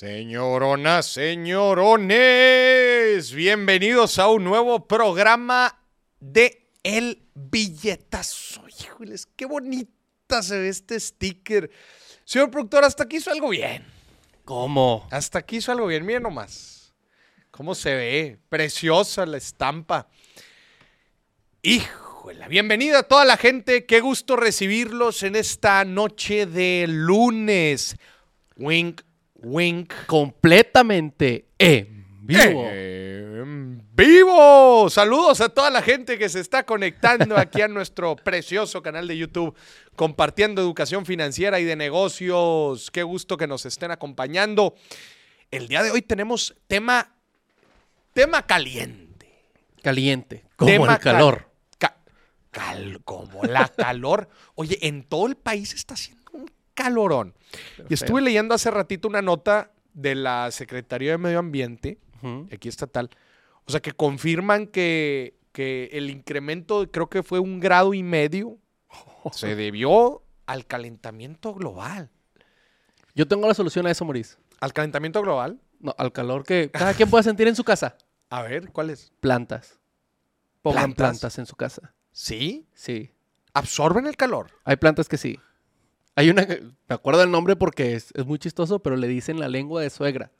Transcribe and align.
Señoronas, 0.00 1.04
señorones, 1.12 2.08
bienvenidos 3.34 4.18
a 4.18 4.28
un 4.28 4.44
nuevo 4.44 4.88
programa 4.88 5.78
de 6.20 6.70
El 6.82 7.28
Billetazo. 7.34 8.62
Híjoles, 8.66 9.28
qué 9.36 9.44
bonita 9.44 10.42
se 10.42 10.56
ve 10.56 10.70
este 10.70 10.98
sticker. 10.98 11.70
Señor 12.24 12.50
productor, 12.50 12.82
hasta 12.82 13.02
aquí 13.02 13.18
hizo 13.18 13.30
algo 13.30 13.50
bien. 13.50 13.84
¿Cómo? 14.46 15.06
Hasta 15.10 15.40
aquí 15.40 15.58
hizo 15.58 15.70
algo 15.70 15.86
bien, 15.86 16.06
miren 16.06 16.22
nomás. 16.22 16.94
¿Cómo 17.50 17.74
se 17.74 17.94
ve? 17.94 18.38
Preciosa 18.48 19.26
la 19.26 19.36
estampa. 19.36 20.08
Híjole, 21.60 22.48
bienvenida 22.48 23.00
a 23.00 23.02
toda 23.02 23.26
la 23.26 23.36
gente. 23.36 23.84
Qué 23.84 24.00
gusto 24.00 24.36
recibirlos 24.36 25.22
en 25.24 25.36
esta 25.36 25.84
noche 25.84 26.46
de 26.46 26.86
lunes. 26.88 27.96
Wink, 28.56 29.02
wink. 29.42 29.92
Completamente 30.06 31.46
en 31.58 32.06
vivo. 32.22 32.64
En 32.70 33.82
vivo. 33.94 34.88
Saludos 34.90 35.40
a 35.40 35.48
toda 35.48 35.70
la 35.70 35.82
gente 35.82 36.18
que 36.18 36.28
se 36.28 36.40
está 36.40 36.64
conectando 36.64 37.36
aquí 37.36 37.60
a 37.62 37.68
nuestro 37.68 38.16
precioso 38.16 38.82
canal 38.82 39.06
de 39.08 39.16
YouTube, 39.18 39.54
compartiendo 39.96 40.60
educación 40.62 41.04
financiera 41.06 41.60
y 41.60 41.64
de 41.64 41.76
negocios. 41.76 42.90
Qué 42.90 43.02
gusto 43.02 43.36
que 43.36 43.46
nos 43.46 43.66
estén 43.66 43.90
acompañando. 43.90 44.74
El 45.50 45.68
día 45.68 45.82
de 45.82 45.90
hoy 45.90 46.02
tenemos 46.02 46.54
tema, 46.66 47.14
tema 48.12 48.46
caliente. 48.46 49.28
Caliente. 49.82 50.44
Como 50.56 50.70
Tema 50.70 50.94
el 50.94 51.00
calor. 51.00 51.50
ca- 51.78 51.96
cal- 52.50 53.00
como 53.04 53.42
la 53.44 53.68
calor. 53.68 54.28
Oye, 54.54 54.78
en 54.86 55.02
todo 55.02 55.26
el 55.26 55.36
país 55.36 55.72
está 55.74 55.94
haciendo 55.94 56.19
calorón. 56.82 57.34
Y 57.88 57.94
estuve 57.94 58.20
leyendo 58.20 58.54
hace 58.54 58.70
ratito 58.70 59.08
una 59.08 59.22
nota 59.22 59.72
de 59.94 60.14
la 60.14 60.50
Secretaría 60.50 61.12
de 61.12 61.18
Medio 61.18 61.38
Ambiente, 61.38 61.98
Ujú. 62.22 62.48
aquí 62.52 62.68
estatal, 62.68 63.10
o 63.64 63.70
sea, 63.72 63.80
que 63.80 63.92
confirman 63.92 64.66
que, 64.66 65.34
que 65.52 65.90
el 65.92 66.10
incremento, 66.10 66.88
creo 66.90 67.08
que 67.08 67.22
fue 67.22 67.38
un 67.38 67.60
grado 67.60 67.94
y 67.94 68.02
medio, 68.02 68.58
se 69.32 69.54
debió 69.56 70.22
al 70.46 70.66
calentamiento 70.66 71.54
global. 71.54 72.10
Yo 73.14 73.26
tengo 73.26 73.46
la 73.48 73.54
solución 73.54 73.86
a 73.86 73.90
eso, 73.90 74.04
Maurice. 74.04 74.36
¿Al 74.60 74.72
calentamiento 74.72 75.20
global? 75.22 75.60
No, 75.80 75.94
al 75.98 76.12
calor 76.12 76.44
que 76.44 76.70
cada 76.70 76.94
quien 76.94 77.08
pueda 77.10 77.22
sentir 77.22 77.48
en 77.48 77.56
su 77.56 77.64
casa. 77.64 77.96
A 78.30 78.42
ver, 78.42 78.70
¿cuál 78.70 78.90
es? 78.90 79.12
Plantas. 79.20 79.80
Pongan 80.62 80.92
¿Plantas? 80.92 81.18
plantas, 81.20 81.38
en 81.38 81.46
su 81.46 81.56
casa. 81.56 81.94
¿Sí? 82.12 82.68
Sí. 82.74 83.10
¿Absorben 83.54 84.06
el 84.06 84.16
calor? 84.16 84.50
Hay 84.64 84.76
plantas 84.76 85.08
que 85.08 85.16
sí. 85.16 85.38
Hay 86.16 86.30
una 86.30 86.46
me 86.46 86.94
acuerdo 86.94 87.22
el 87.22 87.30
nombre 87.30 87.56
porque 87.56 87.94
es, 87.94 88.12
es 88.14 88.26
muy 88.26 88.38
chistoso, 88.38 88.80
pero 88.80 88.96
le 88.96 89.08
dicen 89.08 89.38
la 89.38 89.48
lengua 89.48 89.82
de 89.82 89.90
suegra. 89.90 90.32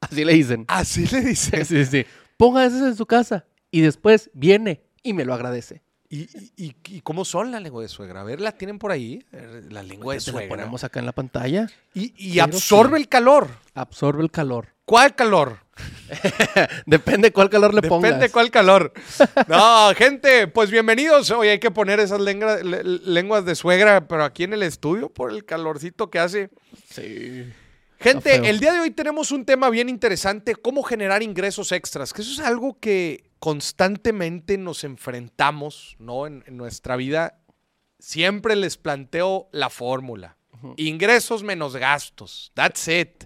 Así 0.00 0.24
le 0.24 0.34
dicen. 0.34 0.64
Así 0.68 1.06
le 1.06 1.20
dicen. 1.20 1.64
Sí, 1.66 1.84
sí. 1.84 2.04
Ponga 2.36 2.64
eso 2.64 2.86
en 2.86 2.96
su 2.96 3.06
casa 3.06 3.46
y 3.70 3.80
después 3.80 4.30
viene 4.34 4.82
y 5.02 5.12
me 5.12 5.24
lo 5.24 5.34
agradece. 5.34 5.82
¿Y, 6.10 6.28
y- 6.56 7.00
cómo 7.00 7.24
son 7.24 7.50
la 7.50 7.58
lengua 7.60 7.82
de 7.82 7.88
suegra? 7.88 8.20
A 8.20 8.24
ver, 8.24 8.40
¿la 8.40 8.52
tienen 8.52 8.78
por 8.78 8.92
ahí? 8.92 9.24
Eh, 9.32 9.62
La 9.70 9.82
lengua 9.82 10.14
de 10.14 10.20
Te 10.20 10.26
la 10.26 10.32
suegra. 10.32 10.48
ponemos 10.48 10.84
acá 10.84 11.00
en 11.00 11.06
la 11.06 11.12
pantalla. 11.12 11.68
Y, 11.94 12.38
absorbe 12.38 12.98
sí. 12.98 13.02
el 13.02 13.08
calor. 13.08 13.48
Absorbe 13.74 14.22
el 14.22 14.30
calor. 14.30 14.68
¿Cuál 14.84 15.14
calor? 15.14 15.58
Depende 16.86 17.32
cuál 17.32 17.50
calor 17.50 17.74
le 17.74 17.80
Depende 17.80 18.10
pongas. 18.12 18.30
cuál 18.30 18.50
calor. 18.50 18.92
No, 19.48 19.92
gente, 19.96 20.46
pues 20.48 20.70
bienvenidos. 20.70 21.30
Hoy 21.30 21.48
hay 21.48 21.58
que 21.58 21.70
poner 21.70 22.00
esas 22.00 22.20
lengra- 22.20 22.62
le- 22.62 22.84
lenguas 22.84 23.44
de 23.44 23.54
suegra, 23.54 24.06
pero 24.06 24.24
aquí 24.24 24.44
en 24.44 24.52
el 24.52 24.62
estudio 24.62 25.08
por 25.08 25.30
el 25.32 25.44
calorcito 25.44 26.10
que 26.10 26.18
hace. 26.18 26.50
Sí. 26.90 27.44
Gente, 27.98 28.48
el 28.48 28.60
día 28.60 28.72
de 28.74 28.80
hoy 28.80 28.90
tenemos 28.90 29.32
un 29.32 29.46
tema 29.46 29.70
bien 29.70 29.88
interesante, 29.88 30.54
cómo 30.54 30.82
generar 30.82 31.22
ingresos 31.22 31.72
extras, 31.72 32.12
que 32.12 32.20
eso 32.22 32.32
es 32.32 32.40
algo 32.46 32.78
que 32.78 33.24
constantemente 33.44 34.56
nos 34.56 34.84
enfrentamos, 34.84 35.96
¿no? 35.98 36.26
En, 36.26 36.42
en 36.46 36.56
nuestra 36.56 36.96
vida. 36.96 37.42
Siempre 37.98 38.56
les 38.56 38.78
planteo 38.78 39.50
la 39.52 39.68
fórmula. 39.68 40.38
Ingresos 40.78 41.42
menos 41.42 41.76
gastos. 41.76 42.52
That's 42.54 42.88
it. 42.88 43.24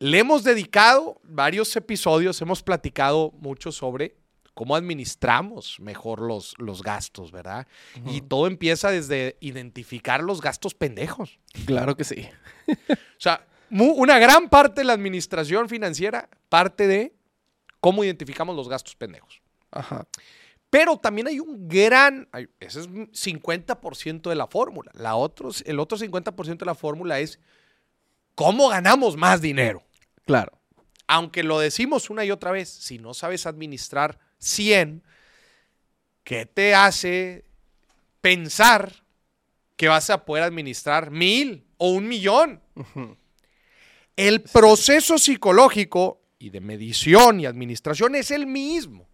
Le 0.00 0.18
hemos 0.18 0.42
dedicado 0.42 1.20
varios 1.22 1.76
episodios, 1.76 2.42
hemos 2.42 2.64
platicado 2.64 3.30
mucho 3.38 3.70
sobre 3.70 4.16
cómo 4.52 4.74
administramos 4.74 5.78
mejor 5.78 6.20
los, 6.20 6.56
los 6.58 6.82
gastos, 6.82 7.30
¿verdad? 7.30 7.68
Y 8.04 8.22
todo 8.22 8.48
empieza 8.48 8.90
desde 8.90 9.36
identificar 9.38 10.24
los 10.24 10.40
gastos 10.40 10.74
pendejos. 10.74 11.38
Claro 11.66 11.96
que 11.96 12.02
sí. 12.02 12.28
O 12.90 13.20
sea, 13.20 13.46
una 13.70 14.18
gran 14.18 14.48
parte 14.48 14.80
de 14.80 14.86
la 14.86 14.92
administración 14.92 15.68
financiera 15.68 16.28
parte 16.48 16.88
de 16.88 17.17
cómo 17.80 18.04
identificamos 18.04 18.56
los 18.56 18.68
gastos 18.68 18.94
pendejos. 18.94 19.40
Ajá. 19.70 20.06
Pero 20.70 20.98
también 20.98 21.28
hay 21.28 21.40
un 21.40 21.66
gran, 21.66 22.28
ese 22.60 22.80
es 22.80 22.88
50% 22.88 24.28
de 24.28 24.34
la 24.34 24.46
fórmula. 24.46 24.90
La 24.94 25.16
otros, 25.16 25.62
el 25.66 25.80
otro 25.80 25.96
50% 25.96 26.58
de 26.58 26.66
la 26.66 26.74
fórmula 26.74 27.20
es 27.20 27.40
cómo 28.34 28.68
ganamos 28.68 29.16
más 29.16 29.40
dinero. 29.40 29.82
Claro. 30.26 30.58
Aunque 31.06 31.42
lo 31.42 31.58
decimos 31.58 32.10
una 32.10 32.24
y 32.24 32.30
otra 32.30 32.50
vez, 32.50 32.68
si 32.68 32.98
no 32.98 33.14
sabes 33.14 33.46
administrar 33.46 34.18
100, 34.38 35.02
¿qué 36.22 36.44
te 36.44 36.74
hace 36.74 37.46
pensar 38.20 38.92
que 39.76 39.88
vas 39.88 40.10
a 40.10 40.26
poder 40.26 40.44
administrar 40.44 41.10
mil 41.10 41.66
o 41.78 41.92
un 41.92 42.08
millón? 42.08 42.60
El 44.16 44.42
proceso 44.42 45.16
psicológico 45.16 46.20
y 46.38 46.50
de 46.50 46.60
medición 46.60 47.40
y 47.40 47.46
administración 47.46 48.14
es 48.14 48.30
el 48.30 48.46
mismo. 48.46 49.08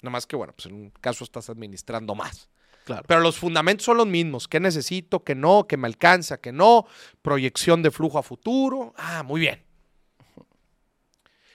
Nada 0.00 0.12
más 0.12 0.26
que, 0.26 0.36
bueno, 0.36 0.52
pues 0.54 0.66
en 0.66 0.74
un 0.74 0.90
caso 0.90 1.24
estás 1.24 1.50
administrando 1.50 2.14
más. 2.14 2.48
Claro. 2.84 3.04
Pero 3.06 3.20
los 3.20 3.36
fundamentos 3.36 3.84
son 3.84 3.98
los 3.98 4.06
mismos. 4.06 4.48
¿Qué 4.48 4.60
necesito? 4.60 5.22
¿Qué 5.22 5.34
no? 5.34 5.66
¿Qué 5.68 5.76
me 5.76 5.86
alcanza? 5.88 6.40
¿Qué 6.40 6.52
no? 6.52 6.86
Proyección 7.20 7.82
de 7.82 7.90
flujo 7.90 8.18
a 8.18 8.22
futuro. 8.22 8.94
Ah, 8.96 9.22
muy 9.22 9.40
bien. 9.40 9.62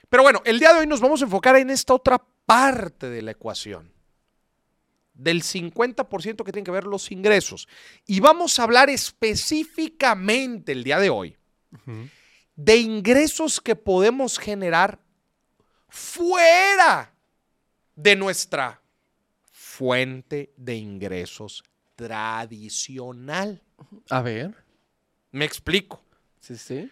Pero 0.10 0.22
bueno, 0.22 0.42
el 0.46 0.60
día 0.60 0.74
de 0.74 0.82
hoy 0.82 0.88
nos 0.88 1.02
vamos 1.02 1.22
a 1.22 1.26
enfocar 1.26 1.56
en 1.56 1.72
esta 1.72 1.96
otra 1.96 2.24
parte 2.46 3.10
de 3.10 3.24
la 3.24 3.32
ecuación. 3.32 3.92
Del 5.16 5.42
50% 5.42 6.44
que 6.44 6.52
tienen 6.52 6.66
que 6.66 6.72
ver 6.72 6.84
los 6.84 7.12
ingresos. 7.12 7.68
Y 8.06 8.20
vamos 8.20 8.60
a 8.60 8.64
hablar 8.64 8.90
específicamente 8.90 10.72
el 10.72 10.84
día 10.84 11.00
de 11.00 11.10
hoy 11.10 11.38
de 12.56 12.78
ingresos 12.78 13.60
que 13.62 13.76
podemos 13.76 14.38
generar 14.38 15.00
fuera 15.88 17.14
de 17.96 18.16
nuestra 18.16 18.82
fuente 19.52 20.54
de 20.58 20.76
ingresos 20.76 21.64
tradicional. 21.96 23.62
A 24.10 24.22
ver. 24.22 24.56
Me 25.32 25.46
explico. 25.46 26.04
Sí, 26.40 26.58
sí. 26.58 26.92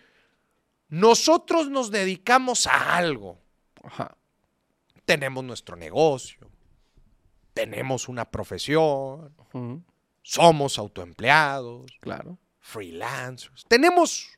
Nosotros 0.90 1.70
nos 1.70 1.92
dedicamos 1.92 2.68
a 2.68 2.96
algo. 2.98 3.40
Ajá. 3.84 4.16
Tenemos 5.06 5.44
nuestro 5.44 5.76
negocio, 5.76 6.50
tenemos 7.54 8.08
una 8.08 8.24
profesión, 8.30 9.34
somos 10.22 10.78
autoempleados, 10.78 11.92
Claro. 12.00 12.38
freelancers. 12.60 13.66
Tenemos 13.68 14.30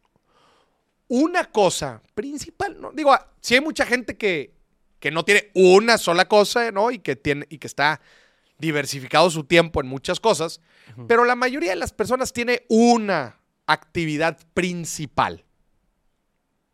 una 1.13 1.45
cosa 1.45 2.01
principal, 2.15 2.81
¿no? 2.81 2.91
Digo, 2.91 3.15
si 3.39 3.53
hay 3.53 3.61
mucha 3.61 3.85
gente 3.85 4.17
que, 4.17 4.55
que 4.99 5.11
no 5.11 5.23
tiene 5.23 5.51
una 5.53 5.99
sola 5.99 6.27
cosa, 6.27 6.71
¿no? 6.71 6.89
Y 6.89 6.97
que, 6.97 7.15
tiene, 7.15 7.45
y 7.49 7.59
que 7.59 7.67
está 7.67 8.01
diversificado 8.57 9.29
su 9.29 9.43
tiempo 9.43 9.79
en 9.79 9.85
muchas 9.85 10.19
cosas, 10.19 10.59
pero 11.07 11.23
la 11.23 11.35
mayoría 11.35 11.69
de 11.69 11.75
las 11.75 11.93
personas 11.93 12.33
tiene 12.33 12.65
una 12.67 13.39
actividad 13.67 14.39
principal, 14.55 15.45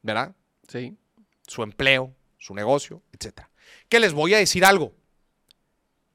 ¿verdad? 0.03 0.33
Sí. 0.69 0.95
Su 1.45 1.61
empleo, 1.61 2.15
su 2.37 2.55
negocio, 2.55 3.03
etc. 3.11 3.41
Que 3.89 3.99
les 3.99 4.13
voy 4.13 4.35
a 4.35 4.37
decir 4.37 4.63
algo. 4.63 4.93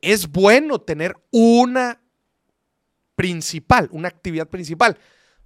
Es 0.00 0.28
bueno 0.28 0.80
tener 0.80 1.14
una 1.30 2.00
principal, 3.16 3.90
una 3.92 4.08
actividad 4.08 4.48
principal. 4.48 4.96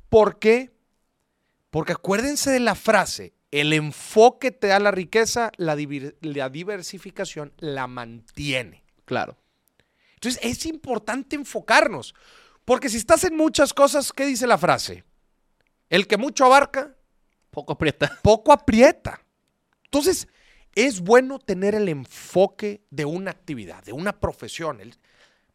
¿Por 0.09 0.39
qué? 0.39 0.78
Porque 1.71 1.93
acuérdense 1.93 2.51
de 2.51 2.61
la 2.61 2.75
frase, 2.75 3.35
el 3.51 3.73
enfoque 3.73 4.51
te 4.51 4.69
da 4.69 4.79
la 4.79 4.91
riqueza, 4.91 5.53
la, 5.57 5.77
diversificación 5.77 7.53
la 7.59 7.87
mantiene. 7.87 8.85
Claro. 9.05 9.37
Entonces 10.15 10.41
es 10.43 10.67
importante 10.67 11.37
enfocarnos, 11.37 12.15
porque 12.65 12.89
si 12.89 12.97
estás 12.97 13.25
en 13.25 13.37
muchas 13.37 13.73
cosas, 13.73 14.13
¿qué 14.13 14.27
dice 14.27 14.47
la 14.47 14.59
frase? 14.59 15.05
El 15.89 16.07
que 16.07 16.17
mucho 16.17 16.45
abarca, 16.45 16.95
Poco 17.51 17.73
aprieta. 17.73 18.19
poco 18.23 18.53
aprieta. 18.53 19.21
Entonces, 19.85 20.29
es 20.75 21.01
bueno 21.01 21.39
tener 21.39 21.75
el 21.75 21.89
enfoque 21.89 22.83
de 22.91 23.05
una 23.07 23.31
actividad, 23.31 23.83
de 23.85 23.93
una 23.93 24.21
profesión. 24.21 24.81
El- 24.81 24.95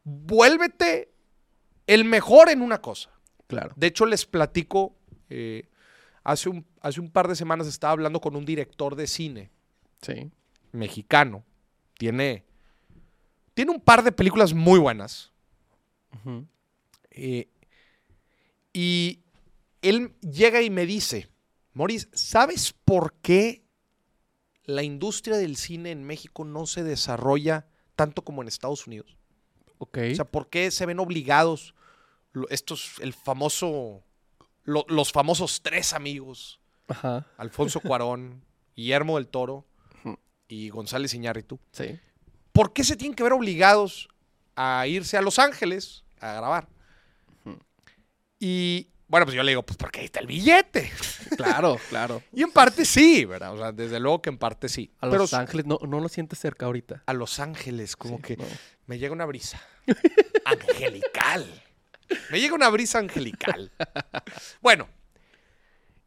vuélvete 0.04 1.14
el 1.88 2.04
mejor 2.06 2.50
en 2.50 2.62
una 2.62 2.82
cosa. 2.82 3.12
Claro. 3.48 3.74
De 3.76 3.88
hecho, 3.88 4.06
les 4.06 4.26
platico, 4.26 4.96
eh, 5.30 5.70
Hace 6.24 6.50
un, 6.50 6.66
hace 6.82 7.02
un 7.02 7.10
par 7.12 7.28
de 7.28 7.36
semanas 7.36 7.68
estaba 7.68 7.92
hablando 7.92 8.22
con 8.22 8.36
un 8.36 8.46
director 8.46 8.96
de 8.96 9.08
cine 9.08 9.52
Sí. 10.02 10.32
mexicano. 10.72 11.44
Tiene, 11.98 12.46
tiene 13.54 13.72
un 13.72 13.80
par 13.82 14.04
de 14.04 14.12
películas 14.12 14.54
muy 14.54 14.80
buenas. 14.80 15.32
Eh, 17.12 17.48
y 18.74 19.20
él 19.82 20.14
llega 20.22 20.62
y 20.62 20.70
me 20.70 20.86
dice, 20.86 21.30
Moris, 21.74 22.08
¿sabes 22.14 22.74
por 22.86 23.14
qué 23.22 23.64
la 24.66 24.84
industria 24.84 25.38
del 25.38 25.58
cine 25.58 25.92
en 25.92 26.04
México 26.04 26.46
no 26.46 26.66
se 26.66 26.84
desarrolla 26.84 27.68
tanto 27.96 28.24
como 28.24 28.42
en 28.42 28.48
Estados 28.48 28.88
Unidos? 28.88 29.18
Ok. 29.78 29.98
O 30.12 30.16
sea, 30.16 30.26
¿por 30.26 30.50
qué 30.50 30.72
se 30.72 30.86
ven 30.86 31.00
obligados 31.00 31.76
estos, 32.50 33.00
el 33.02 33.14
famoso, 33.14 34.04
lo- 34.64 34.86
los 34.90 35.12
famosos 35.12 35.62
tres 35.62 35.94
amigos, 35.94 36.60
Ajá. 36.88 37.26
Alfonso 37.38 37.80
Cuarón, 37.82 38.44
Guillermo 38.76 39.18
del 39.18 39.28
Toro 39.28 39.66
y 40.48 40.70
González 40.70 41.14
Iñárritu? 41.14 41.60
Sí. 41.72 42.00
¿Por 42.52 42.74
qué 42.74 42.84
se 42.84 42.96
tienen 42.96 43.16
que 43.16 43.24
ver 43.24 43.34
obligados 43.34 44.08
a 44.56 44.86
irse 44.88 45.18
a 45.18 45.22
Los 45.22 45.40
Ángeles 45.40 46.04
a 46.20 46.34
grabar? 46.34 46.68
Y 48.40 48.90
bueno, 49.08 49.26
pues 49.26 49.36
yo 49.36 49.44
le 49.44 49.52
digo, 49.52 49.64
pues 49.64 49.78
porque 49.78 50.00
ahí 50.02 50.06
está 50.06 50.20
el 50.20 50.28
billete. 50.28 50.92
Claro, 51.38 51.80
claro. 51.90 52.22
Y 52.32 52.44
en 52.44 52.52
parte 52.52 52.86
sí, 52.86 53.26
¿verdad? 53.26 53.54
O 53.56 53.58
sea, 53.58 53.72
desde 53.72 54.00
luego 54.00 54.22
que 54.22 54.30
en 54.30 54.38
parte 54.38 54.70
sí. 54.70 54.92
A 55.00 55.08
Pero 55.10 55.24
Los 55.24 55.34
Ángeles 55.34 55.66
no, 55.66 55.80
no 55.88 56.00
lo 56.00 56.08
sientes 56.08 56.38
cerca 56.38 56.68
ahorita. 56.68 57.02
a 57.08 57.14
Los 57.14 57.40
Ángeles, 57.40 57.96
como 57.96 58.18
Sí, 58.18 58.22
que 58.24 58.38
no. 58.38 58.44
me 58.86 59.00
llega 59.00 59.14
una 59.14 59.26
brisa 59.26 59.60
angelical. 60.46 61.64
Me 62.32 62.40
llega 62.40 62.56
una 62.56 62.70
brisa 62.70 63.00
angelical. 63.00 63.72
Bueno, 64.62 64.88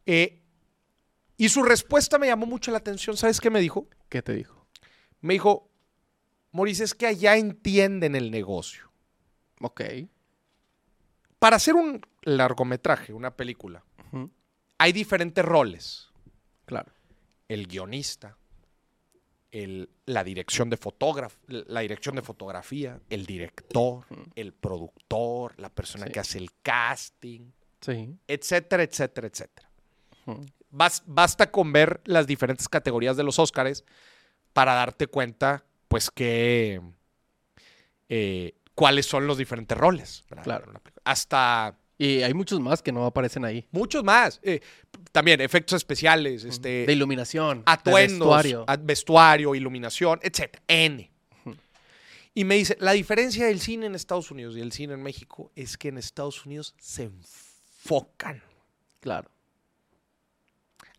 eh, 0.05 0.41
y 1.37 1.49
su 1.49 1.63
respuesta 1.63 2.17
me 2.17 2.27
llamó 2.27 2.45
mucho 2.45 2.71
la 2.71 2.77
atención. 2.79 3.15
¿Sabes 3.17 3.39
qué 3.39 3.49
me 3.49 3.59
dijo? 3.59 3.87
¿Qué 4.09 4.21
te 4.21 4.33
dijo? 4.33 4.67
Me 5.21 5.33
dijo, 5.33 5.69
Maurice, 6.51 6.83
es 6.83 6.95
que 6.95 7.07
allá 7.07 7.35
entienden 7.35 8.15
el 8.15 8.31
negocio. 8.31 8.91
Ok. 9.61 9.81
Para 11.39 11.57
hacer 11.57 11.75
un 11.75 12.01
largometraje, 12.23 13.13
una 13.13 13.35
película, 13.35 13.83
hay 14.79 14.91
diferentes 14.91 15.43
roles. 15.45 16.09
Claro. 16.65 16.91
El 17.47 17.67
guionista, 17.67 18.37
el- 19.63 19.89
la 20.05 20.23
dirección 20.23 20.69
de 20.69 20.77
la 21.47 21.79
dirección 21.81 22.15
de 22.15 22.21
fotografía, 22.21 22.99
el 23.09 23.25
director, 23.25 24.05
el 24.35 24.53
productor, 24.53 25.53
la 25.59 25.69
persona 25.69 26.05
Sí. 26.07 26.11
que 26.11 26.19
hace 26.19 26.37
el 26.37 26.49
casting, 26.61 27.51
Sí. 27.81 28.15
etcétera, 28.27 28.83
etcétera, 28.83 29.27
etcétera. 29.27 29.69
Bas- 30.69 31.03
basta 31.05 31.49
con 31.51 31.71
ver 31.71 32.01
las 32.05 32.27
diferentes 32.27 32.67
categorías 32.67 33.15
de 33.17 33.23
los 33.23 33.39
Óscares 33.39 33.85
para 34.53 34.73
darte 34.73 35.07
cuenta, 35.07 35.63
pues, 35.87 36.11
que 36.11 36.81
eh, 38.09 38.53
cuáles 38.75 39.05
son 39.05 39.27
los 39.27 39.37
diferentes 39.37 39.77
roles. 39.77 40.23
Hasta 41.03 41.77
Y 41.99 42.21
hay 42.21 42.33
muchos 42.35 42.59
más 42.59 42.83
que 42.83 42.91
no 42.91 43.05
aparecen 43.07 43.43
ahí. 43.43 43.65
muchos 43.71 44.03
más. 44.03 44.39
Eh, 44.43 44.59
también 45.17 45.41
efectos 45.41 45.77
especiales, 45.77 46.43
este, 46.43 46.85
De 46.85 46.93
iluminación. 46.93 47.57
de 47.59 47.63
atuendos, 47.65 48.19
vestuario. 48.19 48.65
vestuario, 48.81 49.55
iluminación, 49.55 50.19
etcétera. 50.21 50.61
N. 50.67 51.09
Y 52.35 52.43
me 52.43 52.53
dice, 52.53 52.77
la 52.79 52.91
diferencia 52.91 53.47
del 53.47 53.59
cine 53.59 53.87
en 53.87 53.95
Estados 53.95 54.29
Unidos 54.29 54.55
y 54.55 54.61
el 54.61 54.71
cine 54.71 54.93
en 54.93 55.01
México 55.01 55.51
es 55.55 55.75
que 55.75 55.87
en 55.87 55.97
Estados 55.97 56.45
Unidos 56.45 56.75
se 56.77 57.05
enfocan. 57.05 58.43
Claro. 58.99 59.31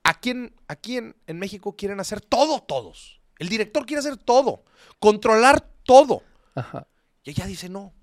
Aquí 0.02 0.30
en, 0.30 0.52
aquí 0.66 0.96
en, 0.96 1.14
en 1.28 1.38
México 1.38 1.76
quieren 1.76 2.00
hacer 2.00 2.20
todo, 2.20 2.60
todos. 2.62 3.20
El 3.38 3.48
director 3.48 3.86
quiere 3.86 4.00
hacer 4.00 4.16
todo, 4.16 4.64
controlar 4.98 5.60
todo. 5.84 6.24
Ajá. 6.56 6.88
Y 7.22 7.30
ella 7.30 7.46
dice, 7.46 7.68
no. 7.68 7.94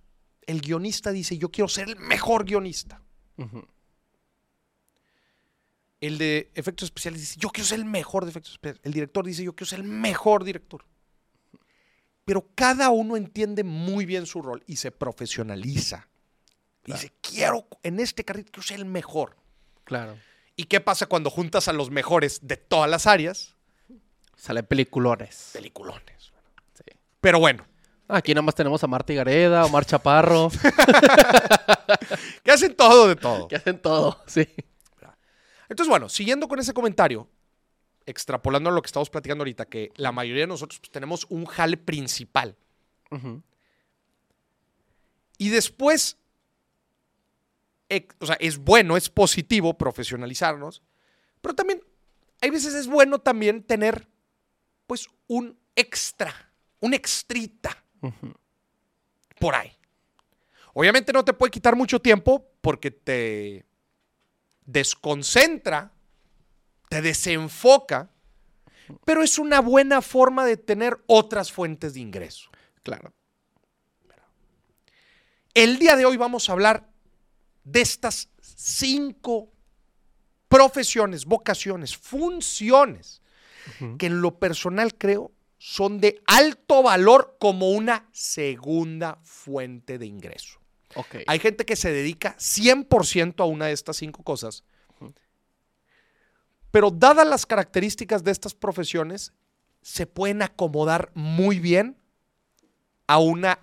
El 0.47 0.61
guionista 0.61 1.11
dice, 1.11 1.37
yo 1.37 1.51
quiero 1.51 1.67
ser 1.67 1.89
el 1.89 1.97
mejor 1.97 2.45
guionista. 2.45 3.01
Ujú. 3.35 3.67
El 6.01 6.17
de 6.17 6.51
efectos 6.55 6.87
especiales 6.87 7.21
dice, 7.21 7.39
yo 7.39 7.49
quiero 7.49 7.67
ser 7.67 7.79
el 7.79 7.85
mejor 7.85 8.25
de 8.25 8.31
efectos 8.31 8.53
especiales. 8.53 8.81
El 8.83 8.93
director 8.93 9.25
dice, 9.25 9.43
yo 9.43 9.55
quiero 9.55 9.69
ser 9.69 9.79
el 9.79 9.85
mejor 9.85 10.43
director. 10.43 10.85
Pero 12.25 12.47
cada 12.55 12.89
uno 12.89 13.17
entiende 13.17 13.63
muy 13.63 14.05
bien 14.05 14.25
su 14.25 14.41
rol 14.41 14.63
y 14.67 14.77
se 14.77 14.91
profesionaliza. 14.91 16.07
Y 16.07 16.85
Claro. 16.85 17.01
Dice, 17.01 17.13
quiero, 17.21 17.67
en 17.81 17.99
este 17.99 18.23
carril 18.23 18.45
quiero 18.45 18.61
ser 18.61 18.77
el 18.77 18.85
mejor. 18.85 19.37
Claro. 19.83 20.17
¿Y 20.55 20.65
qué 20.65 20.79
pasa 20.79 21.07
cuando 21.07 21.29
juntas 21.29 21.67
a 21.67 21.73
los 21.73 21.89
mejores 21.89 22.39
de 22.43 22.57
todas 22.57 22.89
las 22.89 23.07
áreas? 23.07 23.55
Sale 24.35 24.63
peliculones. 24.63 25.51
Peliculones. 25.53 26.31
Sí. 26.73 26.83
Pero 27.21 27.39
bueno, 27.39 27.65
Aquí 28.07 28.33
nada 28.35 28.43
más 28.43 28.53
tenemos 28.53 28.83
a 28.83 28.87
Marta 28.87 29.13
Gareda, 29.13 29.65
Omar 29.65 29.83
Chaparro, 29.83 30.51
que 32.43 32.51
hacen 32.51 32.75
todo 32.75 33.07
de 33.07 33.15
todo. 33.15 33.47
que 33.49 33.55
hacen 33.55 33.79
todo. 33.79 34.21
Sí. 34.27 34.47
Entonces, 35.69 35.89
bueno, 35.89 36.09
siguiendo 36.09 36.47
con 36.47 36.59
ese 36.59 36.73
comentario, 36.73 37.27
extrapolando 38.05 38.69
a 38.69 38.73
lo 38.73 38.81
que 38.81 38.87
estamos 38.87 39.09
platicando 39.09 39.41
ahorita, 39.41 39.65
que 39.65 39.91
la 39.95 40.11
mayoría 40.11 40.43
de 40.43 40.47
nosotros 40.47 40.79
pues, 40.79 40.91
tenemos 40.91 41.25
un 41.29 41.45
jale 41.45 41.77
principal. 41.77 42.55
Y 45.37 45.49
después, 45.49 46.17
o 48.19 48.25
sea, 48.25 48.35
es 48.39 48.57
bueno, 48.57 48.97
es 48.97 49.09
positivo 49.09 49.77
profesionalizarnos, 49.77 50.81
pero 51.41 51.55
también 51.55 51.81
hay 52.41 52.49
veces 52.49 52.73
es 52.73 52.87
bueno 52.87 53.19
también 53.19 53.63
tener, 53.63 54.07
pues, 54.85 55.07
un 55.27 55.57
extra, 55.75 56.51
un 56.79 56.93
extrita 56.93 57.83
por 59.39 59.55
ahí. 59.55 59.71
Obviamente 60.73 61.13
no 61.13 61.23
te 61.23 61.33
puede 61.33 61.51
quitar 61.51 61.75
mucho 61.75 62.01
tiempo 62.01 62.45
porque 62.61 62.91
te 62.91 63.65
desconcentra, 64.65 65.91
te 66.89 67.01
desenfoca, 67.01 68.09
pero 69.03 69.23
es 69.23 69.39
una 69.39 69.61
buena 69.61 70.01
forma 70.01 70.45
de 70.45 70.57
tener 70.57 70.97
otras 71.07 71.51
fuentes 71.51 71.93
de 71.93 72.01
ingreso. 72.01 72.49
Claro. 72.83 73.13
El 75.53 75.79
día 75.79 75.95
de 75.95 76.05
hoy 76.05 76.17
vamos 76.17 76.49
a 76.49 76.51
hablar 76.51 76.89
de 77.63 77.81
estas 77.81 78.29
cinco 78.41 79.49
profesiones, 80.47 81.25
vocaciones, 81.25 81.95
funciones 81.97 83.21
que 83.97 84.05
en 84.05 84.21
lo 84.21 84.37
personal 84.37 84.95
creo 84.95 85.31
son 85.57 85.99
de 85.99 86.21
alto 86.27 86.83
valor 86.83 87.37
como 87.39 87.71
una 87.71 88.07
segunda 88.11 89.19
fuente 89.23 89.97
de 89.97 90.05
ingreso. 90.05 90.59
Hay 91.27 91.39
gente 91.39 91.65
que 91.65 91.75
se 91.75 91.91
dedica 91.91 92.35
100% 92.37 93.41
a 93.41 93.45
una 93.45 93.65
de 93.67 93.73
estas 93.73 93.97
cinco 93.97 94.23
cosas, 94.23 94.63
pero 96.71 96.91
dadas 96.91 97.27
las 97.27 97.45
características 97.45 98.23
de 98.23 98.31
estas 98.31 98.53
profesiones, 98.53 99.33
se 99.81 100.07
pueden 100.07 100.41
acomodar 100.41 101.11
muy 101.13 101.59
bien 101.59 101.97
a 103.07 103.19
una 103.19 103.59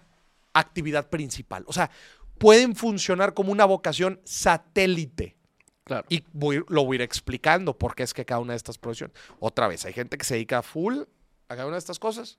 actividad 0.55 1.09
principal. 1.11 1.65
O 1.67 1.73
sea, 1.73 1.91
pueden 2.39 2.75
funcionar 2.77 3.35
como 3.35 3.53
una 3.53 3.65
vocación 3.65 4.21
satélite. 4.25 5.37
Claro. 5.85 6.07
Y 6.09 6.23
voy- 6.33 6.65
lo 6.69 6.85
voy 6.85 6.95
a 6.95 6.99
ir 6.99 7.03
explicando 7.03 7.77
por 7.77 7.95
qué 7.95 8.05
es 8.05 8.15
que 8.15 8.25
cada 8.25 8.41
una 8.41 8.53
de 8.53 8.57
estas 8.59 8.79
profesiones. 8.79 9.17
Otra 9.41 9.67
vez, 9.69 9.85
hay 9.85 9.93
gente 9.93 10.17
que 10.17 10.25
se 10.25 10.35
dedica 10.35 10.63
full 10.63 11.01
a 11.49 11.55
cada 11.57 11.67
una 11.67 11.75
de 11.75 11.81
estas 11.81 11.99
cosas. 11.99 12.39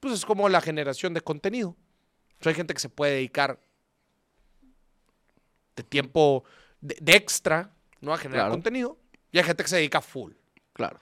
Pues 0.00 0.14
es 0.14 0.24
como 0.26 0.48
la 0.50 0.60
generación 0.60 1.14
de 1.14 1.22
contenido. 1.22 1.70
O 1.70 2.42
sea, 2.42 2.50
hay 2.50 2.56
gente 2.56 2.74
que 2.74 2.80
se 2.80 2.90
puede 2.90 3.14
dedicar 3.14 3.58
de 5.76 5.82
tiempo 5.82 6.44
de, 6.80 6.96
de 7.00 7.14
extra, 7.16 7.70
¿no? 8.00 8.12
A 8.12 8.18
generar 8.18 8.44
Claro. 8.44 8.52
contenido. 8.54 8.98
Y 9.32 9.38
hay 9.38 9.44
gente 9.44 9.62
que 9.62 9.68
se 9.68 9.76
dedica 9.76 10.00
full. 10.00 10.32
Claro. 10.72 10.98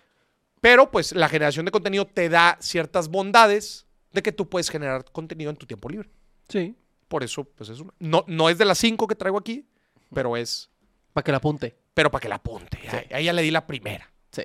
Pero 0.60 0.90
pues 0.90 1.12
la 1.12 1.28
generación 1.28 1.64
de 1.66 1.72
contenido 1.72 2.06
te 2.06 2.28
da 2.28 2.56
ciertas 2.60 3.08
bondades 3.08 3.86
de 4.12 4.22
que 4.22 4.32
tú 4.32 4.48
puedes 4.48 4.70
generar 4.70 5.04
contenido 5.10 5.50
en 5.50 5.56
tu 5.56 5.66
tiempo 5.66 5.88
libre. 5.88 6.08
Sí. 6.48 6.76
Por 7.08 7.22
eso, 7.24 7.44
pues 7.44 7.68
es 7.70 7.80
una. 7.80 7.92
No, 7.98 8.24
no 8.26 8.48
es 8.48 8.56
de 8.58 8.64
las 8.64 8.78
cinco 8.78 9.06
que 9.06 9.14
traigo 9.14 9.38
aquí, 9.38 9.66
pero 10.14 10.36
es. 10.36 10.70
Para 11.12 11.24
que 11.24 11.30
la 11.32 11.38
apunte. 11.38 11.76
Pero 11.94 12.10
para 12.10 12.20
que 12.22 12.28
la 12.28 12.36
apunte. 12.36 12.78
Ahí- 12.88 13.06
Ahí 13.12 13.24
ya 13.24 13.32
le 13.32 13.42
di 13.42 13.50
la 13.50 13.66
primera. 13.66 14.10
Sí. 14.30 14.44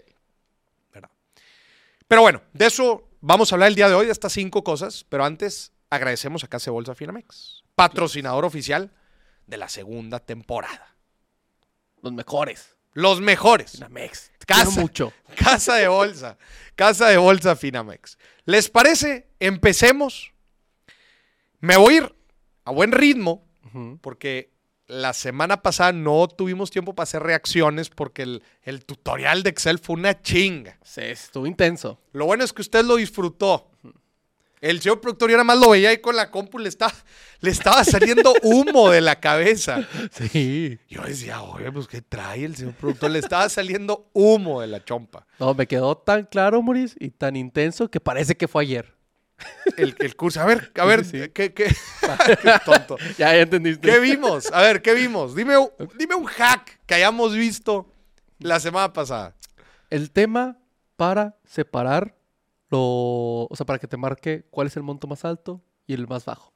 ¿verdad? 0.93 1.09
Pero 2.07 2.21
bueno, 2.21 2.41
de 2.53 2.65
eso 2.65 3.07
vamos 3.21 3.51
a 3.51 3.55
hablar 3.55 3.69
el 3.69 3.75
día 3.75 3.87
de 3.87 3.95
hoy, 3.95 4.05
de 4.07 4.11
estas 4.11 4.33
cinco 4.33 4.63
cosas. 4.63 5.05
Pero 5.07 5.23
antes, 5.23 5.71
agradecemos 5.89 6.43
a 6.43 6.47
Casa 6.47 6.71
Bolsa 6.71 6.93
Finamex, 6.95 7.63
patrocinador 7.75 8.43
oficial 8.43 8.91
de 9.47 9.57
la 9.57 9.69
segunda 9.69 10.19
temporada. 10.19 10.95
Los 12.01 12.13
mejores. 12.13 12.75
Los 12.93 13.21
mejores. 13.21 13.71
Finamex. 13.71 14.31
Te 14.39 14.45
Casa. 14.45 14.65
quiero 14.65 14.81
mucho. 14.81 15.13
Casa 15.35 15.75
de 15.75 15.87
Bolsa. 15.87 16.37
Casa 16.75 17.07
de 17.09 17.17
Bolsa 17.17 17.55
Finamex. 17.55 18.17
¿Les 18.45 18.69
parece? 18.69 19.27
Empecemos. 19.39 20.31
Me 21.59 21.77
voy 21.77 21.93
a 21.95 21.97
ir 21.97 22.15
a 22.65 22.71
buen 22.71 22.91
ritmo 22.91 23.45
porque 24.01 24.51
la 24.87 25.13
semana 25.13 25.61
pasada 25.61 25.91
no 25.91 26.27
tuvimos 26.27 26.71
tiempo 26.71 26.95
para 26.95 27.03
hacer 27.03 27.21
reacciones 27.21 27.89
porque 27.89 28.23
el, 28.23 28.43
el 28.63 28.85
tutorial 28.85 29.43
de 29.43 29.49
Excel 29.51 29.77
fue 29.77 29.95
una 29.95 30.21
chinga. 30.21 30.79
Sí, 30.83 31.01
estuvo 31.01 31.45
intenso. 31.45 31.99
Lo 32.13 32.25
bueno 32.25 32.43
es 32.43 32.53
que 32.53 32.61
usted 32.61 32.83
lo 32.85 32.95
disfrutó. 32.95 33.69
El 34.59 34.81
señor 34.81 34.99
productor 35.01 35.29
yo 35.29 35.35
nada 35.37 35.43
más 35.43 35.59
lo 35.59 35.69
veía 35.69 35.89
ahí 35.89 35.99
con 35.99 36.15
la 36.15 36.31
compu, 36.31 36.57
le, 36.57 36.67
estaba, 36.69 36.93
le 37.41 37.51
estaba 37.51 37.83
saliendo 37.83 38.33
humo 38.43 38.89
de 38.89 39.01
la 39.01 39.19
cabeza. 39.19 39.87
Sí. 40.11 40.79
Yo 40.89 41.03
decía, 41.03 41.41
oye, 41.43 41.71
pues 41.71 41.87
¿qué 41.87 42.01
trae 42.01 42.43
el 42.45 42.55
señor 42.55 42.73
productor? 42.73 43.11
Le 43.11 43.19
estaba 43.19 43.47
saliendo 43.49 44.09
humo 44.13 44.61
de 44.61 44.67
la 44.67 44.83
chompa. 44.83 45.27
No, 45.39 45.53
me 45.53 45.67
quedó 45.67 45.95
tan 45.97 46.23
claro, 46.25 46.61
Maurice, 46.63 46.95
y 46.99 47.11
tan 47.11 47.35
intenso 47.35 47.89
que 47.91 47.99
parece 47.99 48.35
que 48.35 48.47
fue 48.47 48.63
ayer. 48.63 48.93
El, 49.77 49.95
el 49.99 50.15
curso. 50.15 50.41
A 50.41 50.45
ver, 50.45 50.71
a 50.75 50.85
ver, 50.85 51.05
Sí, 51.05 51.21
sí. 51.21 51.29
¿qué, 51.29 51.53
qué, 51.53 51.65
qué 52.41 52.51
tonto. 52.65 52.97
Ya, 53.19 53.33
ya 53.35 53.41
entendiste. 53.41 53.87
¿Qué 53.87 53.99
vimos? 53.99 54.51
A 54.51 54.61
ver, 54.63 54.81
¿qué 54.81 54.95
vimos? 54.95 55.35
Dime, 55.35 55.55
un- 55.59 55.69
dime 55.99 56.15
un 56.15 56.25
hack 56.25 56.79
que 56.87 56.95
hayamos 56.95 57.35
visto 57.35 57.93
la 58.39 58.59
semana 58.59 58.91
pasada. 58.91 59.35
El 59.91 60.09
tema 60.09 60.57
para 60.95 61.37
separar 61.45 62.15
lo. 62.69 62.79
O 63.49 63.49
sea, 63.55 63.65
para 63.65 63.79
que 63.79 63.87
te 63.87 63.97
marque 63.97 64.45
cuál 64.49 64.67
es 64.67 64.75
el 64.77 64.83
monto 64.83 65.07
más 65.07 65.25
alto 65.25 65.61
y 65.85 65.93
el 65.93 66.07
más 66.07 66.25
bajo. 66.25 66.53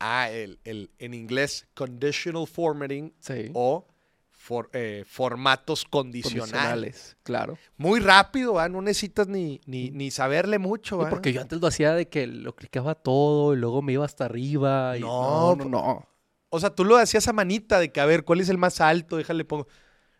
Ah, 0.00 0.28
el, 0.30 0.58
el, 0.64 0.90
en 0.98 1.14
inglés, 1.14 1.66
conditional 1.74 2.46
formatting 2.46 3.14
Sí. 3.20 3.50
o 3.54 3.86
for- 4.32 4.68
eh, 4.74 5.04
formatos 5.06 5.84
condicionales. 5.84 6.50
Condicionales, 6.50 7.16
claro. 7.22 7.56
Muy 7.78 8.00
rápido, 8.00 8.58
¿ah? 8.58 8.68
no 8.68 8.82
necesitas 8.82 9.28
ni, 9.28 9.60
ni, 9.66 9.90
ni 9.90 10.10
saberle 10.10 10.58
mucho. 10.58 11.00
Sí, 11.00 11.06
porque 11.08 11.32
yo 11.32 11.40
antes 11.40 11.60
lo 11.60 11.66
hacía 11.68 11.94
de 11.94 12.08
que 12.08 12.26
lo 12.26 12.54
clicaba 12.54 12.94
todo 12.96 13.54
y 13.54 13.56
luego 13.56 13.80
me 13.80 13.92
iba 13.94 14.04
hasta 14.04 14.26
arriba. 14.26 14.98
Y 14.98 15.00
No, 15.00 15.56
no, 15.56 15.64
no, 15.64 15.70
no. 15.70 16.08
O 16.50 16.60
sea, 16.60 16.70
tú 16.74 16.84
lo 16.84 16.96
hacías 16.98 17.26
a 17.26 17.32
manita 17.32 17.78
de 17.78 17.90
que, 17.90 18.00
a 18.00 18.06
ver, 18.06 18.24
¿cuál 18.24 18.40
es 18.40 18.48
el 18.48 18.58
más 18.58 18.80
alto? 18.80 19.16
Déjale 19.16 19.44
pongo. 19.44 19.66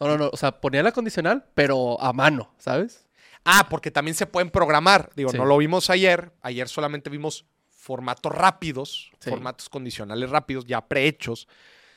No, 0.00 0.08
no, 0.08 0.16
no. 0.18 0.30
O 0.32 0.36
sea, 0.36 0.60
ponía 0.60 0.82
la 0.82 0.92
condicional, 0.92 1.44
pero 1.54 2.00
a 2.00 2.12
mano, 2.12 2.52
¿sabes? 2.58 3.03
Ah, 3.44 3.66
porque 3.68 3.90
también 3.90 4.14
se 4.14 4.26
pueden 4.26 4.50
programar. 4.50 5.10
Digo, 5.16 5.30
Sí. 5.30 5.36
no 5.36 5.44
lo 5.44 5.56
vimos 5.58 5.90
ayer. 5.90 6.32
Ayer 6.42 6.68
solamente 6.68 7.10
vimos 7.10 7.44
formatos 7.68 8.32
rápidos, 8.32 9.10
Sí. 9.20 9.30
formatos 9.30 9.68
condicionales 9.68 10.30
rápidos, 10.30 10.64
ya 10.64 10.80
prehechos. 10.86 11.46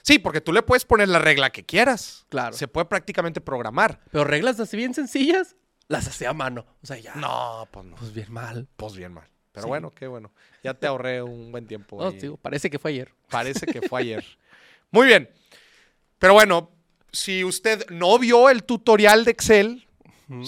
Sí, 0.01 0.19
porque 0.19 0.41
tú 0.41 0.51
le 0.53 0.61
puedes 0.63 0.85
poner 0.85 1.07
la 1.09 1.19
regla 1.19 1.49
que 1.49 1.65
quieras. 1.65 2.25
Claro. 2.29 2.55
Se 2.55 2.67
puede 2.67 2.85
prácticamente 2.85 3.41
programar. 3.41 4.01
Pero 4.11 4.23
reglas 4.23 4.59
así 4.59 4.75
bien 4.77 4.93
sencillas, 4.93 5.55
las 5.87 6.07
hacía 6.07 6.29
a 6.29 6.33
mano. 6.33 6.65
O 6.81 6.85
sea, 6.87 6.97
ya. 6.97 7.15
No, 7.15 7.67
pues 7.71 7.85
no. 7.85 7.95
Pues 7.95 8.13
bien 8.13 8.31
mal. 8.31 8.67
Pues 8.75 8.95
bien 8.95 9.13
mal. 9.13 9.27
Pero 9.53 9.63
Sí. 9.63 9.67
bueno, 9.69 9.91
qué 9.91 10.07
bueno. 10.07 10.31
Ya 10.63 10.73
te 10.73 10.87
ahorré 10.87 11.21
un 11.23 11.51
buen 11.51 11.65
tiempo. 11.67 12.01
No, 12.01 12.11
digo, 12.11 12.37
parece 12.37 12.69
que 12.69 12.79
fue 12.79 12.91
ayer. 12.91 13.13
Parece 13.29 13.65
que 13.65 13.81
fue 13.81 14.01
ayer. 14.01 14.25
Muy 14.91 15.07
bien. 15.07 15.29
Pero 16.19 16.33
bueno, 16.33 16.71
si 17.11 17.43
usted 17.43 17.89
no 17.89 18.19
vio 18.19 18.49
el 18.49 18.63
tutorial 18.65 19.25
de 19.25 19.31
Excel, 19.31 19.86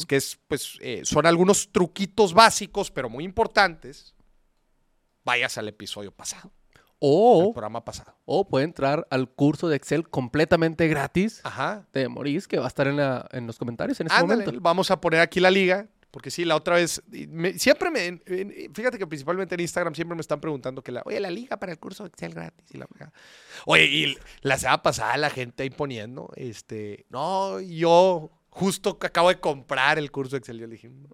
que 0.07 0.15
es, 0.17 0.38
pues, 0.48 0.77
eh, 0.81 1.01
son 1.05 1.25
algunos 1.25 1.71
truquitos 1.71 2.33
básicos, 2.33 2.91
pero 2.91 3.09
muy 3.09 3.24
importantes, 3.24 4.13
vayas 5.24 5.57
al 5.57 5.67
episodio 5.67 6.12
pasado, 6.12 6.51
el 6.74 6.81
O, 7.00 7.53
programa 7.53 7.83
pasado. 7.86 8.15
o 8.25 8.48
puede 8.50 8.65
entrar 8.65 9.07
al 9.09 9.29
curso 9.29 9.67
de 9.69 9.75
Excel 9.77 10.09
completamente 10.09 10.88
gratis 10.88 11.41
Ajá. 11.43 11.88
de 11.93 12.09
Maurice, 12.09 12.48
que 12.48 12.57
va 12.57 12.65
a 12.65 12.67
estar 12.67 12.88
en, 12.88 12.98
la- 12.98 13.27
en 13.31 13.48
los 13.48 13.57
comentarios 13.57 14.00
en 14.01 14.07
este 14.07 14.19
Ándale, 14.19 14.43
momento. 14.45 14.62
vamos 14.62 14.91
a 14.91 15.00
poner 15.00 15.21
aquí 15.21 15.39
la 15.39 15.51
liga, 15.51 15.88
porque 16.12 16.31
sí, 16.31 16.43
la 16.43 16.55
otra 16.55 16.75
vez, 16.75 17.01
me- 17.29 17.57
siempre 17.59 17.91
me, 17.91 18.19
fíjate 18.74 18.98
que 18.98 19.05
principalmente 19.07 19.53
en 19.55 19.62
Instagram 19.62 19.93
siempre 19.93 20.15
me 20.15 20.21
están 20.21 20.41
preguntando 20.41 20.81
que 20.81 20.91
la, 20.91 21.03
oye, 21.05 21.19
la 21.19 21.29
liga 21.29 21.57
para 21.57 21.71
el 21.71 21.77
curso 21.79 22.03
de 22.03 22.09
Excel 22.09 22.33
gratis. 22.33 22.65
Y 22.74 22.77
la, 22.79 22.88
oye, 23.65 23.86
y 23.86 24.17
la 24.41 24.57
semana 24.57 24.81
pasada 24.81 25.15
la 25.17 25.29
gente 25.29 25.63
ahí 25.63 25.69
poniendo, 25.69 26.31
este, 26.36 27.05
no, 27.09 27.59
yo 27.62 28.31
justo 28.60 28.98
acabo 29.01 29.30
de 29.30 29.39
comprar 29.39 29.98
el 29.98 30.12
curso 30.12 30.32
de 30.32 30.39
Excel, 30.39 30.60
yo 30.60 30.68
le 30.68 30.74
dije, 30.74 30.89
"No". 30.89 31.10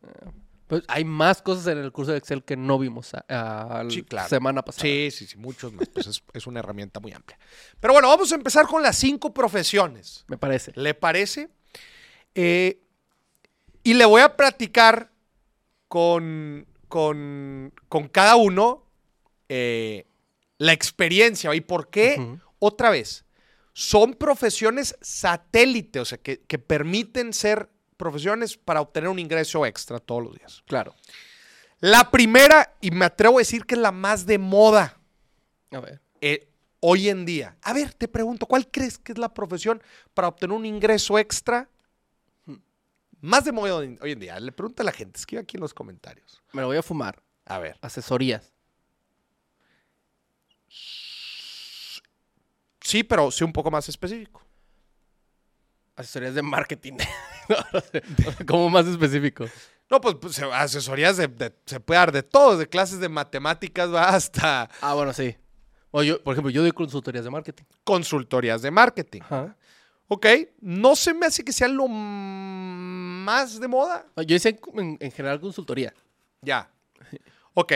Pues 0.68 0.82
hay 0.88 1.06
más 1.06 1.44
cosas 1.44 1.68
en 1.68 1.78
el 1.78 1.92
curso 1.92 2.12
de 2.12 2.18
Excel 2.18 2.44
que 2.44 2.58
no 2.58 2.80
vimos 2.80 3.14
a- 3.14 3.24
a- 3.30 3.84
la 3.84 3.90
Sí, 3.92 4.02
claro. 4.04 4.28
semana 4.30 4.64
pasada. 4.64 4.82
sí, 4.82 5.10
sí, 5.12 5.28
sí, 5.28 5.38
muchos 5.38 5.72
más, 5.74 5.88
pues 5.90 6.08
es, 6.08 6.24
es 6.34 6.48
una 6.48 6.60
herramienta 6.60 7.00
muy 7.00 7.12
amplia. 7.14 7.38
Pero 7.80 7.94
bueno, 7.94 8.08
vamos 8.08 8.32
a 8.32 8.36
empezar 8.36 8.66
con 8.66 8.82
las 8.82 8.96
cinco 8.98 9.32
profesiones. 9.34 10.26
Me 10.28 10.38
parece. 10.40 10.72
¿Le 10.76 10.96
parece? 10.96 11.50
Eh, 12.34 12.82
y 13.84 13.94
le 13.94 14.06
voy 14.06 14.22
a 14.22 14.36
platicar 14.36 15.12
con, 15.88 16.66
con, 16.88 17.72
con 17.88 18.08
cada 18.08 18.36
uno 18.36 18.86
eh, 19.50 20.08
la 20.58 20.74
experiencia 20.74 21.54
y 21.54 21.62
por 21.62 21.90
qué, 21.90 22.40
otra 22.60 22.90
vez, 22.90 23.25
son 23.78 24.14
profesiones 24.14 24.96
satélite, 25.02 26.00
o 26.00 26.06
sea, 26.06 26.18
que, 26.18 26.40
que 26.40 26.58
permiten 26.58 27.34
ser 27.34 27.70
profesiones 27.98 28.56
para 28.56 28.80
obtener 28.80 29.10
un 29.10 29.20
ingreso 29.20 29.66
extra 29.66 30.00
todos 30.00 30.24
los 30.24 30.34
días. 30.38 30.64
Claro. 30.66 30.96
La 31.82 32.10
primera, 32.10 32.74
y 32.80 32.92
me 32.92 33.04
atrevo 33.04 33.38
a 33.38 33.42
decir 33.42 33.66
que 33.66 33.76
es 33.76 33.82
la 33.82 33.92
más 33.92 34.26
de 34.26 34.38
moda 34.38 34.98
A 35.72 35.82
ver. 35.82 36.00
eh, 36.22 36.48
hoy 36.80 37.10
en 37.10 37.26
día. 37.26 37.58
A 37.62 37.74
ver, 37.74 37.94
te 37.94 38.08
pregunto, 38.08 38.46
¿cuál 38.46 38.72
crees 38.72 38.98
que 38.98 39.12
es 39.12 39.18
la 39.18 39.34
profesión 39.34 39.84
para 40.14 40.30
obtener 40.30 40.56
un 40.56 40.66
ingreso 40.66 41.20
extra 41.20 41.68
más 43.20 43.44
de 43.44 43.52
moda 43.52 43.76
hoy 43.76 44.12
en 44.14 44.20
día? 44.20 44.40
Le 44.40 44.54
pregunto 44.54 44.84
a 44.84 44.86
la 44.86 44.94
gente, 44.94 45.20
escribe 45.20 45.42
aquí 45.42 45.58
en 45.58 45.62
los 45.62 45.74
comentarios. 45.74 46.42
Me 46.54 46.62
lo 46.62 46.68
voy 46.68 46.78
a 46.78 46.82
fumar. 46.84 47.22
A 47.44 47.60
ver. 47.60 47.78
Asesorías. 47.82 48.54
Sí, 52.86 53.04
pero 53.04 53.32
sí 53.32 53.44
un 53.44 53.52
poco 53.52 53.72
más 53.72 53.90
específico. 53.90 54.42
Asesorías 55.96 56.36
de 56.36 56.42
marketing. 56.44 56.98
¿Cómo 58.48 58.70
más 58.70 58.86
específico? 58.86 59.46
No, 59.90 60.00
pues, 60.02 60.16
pues, 60.22 60.36
se- 60.36 60.46
asesorías 60.46 61.18
de, 61.18 61.28
de- 61.28 61.56
se 61.66 61.80
puede 61.80 62.00
dar 62.00 62.12
de 62.12 62.22
todo, 62.24 62.58
de 62.58 62.68
clases 62.68 63.00
de 63.00 63.10
matemáticas 63.10 63.92
va 63.94 64.10
hasta 64.10 64.70
Ah, 64.82 64.94
bueno, 64.94 65.14
sí. 65.14 65.36
Bueno, 65.92 66.04
yo, 66.04 66.24
por 66.24 66.34
ejemplo, 66.34 66.52
yo 66.52 66.62
doy 66.62 66.72
consultorías 66.74 67.24
de 67.24 67.32
marketing. 67.32 67.64
consultorías 67.84 68.62
de 68.62 68.70
marketing. 68.72 69.22
Ajá. 69.24 69.56
Ok, 70.08 70.26
no 70.62 70.96
se 70.96 71.14
me 71.16 71.26
hace 71.26 71.44
que 71.44 71.52
sea 71.52 71.68
lo 71.68 71.88
más 71.88 73.60
de 73.60 73.68
moda. 73.68 74.06
Yo 74.28 74.36
hice 74.36 74.60
en, 74.76 74.98
en 75.00 75.12
general 75.12 75.40
consultoría. 75.40 75.92
Ya. 76.42 76.70
Ok. 77.58 77.72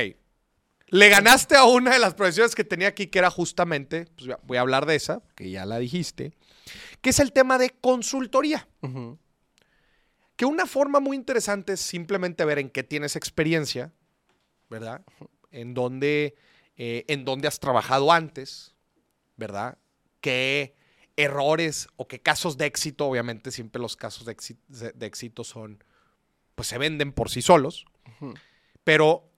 Le 0.91 1.09
ganaste 1.09 1.55
a 1.55 1.65
una 1.65 1.93
de 1.93 1.99
las 1.99 2.15
profesiones 2.15 2.55
que 2.55 2.63
tenía 2.63 2.87
aquí, 2.87 3.07
que 3.07 3.19
era 3.19 3.29
justamente, 3.29 4.07
pues 4.15 4.37
voy 4.43 4.57
a 4.57 4.61
hablar 4.61 4.85
de 4.85 4.95
esa, 4.95 5.21
que 5.35 5.49
ya 5.49 5.65
la 5.65 5.77
dijiste, 5.77 6.33
que 7.01 7.11
es 7.11 7.19
el 7.19 7.31
tema 7.31 7.57
de 7.57 7.69
consultoría. 7.69 8.67
Que 10.35 10.45
una 10.45 10.65
forma 10.65 10.99
muy 10.99 11.15
interesante 11.17 11.73
es 11.73 11.81
simplemente 11.81 12.45
ver 12.45 12.59
en 12.59 12.69
qué 12.69 12.83
tienes 12.83 13.15
experiencia, 13.15 13.91
¿verdad? 14.69 15.03
En 15.51 15.73
dónde, 15.73 16.35
eh, 16.77 17.05
en 17.07 17.25
dónde 17.25 17.47
has 17.47 17.59
trabajado 17.59 18.11
antes, 18.11 18.73
¿verdad? 19.35 19.77
Qué 20.21 20.75
errores 21.17 21.87
o 21.97 22.07
qué 22.07 22.21
casos 22.21 22.57
de 22.57 22.65
éxito, 22.65 23.05
obviamente 23.05 23.51
siempre 23.51 23.81
los 23.81 23.97
casos 23.97 24.25
de 24.25 24.31
éxito, 24.31 24.61
de 24.69 25.05
éxito 25.05 25.43
son, 25.43 25.83
pues 26.55 26.69
se 26.69 26.77
venden 26.77 27.11
por 27.11 27.29
sí 27.29 27.41
solos, 27.41 27.85
pero 28.85 29.28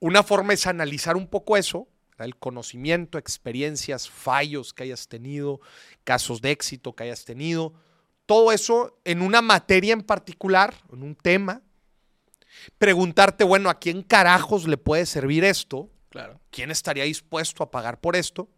una 0.00 0.22
forma 0.22 0.52
es 0.52 0.66
analizar 0.66 1.16
un 1.16 1.26
poco 1.26 1.56
eso, 1.56 1.88
el 2.18 2.36
conocimiento, 2.36 3.18
experiencias, 3.18 4.08
fallos 4.08 4.72
que 4.72 4.84
hayas 4.84 5.08
tenido, 5.08 5.60
casos 6.04 6.40
de 6.40 6.50
éxito 6.50 6.94
que 6.94 7.04
hayas 7.04 7.24
tenido, 7.24 7.74
todo 8.26 8.52
eso 8.52 8.98
en 9.04 9.22
una 9.22 9.40
materia 9.42 9.92
en 9.92 10.02
particular, 10.02 10.74
en 10.92 11.02
un 11.02 11.14
tema. 11.14 11.62
Preguntarte, 12.78 13.44
bueno, 13.44 13.70
¿a 13.70 13.78
quién 13.78 14.02
carajos 14.02 14.66
le 14.66 14.76
puede 14.76 15.06
servir 15.06 15.44
esto? 15.44 15.90
Claro. 16.08 16.40
¿Quién 16.50 16.70
estaría 16.70 17.04
dispuesto 17.04 17.62
a 17.62 17.70
pagar 17.70 18.00
por 18.00 18.16
esto? 18.16 18.48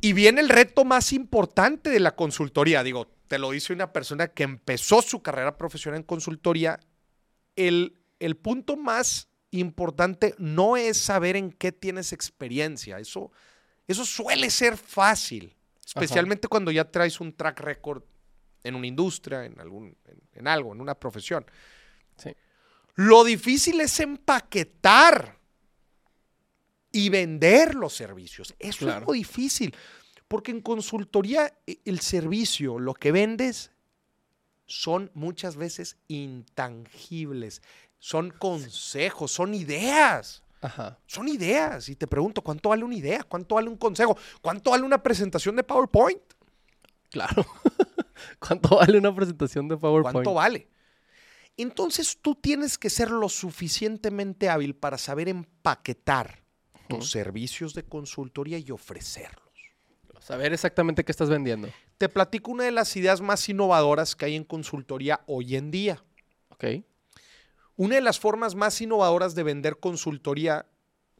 Y 0.00 0.14
viene 0.14 0.40
el 0.40 0.48
reto 0.48 0.84
más 0.84 1.12
importante 1.12 1.90
de 1.90 2.00
la 2.00 2.16
consultoría. 2.16 2.82
Digo, 2.82 3.06
te 3.28 3.38
lo 3.38 3.52
dice 3.52 3.72
una 3.72 3.92
persona 3.92 4.28
que 4.28 4.42
empezó 4.42 5.00
su 5.02 5.22
carrera 5.22 5.56
profesional 5.56 6.00
en 6.00 6.06
consultoría. 6.06 6.80
El, 7.54 8.00
el 8.18 8.36
punto 8.36 8.76
más 8.76 9.28
importante 9.52 10.34
no 10.38 10.76
es 10.76 10.96
saber 10.98 11.36
en 11.36 11.52
qué 11.52 11.70
tienes 11.72 12.12
experiencia. 12.12 12.98
Eso, 12.98 13.30
eso 13.86 14.04
suele 14.04 14.50
ser 14.50 14.76
fácil, 14.76 15.54
especialmente 15.86 16.48
cuando 16.48 16.70
ya 16.70 16.90
traes 16.90 17.20
un 17.20 17.32
track 17.32 17.60
record 17.60 18.02
en 18.64 18.74
una 18.74 18.86
industria, 18.86 19.44
en, 19.44 19.60
algún, 19.60 19.96
en, 20.06 20.22
en 20.32 20.48
algo, 20.48 20.72
en 20.72 20.80
una 20.80 20.94
profesión. 20.94 21.44
Sí. 22.16 22.30
Lo 22.94 23.24
difícil 23.24 23.80
es 23.80 23.98
empaquetar 24.00 25.38
y 26.92 27.08
vender 27.08 27.74
los 27.74 27.94
servicios. 27.94 28.54
Eso 28.58 28.80
Claro. 28.86 29.00
es 29.00 29.06
lo 29.06 29.12
difícil. 29.14 29.74
Porque 30.28 30.50
en 30.50 30.60
consultoría 30.60 31.52
e- 31.66 31.80
el 31.84 32.00
servicio, 32.00 32.78
lo 32.78 32.94
que 32.94 33.12
vendes, 33.12 33.70
son 34.66 35.10
muchas 35.14 35.56
veces 35.56 35.96
intangibles. 36.08 37.62
Son 38.02 38.30
consejos, 38.32 39.30
son 39.30 39.54
ideas. 39.54 40.42
Ajá. 40.60 40.98
Son 41.06 41.28
ideas. 41.28 41.88
Y 41.88 41.94
te 41.94 42.08
pregunto, 42.08 42.42
¿cuánto 42.42 42.70
vale 42.70 42.82
una 42.82 42.96
idea? 42.96 43.22
¿Cuánto 43.22 43.54
vale 43.54 43.68
un 43.68 43.76
consejo? 43.76 44.18
¿Cuánto 44.40 44.72
vale 44.72 44.82
una 44.82 45.00
presentación 45.00 45.54
de 45.54 45.62
PowerPoint? 45.62 46.20
Claro. 47.10 47.46
¿Cuánto 48.40 48.74
vale 48.74 48.98
una 48.98 49.14
presentación 49.14 49.68
de 49.68 49.76
PowerPoint? 49.76 50.14
¿Cuánto 50.14 50.34
vale? 50.34 50.66
Entonces 51.56 52.18
tú 52.20 52.34
tienes 52.34 52.76
que 52.76 52.90
ser 52.90 53.08
lo 53.12 53.28
suficientemente 53.28 54.48
hábil 54.48 54.74
para 54.74 54.98
saber 54.98 55.28
empaquetar 55.28 56.42
tus 56.88 57.08
servicios 57.08 57.72
de 57.72 57.84
consultoría 57.84 58.58
y 58.58 58.72
ofrecerlos. 58.72 59.46
Saber 60.18 60.52
exactamente 60.52 61.04
qué 61.04 61.12
estás 61.12 61.30
vendiendo. 61.30 61.68
Te 61.98 62.08
platico 62.08 62.50
una 62.50 62.64
de 62.64 62.72
las 62.72 62.96
ideas 62.96 63.20
más 63.20 63.48
innovadoras 63.48 64.16
que 64.16 64.24
hay 64.24 64.34
en 64.34 64.42
consultoría 64.42 65.20
hoy 65.28 65.54
en 65.54 65.70
día. 65.70 66.02
Ok. 66.48 66.64
Una 67.82 67.96
de 67.96 68.00
las 68.00 68.20
formas 68.20 68.54
más 68.54 68.80
innovadoras 68.80 69.34
de 69.34 69.42
vender 69.42 69.80
consultoría, 69.80 70.66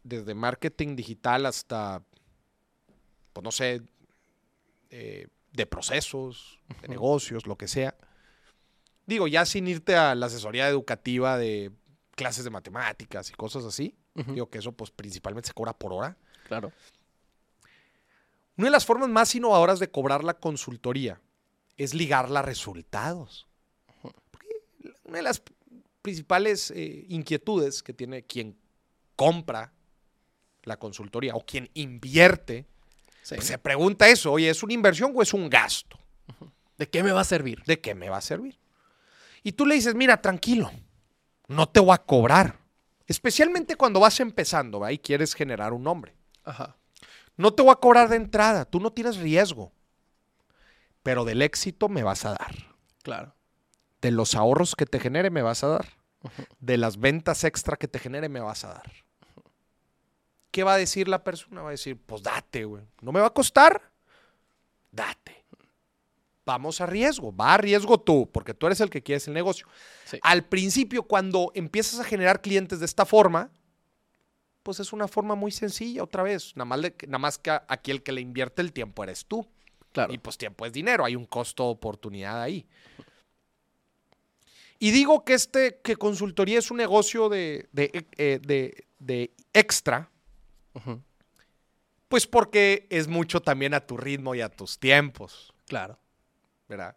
desde 0.05 0.33
marketing 0.33 0.95
digital 0.95 1.45
hasta, 1.45 2.05
pues 3.33 3.43
no 3.43 3.51
sé, 3.51 3.83
eh, 4.91 5.27
de 5.53 5.67
procesos, 5.67 6.61
de 6.81 6.87
negocios, 6.87 7.49
lo 7.49 7.59
que 7.59 7.67
sea. 7.67 7.97
Digo, 9.07 9.27
ya 9.27 9.45
sin 9.45 9.67
irte 9.67 9.97
a 9.97 10.15
la 10.15 10.27
asesoría 10.27 10.69
educativa 10.69 11.37
de 11.37 11.73
clases 12.13 12.45
de 12.45 12.51
matemáticas 12.51 13.29
y 13.31 13.33
cosas 13.33 13.65
así. 13.65 13.97
Digo 14.15 14.49
que 14.49 14.59
eso 14.59 14.71
pues 14.71 14.93
principalmente 14.93 15.49
se 15.49 15.55
cobra 15.55 15.73
por 15.73 15.93
hora. 15.93 16.17
Claro. 16.47 16.71
Una 18.57 18.69
de 18.69 18.71
las 18.71 18.87
formas 18.87 19.09
más 19.09 19.35
innovadoras 19.35 19.81
de 19.81 19.91
cobrar 19.91 20.23
la 20.23 20.35
consultoría 20.35 21.21
es 21.77 21.93
ligarla 21.93 22.39
a 22.39 22.43
resultados. 22.45 23.49
Porque 24.31 24.63
una 25.03 25.17
de 25.17 25.23
las 25.25 25.43
principales 26.03 26.71
eh, 26.73 27.07
inquietudes 27.09 27.83
que 27.83 27.93
tiene 27.95 28.25
quien 28.25 28.59
compra 29.17 29.73
la 30.65 30.77
consultoría 30.79 31.35
o 31.35 31.45
quien 31.45 31.71
invierte, 31.75 32.67
Sí. 33.23 33.37
pues 33.37 33.47
se 33.47 33.57
pregunta 33.59 34.09
eso, 34.09 34.33
oye, 34.33 34.51
¿es 34.51 34.63
una 34.65 34.73
inversión 34.73 35.13
o 35.15 35.23
es 35.23 35.33
un 35.33 35.49
gasto? 35.49 35.97
¿De 36.77 36.89
qué 36.89 37.05
me 37.05 37.13
va 37.13 37.21
a 37.21 37.25
servir? 37.25 37.63
¿De 37.65 37.81
qué 37.81 37.95
me 37.95 38.09
va 38.09 38.17
a 38.17 38.21
servir? 38.21 38.59
Y 39.45 39.53
tú 39.53 39.65
le 39.65 39.77
dices, 39.77 39.95
mira, 39.95 40.21
tranquilo, 40.21 40.73
no 41.47 41.69
te 41.69 41.79
voy 41.79 41.95
a 41.95 41.99
cobrar. 41.99 42.59
Especialmente 43.07 43.77
cuando 43.77 44.01
vas 44.01 44.19
empezando 44.21 44.81
¿va? 44.81 44.91
y 44.93 44.99
quieres 44.99 45.35
generar 45.35 45.73
un 45.73 45.85
nombre. 45.85 46.15
Ajá. 46.45 46.77
No 47.37 47.53
te 47.55 47.63
voy 47.63 47.71
a 47.73 47.77
cobrar 47.77 48.09
de 48.09 48.17
entrada, 48.17 48.65
tú 48.65 48.81
no 48.81 48.93
tienes 48.93 49.17
riesgo. 49.19 49.73
Pero 51.03 51.25
del 51.25 51.43
éxito 51.43 51.89
me 51.89 52.03
vas 52.03 52.25
a 52.25 52.31
dar. 52.31 52.55
Claro. 53.03 53.35
De 54.03 54.11
los 54.11 54.35
ahorros 54.35 54.75
que 54.77 54.85
te 54.85 55.01
genere 55.01 55.31
me 55.31 55.41
vas 55.43 55.65
a 55.65 55.69
dar. 55.69 55.87
De 56.61 56.77
las 56.77 56.99
ventas 56.99 57.45
extra 57.45 57.77
que 57.77 57.89
te 57.89 57.99
genere 57.99 58.29
me 58.29 58.41
vas 58.41 58.65
a 58.65 58.75
dar. 58.75 58.93
¿Qué 60.51 60.65
va 60.65 60.75
a 60.75 60.79
decir 60.79 61.09
la 61.09 61.25
persona? 61.25 61.63
Va 61.63 61.69
a 61.69 61.73
decir, 61.73 61.97
pues 62.05 62.23
date, 62.23 62.65
güey. 62.67 62.83
¿No 63.01 63.11
me 63.13 63.21
va 63.21 63.29
a 63.29 63.33
costar? 63.35 63.81
Date. 64.91 65.45
Vamos 66.45 66.81
a 66.81 66.87
riesgo. 66.87 67.35
Va 67.35 67.55
a 67.55 67.57
riesgo 67.59 67.99
tú, 67.99 68.29
porque 68.31 68.53
tú 68.53 68.67
eres 68.67 68.81
el 68.81 68.91
que 68.91 69.03
quieres 69.03 69.27
el 69.29 69.35
negocio. 69.35 69.67
Sí. 70.05 70.19
Al 70.23 70.45
principio, 70.45 71.05
cuando 71.05 71.51
empiezas 71.55 72.01
a 72.01 72.05
generar 72.05 72.43
clientes 72.43 72.81
de 72.81 72.87
esta 72.87 73.07
forma, 73.07 73.51
pues 74.63 74.79
es 74.81 74.93
una 74.93 75.09
forma 75.09 75.35
muy 75.35 75.51
sencilla, 75.53 76.03
otra 76.03 76.23
vez. 76.23 76.55
Nada 76.57 76.67
más, 76.67 76.83
de- 76.83 76.95
nada 77.07 77.19
más 77.19 77.39
que 77.39 77.51
aquí 77.69 77.91
el 77.91 78.03
que 78.03 78.13
le 78.13 78.21
invierte 78.21 78.61
el 78.63 78.73
tiempo 78.73 79.03
eres 79.05 79.25
tú. 79.27 79.47
Claro. 79.93 80.13
Y 80.13 80.19
pues 80.19 80.37
tiempo 80.39 80.67
es 80.67 80.73
dinero, 80.73 81.05
hay 81.05 81.17
un 81.17 81.25
costo 81.27 81.65
de 81.65 81.71
oportunidad 81.71 82.41
ahí. 82.43 82.67
Y 84.83 84.91
digo 84.91 85.25
que 85.25 85.35
este, 85.35 85.79
que 85.85 85.95
consultoría 85.95 86.59
es 86.59 86.73
un 86.73 86.79
negocio 86.79 87.29
de, 87.29 87.69
de, 87.71 88.05
eh, 88.19 88.41
de- 88.43 88.85
de 88.99 89.31
extra, 89.53 90.11
pues 92.09 92.27
porque 92.27 92.89
es 92.91 93.07
mucho 93.07 93.41
también 93.41 93.75
a 93.75 93.81
tu 93.87 93.97
ritmo 93.97 94.35
y 94.35 94.41
a 94.41 94.49
tus 94.49 94.81
tiempos, 94.81 95.53
Claro. 95.69 95.99
¿verdad? 96.69 96.97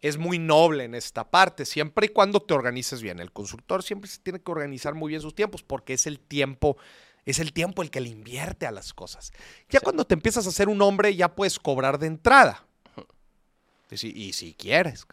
Es 0.00 0.16
muy 0.16 0.38
noble 0.38 0.84
en 0.84 0.94
esta 0.94 1.28
parte, 1.28 1.64
siempre 1.64 2.06
y 2.06 2.08
cuando 2.10 2.40
te 2.40 2.54
organices 2.54 3.02
bien. 3.02 3.18
El 3.18 3.32
consultor 3.32 3.82
siempre 3.82 4.08
se 4.08 4.20
tiene 4.20 4.38
que 4.40 4.50
organizar 4.52 4.94
muy 4.94 5.08
bien 5.10 5.20
sus 5.22 5.34
tiempos 5.34 5.64
porque 5.64 5.94
es 5.94 6.06
el 6.06 6.20
tiempo, 6.20 6.76
es 7.24 7.40
el 7.40 7.52
tiempo 7.52 7.82
el 7.82 7.90
que 7.90 8.00
le 8.00 8.10
invierte 8.10 8.64
a 8.66 8.70
las 8.70 8.94
cosas. 8.94 9.32
Ya 9.70 9.80
Sí. 9.80 9.84
cuando 9.84 10.04
te 10.06 10.14
empiezas 10.14 10.46
a 10.46 10.50
hacer 10.50 10.68
un 10.68 10.80
hombre, 10.82 11.16
ya 11.16 11.34
puedes 11.34 11.58
cobrar 11.58 11.98
de 11.98 12.06
entrada. 12.06 12.64
Y 13.90 13.96
si, 13.96 14.08
y 14.10 14.32
si 14.34 14.54
quieres. 14.54 15.04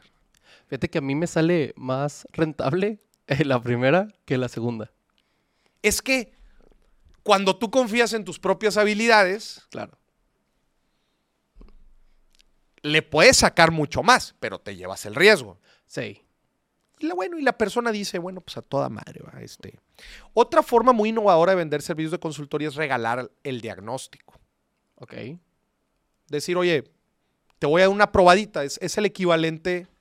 Fíjate 0.73 0.89
que 0.89 0.97
a 0.97 1.01
mí 1.01 1.13
me 1.13 1.27
sale 1.27 1.71
más 1.77 2.25
rentable 2.31 2.99
la 3.45 3.62
primera 3.62 4.07
que 4.25 4.39
la 4.39 4.49
segunda. 4.49 4.91
Es 5.83 6.01
que 6.01 6.33
cuando 7.21 7.55
tú 7.55 7.69
confías 7.69 8.12
en 8.13 8.25
tus 8.25 8.39
propias 8.39 8.75
habilidades, 8.77 9.67
Claro. 9.69 9.99
le 12.81 13.03
puedes 13.03 13.38
sacar 13.38 13.69
mucho 13.69 14.01
más, 14.01 14.33
pero 14.39 14.57
te 14.57 14.75
llevas 14.75 15.05
el 15.05 15.13
riesgo. 15.13 15.59
Sí. 15.86 16.25
Y 16.97 17.05
la, 17.05 17.13
bueno, 17.13 17.38
y 17.38 17.43
la 17.43 17.55
persona 17.55 17.91
dice, 17.91 18.17
bueno, 18.17 18.41
pues 18.41 18.57
a 18.57 18.63
toda 18.63 18.89
madre, 18.89 19.21
va. 19.21 19.43
Este. 19.43 19.79
Otra 20.33 20.63
forma 20.63 20.91
muy 20.91 21.09
innovadora 21.09 21.51
de 21.51 21.57
vender 21.57 21.83
servicios 21.83 22.13
de 22.13 22.19
consultoría 22.19 22.69
es 22.69 22.73
regalar 22.75 23.29
el 23.43 23.62
diagnóstico. 23.62 24.39
Ok. 24.95 25.13
Decir, 26.29 26.57
oye, 26.57 26.83
te 27.59 27.67
voy 27.67 27.81
a 27.83 27.86
dar 27.86 27.93
una 27.93 28.12
probadita. 28.12 28.63
Es, 28.63 28.79
es 28.81 28.97
el 28.97 29.05
equivalente 29.05 29.92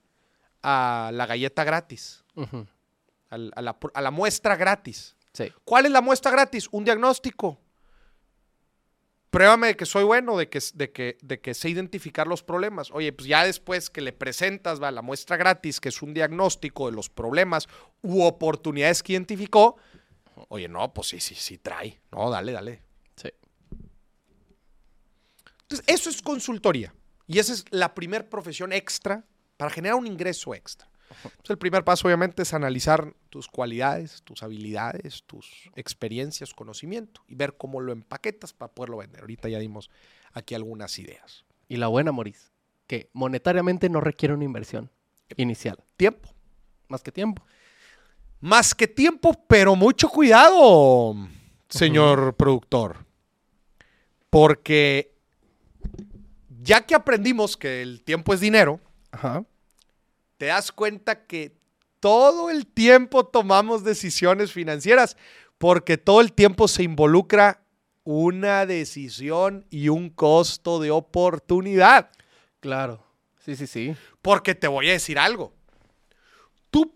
a 0.62 1.10
la 1.12 1.26
galleta 1.26 1.64
gratis, 1.64 2.24
a, 3.30 3.36
la, 3.38 3.78
pr- 3.78 3.90
a 3.94 4.00
la 4.00 4.10
muestra 4.10 4.56
gratis. 4.56 5.16
Sí. 5.32 5.52
¿Cuál 5.64 5.86
es 5.86 5.92
la 5.92 6.00
muestra 6.00 6.30
gratis? 6.30 6.68
Un 6.70 6.84
diagnóstico. 6.84 7.60
Pruébame 9.30 9.68
de 9.68 9.76
que 9.76 9.86
soy 9.86 10.04
bueno, 10.04 10.36
de 10.36 10.50
que, 10.50 10.60
de, 10.74 10.92
que, 10.92 11.16
de 11.22 11.40
que 11.40 11.54
sé 11.54 11.70
identificar 11.70 12.26
los 12.26 12.42
problemas. 12.42 12.90
Oye, 12.90 13.14
pues 13.14 13.26
ya 13.26 13.44
después 13.46 13.88
que 13.88 14.02
le 14.02 14.12
presentas 14.12 14.82
va, 14.82 14.90
la 14.90 15.00
muestra 15.00 15.38
gratis, 15.38 15.80
que 15.80 15.88
es 15.88 16.02
un 16.02 16.12
diagnóstico 16.12 16.84
de 16.86 16.92
los 16.92 17.08
problemas 17.08 17.66
u 18.02 18.22
oportunidades 18.24 19.02
que 19.02 19.14
identificó, 19.14 19.78
oye, 20.48 20.68
no, 20.68 20.92
pues 20.92 21.08
sí, 21.08 21.18
sí, 21.18 21.34
sí 21.34 21.56
trae. 21.56 21.98
No, 22.10 22.30
dale, 22.30 22.52
dale. 22.52 22.82
Sí. 23.16 23.30
Entonces, 25.62 25.86
eso 25.86 26.10
es 26.10 26.20
consultoría. 26.20 26.94
Y 27.26 27.38
esa 27.38 27.54
es 27.54 27.64
la 27.70 27.94
primer 27.94 28.28
profesión 28.28 28.70
extra 28.74 29.24
para 29.62 29.70
generar 29.70 29.96
un 29.96 30.08
ingreso 30.08 30.56
extra. 30.56 30.88
Entonces, 31.22 31.50
el 31.50 31.58
primer 31.58 31.84
paso, 31.84 32.08
obviamente, 32.08 32.42
es 32.42 32.52
analizar 32.52 33.14
tus 33.28 33.46
cualidades, 33.46 34.20
tus 34.24 34.42
habilidades, 34.42 35.22
tus 35.22 35.70
experiencias, 35.76 36.52
conocimiento 36.52 37.22
y 37.28 37.36
ver 37.36 37.56
cómo 37.56 37.80
lo 37.80 37.92
empaquetas 37.92 38.52
para 38.52 38.72
poderlo 38.72 38.96
vender. 38.96 39.20
Ahorita 39.20 39.48
ya 39.48 39.60
dimos 39.60 39.88
aquí 40.32 40.56
algunas 40.56 40.98
ideas. 40.98 41.44
Y 41.68 41.76
la 41.76 41.86
buena, 41.86 42.10
Moris, 42.10 42.50
que 42.88 43.08
monetariamente 43.12 43.88
no 43.88 44.00
requiere 44.00 44.34
una 44.34 44.42
inversión 44.42 44.90
inicial, 45.36 45.78
Tiempo. 45.96 46.28
más 46.88 47.04
que 47.04 47.12
tiempo. 47.12 47.44
Más 48.40 48.74
que 48.74 48.88
tiempo, 48.88 49.32
pero 49.46 49.76
mucho 49.76 50.08
cuidado, 50.08 51.14
señor 51.68 52.34
productor. 52.34 53.06
Porque 54.28 55.14
ya 56.60 56.84
que 56.84 56.96
aprendimos 56.96 57.56
que 57.56 57.80
el 57.80 58.02
tiempo 58.02 58.34
es 58.34 58.40
dinero, 58.40 58.80
Ajá. 59.12 59.44
Te 60.42 60.46
das 60.46 60.72
cuenta 60.72 61.24
que 61.24 61.56
todo 62.00 62.50
el 62.50 62.66
tiempo 62.66 63.24
tomamos 63.24 63.84
decisiones 63.84 64.50
financieras 64.50 65.16
porque 65.56 65.98
todo 65.98 66.20
el 66.20 66.32
tiempo 66.32 66.66
se 66.66 66.82
involucra 66.82 67.62
una 68.02 68.66
decisión 68.66 69.64
y 69.70 69.88
un 69.88 70.10
costo 70.10 70.80
de 70.80 70.90
oportunidad. 70.90 72.10
Claro. 72.58 73.06
Sí, 73.38 73.54
sí, 73.54 73.68
sí. 73.68 73.94
Porque 74.20 74.56
te 74.56 74.66
voy 74.66 74.88
a 74.88 74.94
decir 74.94 75.16
algo. 75.16 75.54
Tú, 76.72 76.92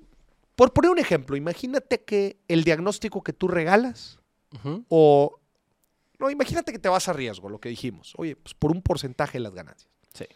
por 0.56 0.72
poner 0.72 0.90
un 0.90 0.98
ejemplo, 0.98 1.36
imagínate 1.36 2.02
que 2.02 2.40
el 2.48 2.64
diagnóstico 2.64 3.22
que 3.22 3.32
tú 3.32 3.46
regalas 3.46 4.18
o... 4.88 5.38
No, 6.18 6.30
imagínate 6.30 6.72
que 6.72 6.80
te 6.80 6.88
vas 6.88 7.06
a 7.06 7.12
riesgo, 7.12 7.48
lo 7.48 7.60
que 7.60 7.68
dijimos. 7.68 8.12
Oye, 8.16 8.34
pues 8.34 8.54
por 8.54 8.72
un 8.72 8.82
porcentaje 8.82 9.38
de 9.38 9.44
las 9.44 9.54
ganancias. 9.54 9.92
Sí. 10.14 10.26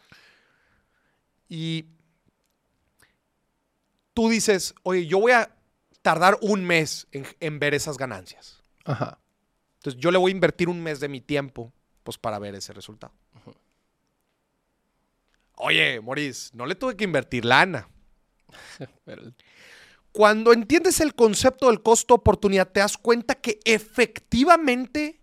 Y 1.48 1.86
tú 4.14 4.28
dices, 4.28 4.74
oye, 4.82 5.06
yo 5.06 5.18
voy 5.20 5.32
a 5.32 5.54
tardar 6.02 6.38
un 6.42 6.64
mes 6.64 7.06
en, 7.12 7.26
en 7.40 7.58
ver 7.58 7.74
esas 7.74 7.96
ganancias. 7.96 8.62
Ajá. 8.84 9.18
Entonces 9.76 10.00
yo 10.00 10.10
le 10.10 10.18
voy 10.18 10.30
a 10.32 10.34
invertir 10.34 10.68
un 10.68 10.82
mes 10.82 11.00
de 11.00 11.08
mi 11.08 11.20
tiempo 11.20 11.72
pues 12.02 12.18
para 12.18 12.38
ver 12.38 12.54
ese 12.54 12.72
resultado. 12.72 13.12
Oye, 15.56 16.00
Maurice, 16.00 16.50
no 16.54 16.64
le 16.66 16.74
tuve 16.74 16.96
que 16.96 17.04
invertir 17.04 17.44
lana. 17.44 17.88
Pero- 19.04 19.32
Cuando 20.12 20.52
entiendes 20.52 21.00
el 21.00 21.14
concepto 21.14 21.66
del 21.68 21.82
costo-oportunidad, 21.82 22.68
te 22.70 22.80
das 22.80 22.96
cuenta 22.96 23.34
que 23.34 23.60
efectivamente 23.64 25.20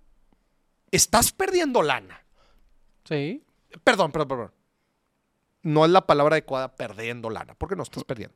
estás 0.91 1.31
perdiendo 1.31 1.81
lana. 1.81 2.23
Sí. 3.05 3.43
Perdón, 3.83 4.11
perdón, 4.11 4.27
perdón. 4.27 4.51
No 5.63 5.83
es 5.85 5.91
la 5.91 6.05
palabra 6.05 6.35
adecuada 6.35 6.75
perdiendo 6.75 7.29
lana, 7.29 7.55
porque 7.55 7.75
no 7.75 7.83
estás 7.83 8.03
perdiendo. 8.03 8.35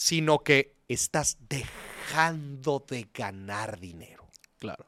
Sino 0.00 0.44
que 0.44 0.76
estás 0.86 1.38
dejando 1.48 2.86
de 2.88 3.08
ganar 3.12 3.80
dinero. 3.80 4.28
Claro. 4.60 4.86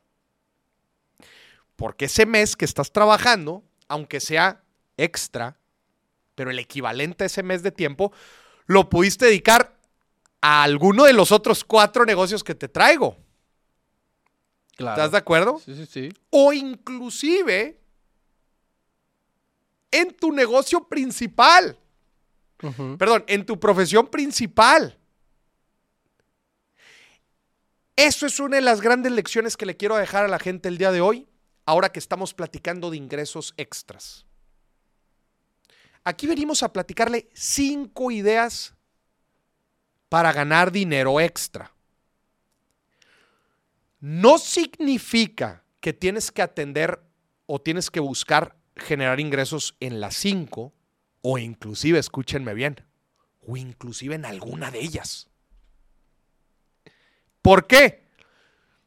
Porque 1.74 2.04
ese 2.04 2.26
mes 2.26 2.54
que 2.54 2.64
estás 2.64 2.92
trabajando, 2.92 3.64
aunque 3.88 4.20
sea 4.20 4.62
extra, 4.96 5.58
pero 6.36 6.52
el 6.52 6.60
equivalente 6.60 7.24
a 7.24 7.26
ese 7.26 7.42
mes 7.42 7.64
de 7.64 7.72
tiempo 7.72 8.12
lo 8.66 8.88
pudiste 8.88 9.26
dedicar 9.26 9.76
a 10.40 10.62
alguno 10.62 11.02
de 11.02 11.12
los 11.12 11.32
otros 11.32 11.64
cuatro 11.64 12.04
negocios 12.04 12.44
que 12.44 12.54
te 12.54 12.68
traigo. 12.68 13.16
Claro. 14.76 14.96
¿Estás 14.96 15.10
de 15.10 15.18
acuerdo? 15.18 15.58
Sí, 15.58 15.74
sí, 15.74 15.86
sí. 15.86 16.08
O 16.30 16.52
inclusive 16.52 17.80
en 19.90 20.14
tu 20.14 20.30
negocio 20.30 20.86
principal. 20.86 21.76
Perdón, 22.96 23.24
en 23.26 23.44
tu 23.44 23.58
profesión 23.58 24.06
principal. 24.06 24.96
Eso 28.02 28.24
es 28.24 28.40
una 28.40 28.56
de 28.56 28.62
las 28.62 28.80
grandes 28.80 29.12
lecciones 29.12 29.58
que 29.58 29.66
le 29.66 29.76
quiero 29.76 29.94
dejar 29.94 30.24
a 30.24 30.28
la 30.28 30.38
gente 30.38 30.68
el 30.68 30.78
día 30.78 30.90
de 30.90 31.02
hoy, 31.02 31.28
ahora 31.66 31.92
que 31.92 31.98
estamos 31.98 32.32
platicando 32.32 32.90
de 32.90 32.96
ingresos 32.96 33.52
extras. 33.58 34.24
Aquí 36.02 36.26
venimos 36.26 36.62
a 36.62 36.72
platicarle 36.72 37.28
cinco 37.34 38.10
ideas 38.10 38.72
para 40.08 40.32
ganar 40.32 40.72
dinero 40.72 41.20
extra. 41.20 41.74
No 44.00 44.38
significa 44.38 45.62
que 45.80 45.92
tienes 45.92 46.32
que 46.32 46.40
atender 46.40 47.02
o 47.44 47.60
tienes 47.60 47.90
que 47.90 48.00
buscar 48.00 48.56
generar 48.76 49.20
ingresos 49.20 49.76
en 49.78 50.00
las 50.00 50.14
cinco 50.14 50.72
o 51.20 51.36
inclusive, 51.36 51.98
escúchenme 51.98 52.54
bien, 52.54 52.82
o 53.46 53.58
inclusive 53.58 54.14
en 54.14 54.24
alguna 54.24 54.70
de 54.70 54.80
ellas. 54.80 55.29
¿Por 57.42 57.66
qué? 57.66 58.04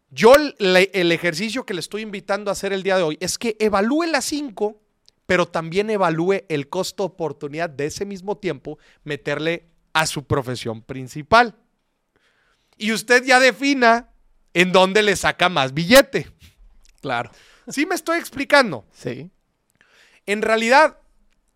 Yo 0.09 0.35
el, 0.35 0.55
le- 0.59 0.91
el 0.93 1.11
ejercicio 1.11 1.65
que 1.65 1.73
le 1.73 1.79
estoy 1.79 2.01
invitando 2.03 2.51
a 2.51 2.53
hacer 2.53 2.71
el 2.73 2.83
día 2.83 2.97
de 2.97 3.03
hoy 3.03 3.17
es 3.19 3.37
que 3.37 3.55
evalúe 3.59 4.03
las 4.03 4.25
cinco, 4.25 4.79
pero 5.25 5.47
también 5.47 5.89
evalúe 5.89 6.43
el 6.49 6.69
costo 6.69 7.03
oportunidad 7.03 7.69
de 7.69 7.85
ese 7.87 8.05
mismo 8.05 8.37
tiempo 8.37 8.77
meterle 9.03 9.65
a 9.93 10.05
su 10.05 10.25
profesión 10.25 10.81
principal. 10.81 11.55
Y 12.77 12.91
usted 12.91 13.23
ya 13.23 13.39
defina 13.39 14.09
en 14.53 14.71
dónde 14.71 15.01
le 15.01 15.15
saca 15.15 15.49
más 15.49 15.73
billete. 15.73 16.29
Claro. 17.01 17.31
¿Sí 17.67 17.85
me 17.85 17.95
estoy 17.95 18.19
explicando? 18.19 18.85
Sí. 18.91 19.31
En 20.25 20.41
realidad, 20.41 20.97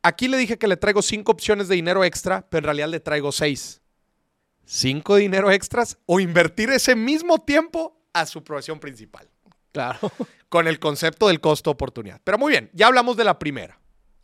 aquí 0.01 0.27
le 0.27 0.37
dije 0.37 0.57
que 0.57 0.67
le 0.67 0.77
traigo 0.77 1.01
cinco 1.01 1.31
opciones 1.31 1.67
de 1.67 1.75
dinero 1.75 2.03
extra, 2.03 2.47
pero 2.49 2.59
en 2.59 2.63
realidad 2.65 2.89
le 2.89 2.99
traigo 2.99 3.31
seis. 3.31 3.81
Cinco 4.69 5.15
dinero 5.15 5.49
extras 5.49 5.97
o 6.05 6.19
invertir 6.19 6.69
ese 6.71 6.93
mismo 6.93 7.37
tiempo 7.39 7.97
a 8.11 8.25
su 8.25 8.43
profesión 8.43 8.79
principal, 8.81 9.29
Claro. 9.71 9.97
con 10.49 10.67
el 10.67 10.77
concepto 10.77 11.27
del 11.29 11.39
costo 11.39 11.71
oportunidad. 11.71 12.19
Pero 12.23 12.37
muy 12.37 12.51
bien, 12.51 12.69
ya 12.73 12.87
hablamos 12.87 13.15
de 13.15 13.23
la 13.23 13.39
primera, 13.39 13.79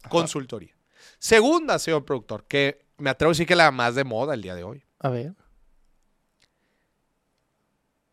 consultoría. 0.10 0.76
Segunda, 1.18 1.80
señor 1.80 2.04
productor, 2.04 2.44
que 2.46 2.86
me 2.98 3.10
atrevo 3.10 3.30
a 3.30 3.34
decir 3.34 3.48
que 3.48 3.56
la 3.56 3.72
más 3.72 3.96
de 3.96 4.04
moda 4.04 4.34
el 4.34 4.42
día 4.42 4.54
de 4.56 4.64
hoy, 4.66 4.84
A 5.00 5.08
ver. 5.10 5.34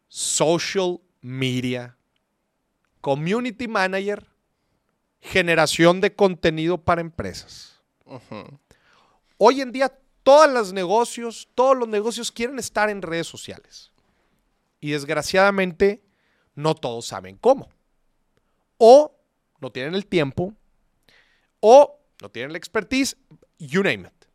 social 0.06 1.00
media, 1.20 1.96
community 3.00 3.66
manager, 3.68 4.26
generación 5.20 6.00
de 6.00 6.14
contenido 6.14 6.78
para 6.78 7.00
empresas. 7.00 7.80
Hoy 9.36 9.60
en 9.60 9.72
día 9.72 9.92
todos 10.30 10.52
los 10.52 10.72
negocios, 10.72 11.48
todos 11.54 11.76
los 11.76 11.88
negocios 11.88 12.30
quieren 12.30 12.58
estar 12.58 12.88
en 12.88 13.02
redes 13.02 13.26
sociales. 13.26 13.90
Y 14.80 14.92
desgraciadamente 14.92 16.02
no 16.54 16.74
todos 16.74 17.06
saben 17.06 17.36
cómo. 17.36 17.68
O 18.78 19.12
no 19.60 19.70
tienen 19.72 19.94
el 19.94 20.06
tiempo, 20.06 20.54
o 21.60 21.98
no 22.22 22.30
tienen 22.30 22.52
la 22.52 22.58
expertise, 22.58 23.16
you 23.58 23.82
name 23.82 24.08
it. 24.08 24.26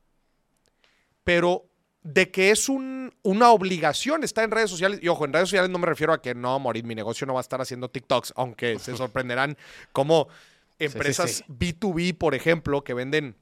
Pero 1.23 1.65
de 2.03 2.29
que 2.29 2.51
es 2.51 2.69
un- 2.69 3.13
una 3.23 3.49
obligación 3.51 4.23
estar 4.23 4.43
en 4.43 4.51
redes 4.51 4.69
sociales, 4.69 4.99
y 5.01 5.07
ojo, 5.07 5.25
en 5.25 5.33
redes 5.33 5.49
sociales 5.49 5.71
no 5.71 5.79
me 5.79 5.87
refiero 5.87 6.13
a 6.13 6.21
que 6.21 6.35
no, 6.35 6.59
morir, 6.59 6.83
mi 6.83 6.93
negocio 6.93 7.25
no 7.25 7.33
va 7.33 7.39
a 7.39 7.41
estar 7.41 7.61
haciendo 7.61 7.89
TikToks, 7.89 8.33
aunque 8.35 8.77
se 8.79 8.95
sorprenderán 8.97 9.57
como 9.91 10.27
sí, 10.77 10.85
empresas 10.85 11.31
sí. 11.31 11.43
B2B, 11.47 12.15
por 12.17 12.35
ejemplo, 12.35 12.83
que 12.83 12.93
venden 12.93 13.35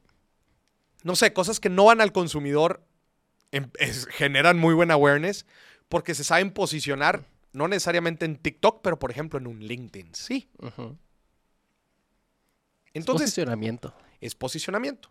no 1.04 1.16
sé, 1.16 1.34
cosas 1.34 1.60
que 1.60 1.70
no 1.70 1.86
van 1.86 2.02
al 2.02 2.12
consumidor 2.12 2.84
em- 3.52 3.70
es- 3.80 4.06
generan 4.08 4.58
muy 4.58 4.74
buen 4.74 4.90
awareness 4.92 5.46
porque 5.90 6.16
se 6.16 6.24
saben 6.24 6.52
posicionar, 6.52 7.24
no 7.52 7.68
necesariamente 7.68 8.26
en 8.26 8.38
TikTok, 8.38 8.82
pero 8.82 8.98
por 8.98 9.12
ejemplo 9.12 9.38
en 9.40 9.46
un 9.48 9.60
LinkedIn, 9.60 10.16
sí. 10.16 10.50
Entonces 12.94 13.28
Posicionamiento. 13.30 13.94
es 14.22 14.36
posicionamiento. 14.36 15.10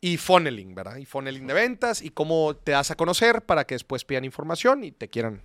Y 0.00 0.16
funneling, 0.18 0.74
¿verdad? 0.74 0.96
Y 0.96 1.06
funneling 1.06 1.46
de 1.46 1.54
ventas 1.54 2.02
y 2.02 2.10
cómo 2.10 2.54
te 2.56 2.72
das 2.72 2.90
a 2.90 2.96
conocer 2.96 3.44
para 3.44 3.66
que 3.66 3.74
después 3.74 4.04
pidan 4.04 4.24
información 4.24 4.84
y 4.84 4.92
te 4.92 5.08
quieran 5.08 5.42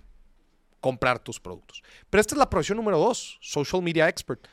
comprar 0.80 1.18
tus 1.20 1.40
productos. 1.40 1.82
Pero 2.10 2.20
esta 2.20 2.34
es 2.34 2.38
la 2.38 2.50
profesión 2.50 2.76
número 2.76 2.98
dos, 2.98 3.38
Social 3.40 3.82
Media 3.82 4.08
Expert, 4.08 4.46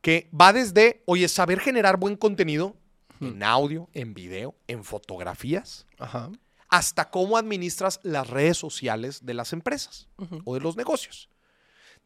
que 0.00 0.30
va 0.38 0.52
desde, 0.52 1.02
oye, 1.06 1.28
saber 1.28 1.60
generar 1.60 1.96
buen 1.98 2.16
contenido 2.16 2.76
en 3.22 3.42
audio, 3.42 3.88
en 3.92 4.14
video, 4.14 4.54
en 4.66 4.84
fotografías, 4.84 5.86
Ajá. 5.98 6.30
hasta 6.68 7.10
cómo 7.10 7.36
administras 7.36 8.00
las 8.02 8.28
redes 8.28 8.58
sociales 8.58 9.24
de 9.24 9.34
las 9.34 9.52
empresas 9.52 10.08
o 10.44 10.54
de 10.54 10.60
los 10.60 10.76
negocios. 10.76 11.28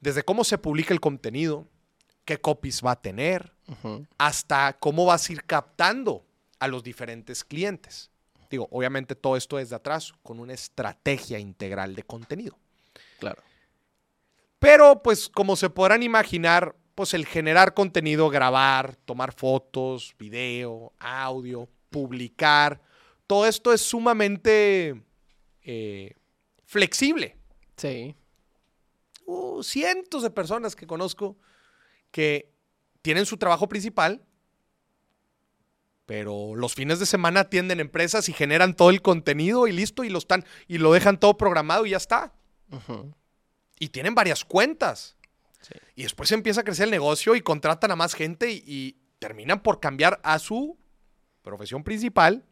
Desde 0.01 0.23
cómo 0.23 0.45
se 0.45 0.59
publica 0.59 0.93
el 0.93 1.01
contenido, 1.01 1.67
qué 2.25 2.39
copies 2.39 2.83
va 2.85 2.93
a 2.93 3.01
tener, 3.01 3.55
hasta 4.19 4.75
cómo 4.79 5.07
vas 5.07 5.29
a 5.29 5.33
ir 5.33 5.45
captando 5.45 6.27
a 6.59 6.69
los 6.69 6.83
diferentes 6.83 7.45
clientes. 7.45 8.11
Digo, 8.51 8.69
obviamente 8.71 9.15
todo 9.15 9.37
esto 9.37 9.57
desde 9.57 9.77
atrás, 9.77 10.13
con 10.23 10.39
una 10.39 10.53
estrategia 10.53 11.39
integral 11.39 11.95
de 11.95 12.03
contenido. 12.03 12.59
Claro. 13.19 13.43
Pero, 14.59 15.03
pues, 15.03 15.29
como 15.29 15.57
se 15.57 15.69
podrán 15.69 16.03
imaginar, 16.03 16.75
pues 16.97 17.15
el 17.15 17.27
generar 17.27 17.75
contenido, 17.75 18.31
grabar, 18.31 18.97
tomar 18.97 19.33
fotos, 19.33 20.15
video, 20.19 20.93
audio, 20.99 21.69
publicar, 21.91 22.81
todo 23.27 23.47
esto 23.47 23.73
es 23.73 23.83
sumamente 23.83 25.03
eh, 25.63 26.15
flexible. 26.65 27.37
Sí. 27.77 28.15
Uh, 29.27 29.63
cientos 29.63 30.23
de 30.23 30.31
personas 30.31 30.75
que 30.75 30.87
conozco 30.87 31.37
que 32.11 32.55
tienen 33.03 33.27
su 33.27 33.37
trabajo 33.37 33.69
principal, 33.69 34.25
pero 36.07 36.55
los 36.55 36.75
fines 36.75 36.99
de 36.99 37.07
semana 37.07 37.41
atienden 37.41 37.81
empresas 37.81 38.29
y 38.29 38.33
generan 38.33 38.75
todo 38.75 38.91
el 38.91 39.03
contenido 39.03 39.67
y 39.67 39.73
listo, 39.73 40.03
y 40.03 40.09
lo 40.09 40.19
están, 40.19 40.47
y 40.67 40.79
lo 40.79 40.93
dejan 40.93 41.21
todo 41.21 41.37
programado 41.37 41.85
y 41.85 41.91
ya 41.91 41.99
está. 41.99 42.33
Y 43.79 43.89
tienen 43.89 44.15
varias 44.15 44.45
cuentas. 44.45 45.16
Sí. 45.61 45.75
Y 45.95 46.03
después 46.05 46.31
empieza 46.33 46.61
a 46.61 46.65
crecer 46.65 46.85
el 46.85 46.91
negocio 46.91 47.35
y 47.35 47.41
contratan 47.41 47.91
a 47.91 47.97
más 47.97 48.15
gente 48.15 48.51
y, 48.51 48.63
y 48.67 48.97
terminan 49.19 49.63
por 49.63 49.81
cambiar 49.81 50.21
a 50.23 50.39
su 50.39 50.79
profesión 51.43 51.85
principal 51.85 52.45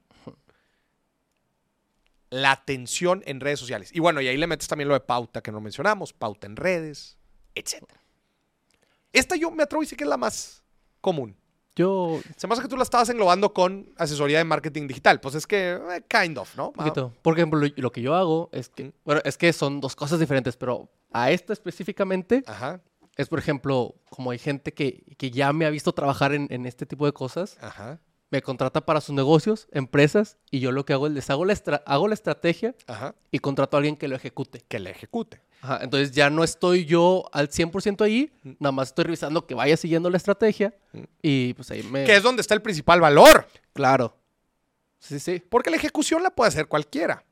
la 2.31 2.51
atención 2.51 3.23
en 3.27 3.41
redes 3.41 3.61
sociales. 3.61 3.91
Y 3.95 4.01
bueno, 4.01 4.21
y 4.21 4.27
ahí 4.27 4.37
le 4.37 4.49
metes 4.49 4.67
también 4.67 4.89
lo 4.89 4.95
de 4.95 5.01
pauta 5.01 5.41
que 5.41 5.53
no 5.53 5.61
mencionamos, 5.61 6.13
pauta 6.13 6.49
en 6.49 6.57
redes, 6.57 7.17
etc. 7.55 7.85
Esta 9.13 9.37
yo 9.37 9.53
me 9.53 9.63
atrevo 9.63 9.83
a 9.83 9.85
decir 9.85 9.97
que 9.97 10.03
es 10.03 10.11
la 10.11 10.17
más 10.17 10.65
común. 11.01 11.37
Yo, 11.77 12.21
Se 12.37 12.47
me 12.47 12.53
hace 12.53 12.63
que 12.63 12.69
tú 12.69 12.77
la 12.77 12.85
estabas 12.85 13.09
englobando 13.09 13.53
con 13.53 13.93
asesoría 13.97 14.39
de 14.39 14.45
marketing 14.45 14.87
digital. 14.87 15.21
Pues 15.21 15.35
es 15.35 15.47
que, 15.47 15.73
eh, 15.73 16.05
kind 16.09 16.39
of, 16.39 16.57
¿no? 16.57 16.69
un 16.69 16.73
poquito. 16.73 17.13
Por 17.23 17.35
ejemplo, 17.35 17.59
lo, 17.59 17.69
lo 17.75 17.93
que 17.93 18.01
yo 18.01 18.15
hago 18.15 18.49
es 18.53 18.69
que, 18.69 18.93
bueno, 19.05 19.21
es 19.25 19.37
que 19.37 19.53
son 19.53 19.81
dos 19.81 19.95
cosas 19.95 20.19
diferentes, 20.19 20.57
pero 20.57 20.89
a 21.13 21.31
esta 21.31 21.53
específicamente 21.53 22.43
Ajá, 22.47 22.81
es, 23.17 23.29
por 23.29 23.39
ejemplo, 23.39 23.95
como 24.11 24.31
hay 24.31 24.39
gente 24.39 24.73
que, 24.75 25.05
que 25.19 25.31
ya 25.31 25.53
me 25.53 25.67
ha 25.67 25.71
visto 25.71 25.93
trabajar 25.93 26.33
en, 26.35 26.47
en 26.51 26.67
este 26.67 26.87
tipo 26.87 27.07
de 27.07 27.13
cosas, 27.13 27.57
ajá, 27.61 28.01
me 28.31 28.43
contrata 28.43 28.85
para 28.85 29.01
sus 29.01 29.15
negocios, 29.15 29.69
empresas, 29.71 30.39
y 30.51 30.59
yo 30.59 30.73
lo 30.73 30.85
que 30.85 30.93
hago 30.93 31.07
es 31.07 31.13
les 31.13 31.31
hago 31.31 31.45
la, 31.45 31.53
estra- 31.53 31.83
hago 31.87 32.09
la 32.09 32.15
estrategia 32.15 32.75
ajá. 32.89 33.15
y 33.31 33.39
contrato 33.39 33.77
a 33.77 33.79
alguien 33.79 33.97
que 33.97 34.09
lo 34.09 34.17
ejecute. 34.17 34.61
Que 34.67 34.81
la 34.81 34.91
ejecute. 34.91 35.41
Ajá, 35.61 35.79
entonces 35.83 36.11
ya 36.11 36.29
no 36.31 36.43
estoy 36.43 36.85
yo 36.85 37.25
al 37.33 37.49
100% 37.49 38.03
ahí, 38.05 38.33
nada 38.59 38.73
más 38.73 38.89
estoy 38.89 39.05
revisando 39.05 39.47
que 39.47 39.55
vaya 39.55 39.77
siguiendo 39.77 40.11
la 40.11 40.17
estrategia 40.17 40.75
y 41.23 41.55
pues 41.55 41.71
ahí 41.71 41.83
me... 41.85 42.05
Que 42.05 42.17
es 42.17 42.23
donde 42.23 42.41
está 42.43 42.55
el 42.55 42.61
principal 42.63 43.01
valor. 43.01 43.47
Claro. 43.73 44.17
Sí, 44.99 45.21
sí. 45.21 45.41
Porque 45.49 45.71
la 45.71 45.77
ejecución 45.77 46.23
la 46.23 46.31
puede 46.31 46.49
hacer 46.49 46.67
cualquiera. 46.67 47.25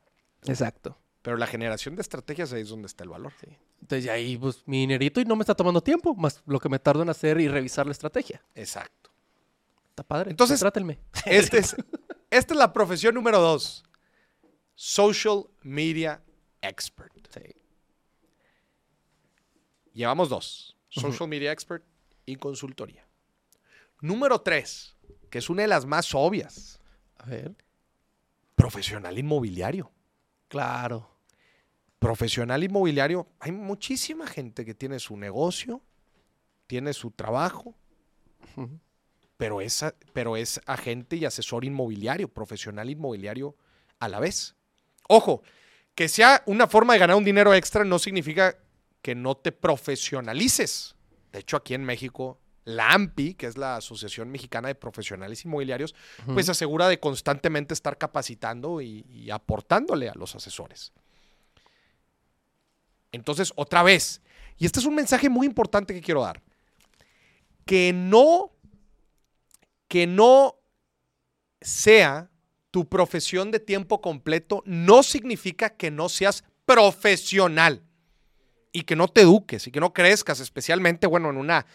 Exacto. 0.47 0.97
Pero 1.22 1.37
la 1.37 1.46
generación 1.46 1.94
de 1.94 2.02
estrategias 2.02 2.52
ahí 2.52 2.62
es 2.62 2.68
donde 2.68 2.87
está 2.87 3.04
el 3.04 3.11
valor. 3.11 3.32
Sí. 3.40 3.46
Entonces 3.80 4.11
ahí 4.11 4.37
pues 4.37 4.62
mi 4.66 4.80
dinerito 4.80 5.20
y 5.20 5.24
no 5.24 5.37
me 5.37 5.42
está 5.42 5.54
tomando 5.54 5.80
tiempo, 5.80 6.14
más 6.14 6.42
lo 6.46 6.58
que 6.58 6.68
me 6.68 6.78
tardo 6.80 7.02
en 7.02 7.11
hacer 7.11 7.40
y 7.40 7.48
revisar 7.48 7.87
la 7.87 7.92
estrategia. 7.92 8.42
Exacto. 8.54 9.11
Está 9.90 10.02
padre. 10.02 10.30
Entonces- 10.30 10.58
trátenme. 10.58 10.98
Este 11.26 11.58
es, 11.58 11.76
esta 12.30 12.54
es 12.54 12.58
la 12.58 12.72
profesión 12.72 13.14
número 13.14 13.40
dos. 13.40 13.85
Social 14.74 15.44
Media 15.62 16.22
Expert. 16.61 17.12
Sí. 17.32 17.54
Llevamos 19.92 20.28
dos. 20.28 20.76
Social 20.88 21.28
Media 21.28 21.52
Expert 21.52 21.85
y 22.26 22.37
consultoría. 22.37 23.06
Número 24.00 24.40
tres, 24.40 24.96
que 25.30 25.38
es 25.38 25.48
una 25.48 25.62
de 25.62 25.68
las 25.68 25.85
más 25.87 26.14
obvias. 26.14 26.80
A 27.18 27.26
ver. 27.26 27.54
Profesional 28.56 29.16
inmobiliario. 29.18 29.90
Claro. 30.48 31.08
Profesional 32.03 32.65
inmobiliario, 32.65 33.29
hay 33.38 33.53
muchísima 33.53 34.27
gente 34.27 34.65
que 34.65 34.75
tiene 34.75 34.99
su 34.99 35.17
negocio, 35.17 35.81
tiene 36.67 36.95
su 36.95 37.12
trabajo, 37.12 37.77
pero 39.37 39.61
es, 39.61 39.85
pero 40.12 40.37
es 40.37 40.61
agente 40.67 41.15
y 41.15 41.25
asesor 41.25 41.65
inmobiliario, 41.65 42.27
profesional 42.27 42.91
inmobiliario 42.91 43.55
a 44.01 44.09
la 44.09 44.19
vez. 44.19 44.57
Ojo, 45.09 45.45
que 45.95 46.09
sea 46.09 46.43
una 46.47 46.67
forma 46.67 46.95
de 46.95 46.99
ganar 46.99 47.17
un 47.17 47.25
dinero 47.25 47.55
extra 47.55 47.85
no 47.85 48.01
significa 48.01 48.59
que 49.01 49.15
no 49.15 49.37
te 49.37 49.53
profesionalices. 49.53 50.97
De 51.31 51.38
hecho, 51.38 51.57
aquí 51.57 51.75
en 51.75 51.85
México, 51.85 52.41
la 52.65 52.88
AMPI, 52.95 53.35
que 53.35 53.47
es 53.47 53.57
la 53.57 53.77
Asociación 53.77 54.29
Mexicana 54.29 54.67
de 54.67 54.75
Profesionales 54.75 55.45
Inmobiliarios, 55.45 55.95
pues 56.27 56.47
se 56.47 56.53
asegura 56.53 56.88
de 56.88 56.99
constantemente 56.99 57.75
estar 57.75 57.97
capacitando 57.97 58.81
y, 58.81 59.07
y 59.09 59.31
aportándole 59.31 60.09
a 60.09 60.15
los 60.15 60.35
asesores. 60.35 60.93
Entonces, 63.12 63.53
otra 63.57 63.83
vez, 63.83 64.22
y 64.57 64.66
este 64.66 64.81
es 64.81 64.87
un 64.87 64.94
mensaje 64.94 65.29
muy 65.29 65.46
importante 65.46 65.94
que 65.94 66.01
quiero 66.01 66.22
dar, 66.22 66.42
que 67.64 67.92
no, 67.92 68.53
que 69.87 70.07
no 70.07 70.57
sea 71.61 72.31
tu 72.70 72.88
profesión 72.88 73.51
de 73.51 73.61
tiempo 73.61 74.01
completo, 74.01 74.62
no 74.64 75.03
significa 75.03 75.70
que 75.70 75.90
no 75.90 76.09
seas 76.09 76.42
profesional 76.64 77.83
y 78.72 78.83
que 78.83 78.96
no 78.96 79.09
te 79.09 79.20
eduques 79.20 79.66
y 79.66 79.70
que 79.70 79.81
no 79.81 79.92
crezcas, 79.92 80.40
especialmente, 80.40 81.07
bueno, 81.07 81.29
en 81.29 81.37
una 81.37 81.66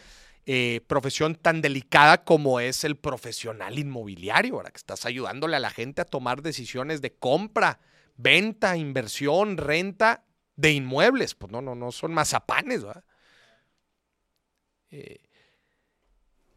eh, 0.47 0.82
profesión 0.88 1.36
tan 1.36 1.62
delicada 1.62 2.23
como 2.23 2.60
es 2.60 2.84
el 2.84 2.95
profesional 2.95 3.78
inmobiliario, 3.78 4.56
ahora 4.56 4.71
que 4.71 4.78
estás 4.78 5.06
ayudándole 5.06 5.56
a 5.56 5.60
la 5.60 5.69
gente 5.69 6.02
a 6.02 6.06
tomar 6.06 6.41
decisiones 6.41 7.02
de 7.02 7.13
compra, 7.13 7.80
venta, 8.15 8.76
inversión, 8.78 9.58
renta 9.58 10.23
de 10.58 10.72
inmuebles. 10.72 11.34
Pues 11.34 11.52
no, 11.52 11.62
no, 11.62 11.74
no 11.74 11.93
son 11.93 12.13
mazapanes, 12.13 12.84
¿verdad? 12.84 13.06
Eh, 14.91 15.22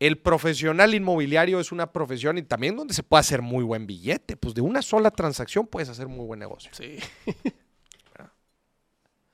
el 0.01 0.19
profesional 0.19 0.95
inmobiliario 0.95 1.61
es 1.61 1.71
una 1.73 1.93
profesión 1.93 2.39
y 2.39 2.43
también 2.43 2.75
donde 2.75 2.95
se 2.95 3.03
puede 3.03 3.21
hacer 3.21 3.43
muy 3.43 3.63
buen 3.63 3.87
billete. 3.87 4.37
Pues 4.37 4.55
de 4.55 4.63
una 4.63 4.83
sola 4.83 5.11
transacción 5.11 5.67
puedes 5.67 5.89
hacer 5.89 6.09
muy 6.09 6.27
buen 6.27 6.41
negocio. 6.41 6.73
Sí. 6.75 6.99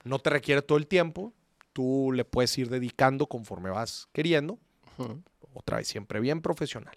No 0.04 0.20
te 0.20 0.30
requiere 0.30 0.62
todo 0.62 0.78
el 0.78 0.86
tiempo. 0.86 1.32
Tú 1.72 2.12
le 2.12 2.24
puedes 2.24 2.56
ir 2.58 2.68
dedicando 2.68 3.26
conforme 3.26 3.70
vas 3.70 4.08
queriendo. 4.12 4.58
Otra 5.52 5.78
vez, 5.78 5.88
siempre 5.88 6.20
bien 6.20 6.40
profesional. 6.40 6.96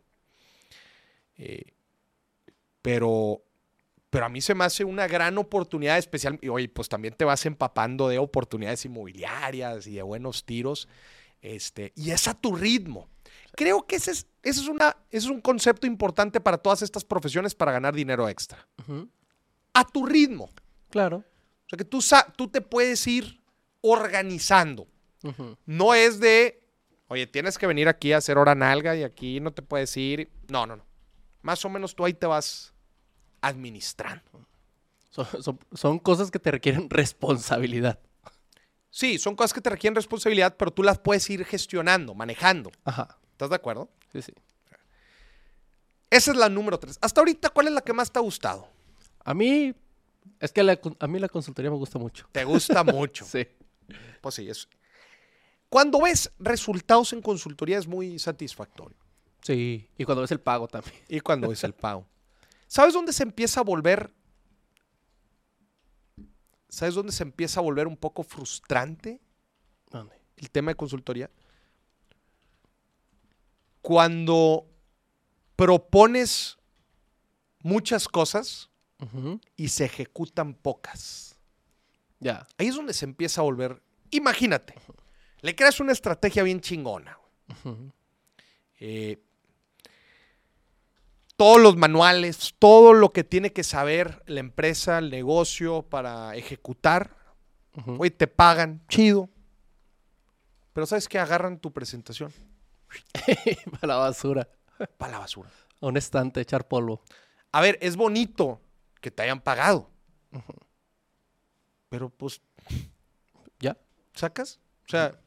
Eh, 1.38 1.74
pero, 2.82 3.42
pero 4.10 4.26
a 4.26 4.30
mí 4.30 4.42
se 4.42 4.56
me 4.56 4.66
hace 4.66 4.84
una 4.84 5.08
gran 5.08 5.38
oportunidad 5.38 5.98
especial. 5.98 6.40
Y 6.42 6.50
oye, 6.50 6.68
pues 6.68 6.90
también 6.90 7.14
te 7.14 7.26
vas 7.26 7.46
empapando 7.46 8.08
de 8.08 8.18
oportunidades 8.18 8.86
inmobiliarias 8.86 9.86
y 9.88 9.96
de 9.96 10.02
buenos 10.02 10.46
tiros. 10.46 10.88
Este, 11.42 11.94
y 11.96 12.12
es 12.12 12.28
a 12.28 12.34
tu 12.34 12.56
ritmo. 12.56 13.08
Creo 13.56 13.86
que 13.86 13.98
ese 13.98 14.12
es, 14.12 14.28
ese 14.42 14.62
es, 14.62 14.68
una, 14.68 14.98
ese 15.10 15.28
es 15.28 15.32
un 15.32 15.42
concepto 15.42 15.86
importante 15.86 16.40
para 16.40 16.58
todas 16.58 16.82
estas 16.82 17.06
profesiones 17.06 17.54
para 17.54 17.72
ganar 17.72 17.94
dinero 17.94 18.28
extra. 18.28 18.68
A 19.74 19.86
tu 19.86 20.06
ritmo. 20.06 20.50
Claro. 20.90 21.18
O 21.18 21.70
sea, 21.70 21.78
que 21.78 21.86
tú, 21.86 22.04
tú 22.36 22.48
te 22.48 22.62
puedes 22.62 23.06
ir 23.06 23.42
organizando. 23.82 24.88
No 25.66 25.94
es 25.94 26.20
de, 26.20 26.64
oye, 27.10 27.28
tienes 27.28 27.58
que 27.58 27.68
venir 27.68 27.88
aquí 27.88 28.14
a 28.14 28.18
hacer 28.18 28.38
hora 28.38 28.56
nalga 28.56 28.96
y 28.96 29.04
aquí 29.04 29.40
no 29.40 29.52
te 29.52 29.62
puedes 29.62 29.96
ir. 29.98 30.32
No, 30.48 30.66
no, 30.66 30.78
no. 30.78 30.86
Más 31.42 31.64
o 31.64 31.70
menos 31.70 31.96
tú 31.96 32.06
ahí 32.06 32.14
te 32.14 32.26
vas 32.26 32.74
administrando. 33.42 34.24
Son, 35.10 35.26
son- 35.42 35.60
son 35.74 36.00
cosas 36.00 36.32
que 36.32 36.40
te 36.40 36.52
requieren 36.52 36.90
responsabilidad. 36.90 38.00
Sí, 38.92 39.20
son 39.20 39.36
cosas 39.36 39.54
que 39.54 39.62
te 39.62 39.70
requieren 39.70 39.96
responsabilidad, 39.96 40.56
pero 40.58 40.72
tú 40.72 40.82
las 40.84 40.98
puedes 41.00 41.30
ir 41.30 41.46
gestionando, 41.46 42.16
manejando. 42.16 42.72
Ajá. 42.86 43.18
¿Estás 43.32 43.50
de 43.50 43.56
acuerdo? 43.56 43.90
Sí, 44.12 44.22
sí. 44.22 44.34
Esa 46.10 46.32
es 46.32 46.38
la 46.38 46.50
número 46.50 46.80
tres. 46.80 46.98
Hasta 47.02 47.22
ahorita, 47.22 47.50
¿cuál 47.50 47.68
es 47.68 47.74
la 47.74 47.82
que 47.82 47.94
más 47.94 48.12
te 48.12 48.18
ha 48.18 48.22
gustado? 48.22 48.68
A 49.24 49.34
mí, 49.34 49.76
es 50.40 50.52
que 50.52 50.64
la 50.64 50.80
a 51.00 51.08
mí 51.08 51.20
la 51.20 51.30
consultoría 51.30 51.70
me 51.70 51.78
gusta 51.78 52.00
mucho. 52.00 52.28
Te 52.32 52.44
gusta 52.44 52.84
mucho. 52.84 53.26
Sí. 53.30 53.48
Pues 54.22 54.36
sí, 54.36 54.50
es. 54.50 54.68
Cuando 55.70 56.02
ves 56.02 56.32
resultados 56.40 57.14
en 57.14 57.22
consultoría 57.22 57.78
es 57.78 57.88
muy 57.88 58.18
satisfactorio. 58.20 58.98
Sí. 59.44 59.88
Y 59.98 60.04
cuando 60.06 60.22
ves 60.22 60.32
el 60.32 60.40
pago 60.40 60.68
también. 60.68 60.96
Y 61.08 61.20
cuando 61.22 61.52
es 61.52 61.64
el 61.64 61.74
pago. 61.74 62.06
¿Sabes 62.70 62.94
dónde 62.94 63.14
se 63.14 63.24
empieza 63.24 63.62
a 63.62 63.64
volver? 63.64 64.14
¿Sabes 66.70 66.94
dónde 66.94 67.12
se 67.12 67.24
empieza 67.24 67.60
a 67.60 67.64
volver 67.64 67.88
un 67.88 67.98
poco 67.98 68.22
frustrante 68.22 69.20
¿Dónde? 69.90 70.16
el 70.38 70.52
tema 70.52 70.70
de 70.70 70.76
consultoría? 70.76 71.32
Cuando 73.82 74.68
propones 75.56 76.60
muchas 77.64 78.08
cosas 78.08 78.70
y 79.56 79.70
se 79.70 79.86
ejecutan 79.86 80.54
pocas. 80.54 81.40
Ya. 82.20 82.46
Ahí 82.60 82.68
es 82.68 82.76
donde 82.76 82.94
se 82.94 83.06
empieza 83.06 83.42
a 83.42 83.46
volver. 83.46 83.82
Imagínate, 84.12 84.76
le 85.42 85.56
creas 85.56 85.80
una 85.80 85.92
estrategia 85.92 86.44
bien 86.44 86.62
chingona. 86.62 87.18
Eh, 88.80 89.18
todos 91.40 91.62
los 91.62 91.78
manuales, 91.78 92.54
todo 92.60 92.92
lo 92.92 93.14
que 93.14 93.24
tiene 93.24 93.54
que 93.54 93.64
saber 93.64 94.22
la 94.26 94.42
empresa, 94.42 94.98
el 94.98 95.10
negocio 95.10 95.84
para 95.84 96.36
ejecutar. 96.36 97.16
Ujú. 97.78 97.96
Oye, 97.98 98.12
te 98.12 98.28
pagan, 98.28 98.82
chido. 98.90 99.30
Pero 100.74 100.86
¿sabes 100.86 101.08
qué? 101.08 101.18
Agarran 101.18 101.58
tu 101.58 101.72
presentación 101.72 102.34
Para 103.80 103.88
la 103.88 103.96
basura. 103.96 104.50
para 104.98 105.14
la 105.14 105.20
basura. 105.20 105.50
A 105.80 105.86
un 105.88 105.96
estante, 105.96 106.42
echar 106.42 106.68
polvo. 106.68 107.02
A 107.54 107.62
ver, 107.62 107.78
es 107.82 107.96
bonito 107.96 108.60
que 109.00 109.10
te 109.10 109.24
hayan 109.24 109.40
pagado. 109.40 109.90
Pero 111.88 112.10
pues, 112.10 112.42
Ya. 113.62 113.78
¿sacas? 114.14 114.60
O 114.86 114.90
sea, 114.90 115.18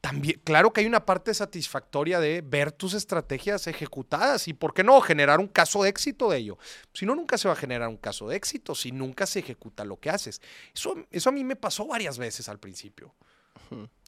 también, 0.00 0.40
claro 0.44 0.72
que 0.72 0.80
hay 0.80 0.86
una 0.86 1.04
parte 1.04 1.34
satisfactoria 1.34 2.20
de 2.20 2.40
ver 2.40 2.70
tus 2.70 2.94
estrategias 2.94 3.66
ejecutadas 3.66 4.46
y, 4.46 4.54
¿por 4.54 4.72
qué 4.72 4.84
no? 4.84 5.00
Generar 5.00 5.40
un 5.40 5.48
caso 5.48 5.82
de 5.82 5.88
éxito 5.88 6.30
de 6.30 6.38
ello. 6.38 6.58
Si 6.92 7.04
no, 7.04 7.16
nunca 7.16 7.36
se 7.36 7.48
va 7.48 7.54
a 7.54 7.56
generar 7.56 7.88
un 7.88 7.96
caso 7.96 8.28
de 8.28 8.36
éxito 8.36 8.74
si 8.74 8.92
nunca 8.92 9.26
se 9.26 9.40
ejecuta 9.40 9.84
lo 9.84 9.98
que 9.98 10.10
haces. 10.10 10.40
Eso, 10.72 10.94
eso 11.10 11.28
a 11.30 11.32
mí 11.32 11.42
me 11.42 11.56
pasó 11.56 11.86
varias 11.86 12.16
veces 12.16 12.48
al 12.48 12.60
principio. 12.60 13.14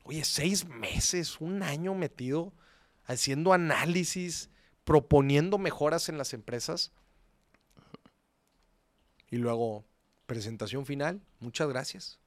Oye, 0.04 0.24
seis 0.24 0.66
meses, 0.66 1.40
un 1.40 1.62
año 1.62 1.94
metido 1.94 2.52
haciendo 3.04 3.52
análisis, 3.52 4.48
proponiendo 4.84 5.58
mejoras 5.58 6.08
en 6.08 6.18
las 6.18 6.32
empresas. 6.32 6.92
Y 9.28 9.36
luego, 9.36 9.84
presentación 10.26 10.86
final, 10.86 11.20
muchas 11.40 11.68
gracias. 11.68 12.19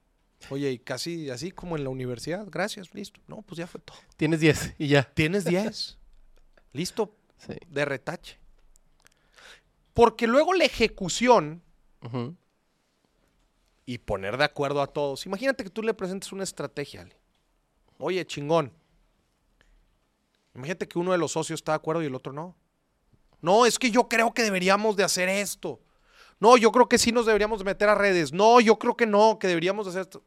Oye, 0.50 0.72
y 0.72 0.80
casi 0.80 1.30
así 1.30 1.52
como 1.52 1.78
en 1.78 1.84
la 1.84 1.90
universidad, 1.90 2.46
gracias, 2.50 2.94
listo. 2.94 3.20
No, 3.28 3.42
pues 3.42 3.58
ya 3.58 3.68
fue 3.68 3.80
todo. 3.82 3.98
Tienes 4.18 4.40
10 4.40 4.76
y 4.78 4.88
ya. 4.90 5.04
Tienes 5.04 5.46
10. 5.46 5.98
listo, 6.74 7.16
Sí. 7.38 7.54
de 7.70 7.86
retache. 7.86 8.38
Porque 9.94 10.28
luego 10.28 10.54
la 10.54 10.66
ejecución 10.66 11.62
y 13.86 13.98
poner 14.00 14.38
de 14.38 14.44
acuerdo 14.46 14.82
a 14.82 14.88
todos. 14.88 15.26
Imagínate 15.26 15.64
que 15.64 15.70
tú 15.70 15.84
le 15.84 15.94
presentes 15.94 16.32
una 16.32 16.44
estrategia, 16.44 17.02
Ale. 17.02 17.16
Oye, 17.98 18.26
chingón. 18.26 18.72
Imagínate 20.56 20.88
que 20.88 21.00
uno 21.00 21.12
de 21.12 21.18
los 21.18 21.32
socios 21.34 21.60
está 21.60 21.72
de 21.74 21.78
acuerdo 21.78 22.02
y 22.04 22.06
el 22.08 22.16
otro 22.16 22.32
no. 22.34 22.56
No, 23.42 23.66
es 23.66 23.78
que 23.78 23.92
yo 23.92 24.08
creo 24.08 24.34
que 24.34 24.44
deberíamos 24.44 24.96
de 24.96 25.04
hacer 25.04 25.28
esto. 25.30 25.82
No, 26.40 26.58
yo 26.58 26.72
creo 26.72 26.88
que 26.88 26.98
sí 26.98 27.12
nos 27.12 27.26
deberíamos 27.26 27.60
de 27.60 27.66
meter 27.66 27.90
a 27.90 27.96
redes. 27.96 28.32
No, 28.34 28.60
yo 28.62 28.78
creo 28.80 28.96
que 28.96 29.06
no, 29.06 29.38
que 29.40 29.48
deberíamos 29.48 29.86
de 29.86 29.90
hacer 29.92 30.02
esto. 30.04 30.24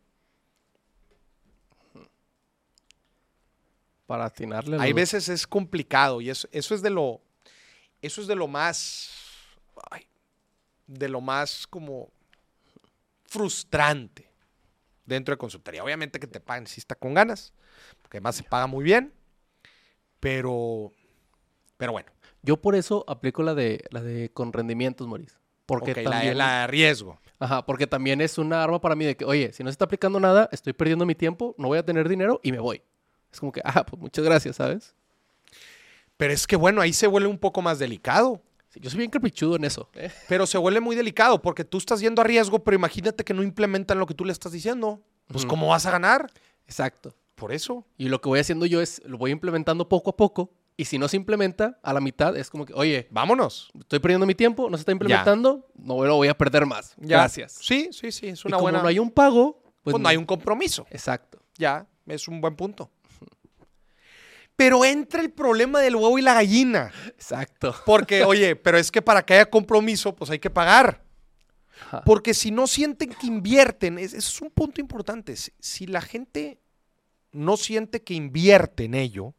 Para 4.06 4.26
atinarle. 4.26 4.76
Hay 4.80 4.90
los- 4.90 4.96
veces 4.96 5.28
es 5.28 5.46
complicado 5.46 6.20
y 6.20 6.30
eso, 6.30 6.48
eso 6.52 6.74
es 6.74 6.82
de 6.82 6.90
lo 6.90 7.20
eso 8.02 8.20
es 8.20 8.26
de 8.26 8.34
lo 8.36 8.46
más 8.46 9.10
ay, 9.90 10.06
de 10.86 11.08
lo 11.08 11.20
más 11.20 11.66
como 11.66 12.10
frustrante 13.24 14.30
dentro 15.04 15.32
de 15.34 15.38
consultoría. 15.38 15.82
Obviamente 15.84 16.20
que 16.20 16.26
te 16.26 16.40
paguen 16.40 16.66
si 16.66 16.80
está 16.80 16.94
con 16.94 17.14
ganas, 17.14 17.52
porque 18.02 18.18
además 18.18 18.36
se 18.36 18.42
paga 18.44 18.66
muy 18.66 18.84
bien, 18.84 19.12
pero 20.20 20.92
pero 21.76 21.92
bueno, 21.92 22.10
Yo 22.42 22.56
por 22.60 22.74
eso 22.76 23.04
aplico 23.08 23.42
la 23.42 23.54
de 23.54 23.84
la 23.90 24.00
de 24.02 24.30
con 24.32 24.52
rendimientos, 24.52 25.06
Moris. 25.06 25.36
Porque 25.66 25.90
ok, 25.90 25.96
la- 25.98 26.10
también, 26.10 26.38
la, 26.38 26.60
de 26.60 26.66
riesgo. 26.68 27.18
Ajá, 27.40 27.66
porque 27.66 27.86
también 27.88 28.20
es 28.20 28.38
una 28.38 28.62
arma 28.62 28.80
para 28.80 28.94
mí 28.94 29.04
de 29.04 29.16
que, 29.16 29.24
oye, 29.24 29.52
si 29.52 29.64
no 29.64 29.68
se 29.68 29.72
está 29.72 29.84
aplicando 29.84 30.20
nada, 30.20 30.48
estoy 30.52 30.72
perdiendo 30.72 31.04
mi 31.04 31.14
tiempo, 31.16 31.54
no 31.58 31.68
voy 31.68 31.78
a 31.78 31.84
tener 31.84 32.08
dinero 32.08 32.40
y 32.44 32.52
me 32.52 32.60
voy. 32.60 32.82
Es 33.36 33.40
como 33.40 33.52
que, 33.52 33.60
ah, 33.62 33.84
pues 33.84 34.00
muchas 34.00 34.24
gracias, 34.24 34.56
¿sabes? 34.56 34.94
Pero 36.16 36.32
es 36.32 36.46
que 36.46 36.56
bueno, 36.56 36.80
ahí 36.80 36.94
se 36.94 37.06
vuelve 37.06 37.28
un 37.28 37.36
poco 37.36 37.60
más 37.60 37.78
delicado. 37.78 38.40
Sí, 38.70 38.80
yo 38.80 38.88
soy 38.88 38.96
bien 39.00 39.10
caprichudo 39.10 39.56
en 39.56 39.64
eso. 39.64 39.90
¿eh? 39.92 40.10
Pero 40.26 40.46
se 40.46 40.56
vuelve 40.56 40.80
muy 40.80 40.96
delicado 40.96 41.42
porque 41.42 41.62
tú 41.62 41.76
estás 41.76 42.00
yendo 42.00 42.22
a 42.22 42.24
riesgo, 42.24 42.64
pero 42.64 42.74
imagínate 42.74 43.24
que 43.24 43.34
no 43.34 43.42
implementan 43.42 43.98
lo 43.98 44.06
que 44.06 44.14
tú 44.14 44.24
le 44.24 44.32
estás 44.32 44.52
diciendo. 44.52 45.02
Pues. 45.28 45.44
¿cómo 45.44 45.68
vas 45.68 45.84
a 45.84 45.90
ganar? 45.90 46.30
Exacto. 46.66 47.14
Por 47.34 47.52
eso. 47.52 47.86
Y 47.98 48.08
lo 48.08 48.22
que 48.22 48.30
voy 48.30 48.40
haciendo 48.40 48.64
yo 48.64 48.80
es, 48.80 49.02
lo 49.04 49.18
voy 49.18 49.32
implementando 49.32 49.86
poco 49.86 50.10
a 50.10 50.16
poco. 50.16 50.50
Y 50.78 50.86
si 50.86 50.96
no 50.96 51.08
se 51.08 51.18
implementa, 51.18 51.78
a 51.82 51.92
la 51.92 52.00
mitad 52.00 52.34
es 52.38 52.48
como 52.48 52.64
que, 52.64 52.72
oye, 52.72 53.06
Vámonos. 53.10 53.70
estoy 53.78 53.98
perdiendo 53.98 54.24
mi 54.24 54.34
tiempo, 54.34 54.70
no 54.70 54.78
se 54.78 54.82
está 54.82 54.92
implementando, 54.92 55.68
no 55.74 56.02
lo 56.04 56.16
voy 56.16 56.28
a 56.28 56.38
perder 56.38 56.64
más. 56.64 56.94
Ya. 56.96 57.18
Gracias. 57.18 57.58
Sí, 57.60 57.90
sí, 57.92 58.12
sí. 58.12 58.28
Es 58.28 58.44
Y 58.44 58.48
una 58.48 58.56
como 58.56 58.62
buena. 58.64 58.82
no 58.82 58.88
hay 58.88 58.98
un 58.98 59.10
pago, 59.10 59.58
pues, 59.82 59.92
pues 59.92 60.00
no 60.00 60.08
hay 60.08 60.16
un 60.16 60.24
compromiso. 60.24 60.86
Exacto. 60.90 61.38
Ya, 61.58 61.86
es 62.06 62.28
un 62.28 62.40
buen 62.40 62.56
punto. 62.56 62.90
Pero 64.56 64.84
entra 64.84 65.20
el 65.20 65.30
problema 65.30 65.80
del 65.80 65.96
huevo 65.96 66.18
y 66.18 66.22
la 66.22 66.34
gallina. 66.34 66.90
Exacto. 67.08 67.74
Porque, 67.84 68.24
oye, 68.24 68.56
pero 68.56 68.78
es 68.78 68.90
que 68.90 69.02
para 69.02 69.24
que 69.24 69.34
haya 69.34 69.50
compromiso, 69.50 70.14
pues 70.16 70.30
hay 70.30 70.38
que 70.38 70.50
pagar. 70.50 71.04
Ajá. 71.82 72.02
Porque 72.04 72.32
si 72.32 72.50
no 72.50 72.66
sienten 72.66 73.10
que 73.10 73.26
invierten, 73.26 73.98
es- 73.98 74.14
ese 74.14 74.28
es 74.30 74.40
un 74.40 74.50
punto 74.50 74.80
importante. 74.80 75.36
Si, 75.36 75.52
si 75.60 75.86
la 75.86 76.00
gente 76.00 76.58
no 77.32 77.56
siente 77.58 78.02
que 78.02 78.14
invierte 78.14 78.84
en 78.84 78.94
ello, 78.94 79.34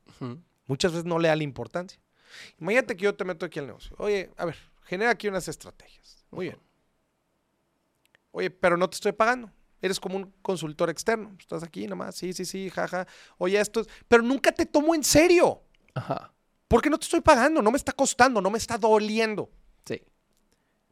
muchas 0.67 0.91
veces 0.91 1.06
no 1.06 1.17
le 1.17 1.30
da 1.30 1.36
la 1.36 1.43
importancia. 1.43 1.99
Imagínate 2.60 2.95
que 2.95 3.06
yo 3.06 3.15
te 3.15 3.23
meto 3.25 3.45
aquí 3.47 3.58
al 3.58 3.65
negocio. 3.67 3.95
Oye, 3.97 4.30
a 4.38 4.45
ver, 4.45 4.56
genera 4.84 5.10
aquí 5.12 5.27
unas 5.27 5.47
estrategias. 5.47 6.25
Muy 6.30 6.47
bien. 6.47 6.60
Oye, 8.32 8.51
pero 8.51 8.77
no 8.77 8.88
te 8.88 8.95
estoy 8.95 9.13
pagando. 9.13 9.51
Eres 9.81 9.99
como 9.99 10.17
un 10.17 10.33
consultor 10.41 10.89
externo. 10.89 11.35
Estás 11.39 11.63
aquí 11.63 11.87
nomás. 11.87 12.15
Sí, 12.15 12.33
sí, 12.33 12.45
sí, 12.45 12.69
jaja. 12.69 13.07
Oye, 13.37 13.59
esto 13.59 13.81
es... 13.81 13.87
Pero 14.07 14.23
nunca 14.23 14.51
te 14.51 14.65
tomo 14.65 14.95
en 14.95 15.03
serio. 15.03 15.61
Ajá. 15.93 16.33
Porque 16.67 16.89
no 16.89 16.97
te 16.97 17.05
estoy 17.05 17.21
pagando. 17.21 17.61
No 17.61 17.71
me 17.71 17.77
está 17.77 17.91
costando. 17.91 18.41
No 18.41 18.49
me 18.49 18.57
está 18.57 18.77
doliendo. 18.77 19.49
Sí. 19.85 20.01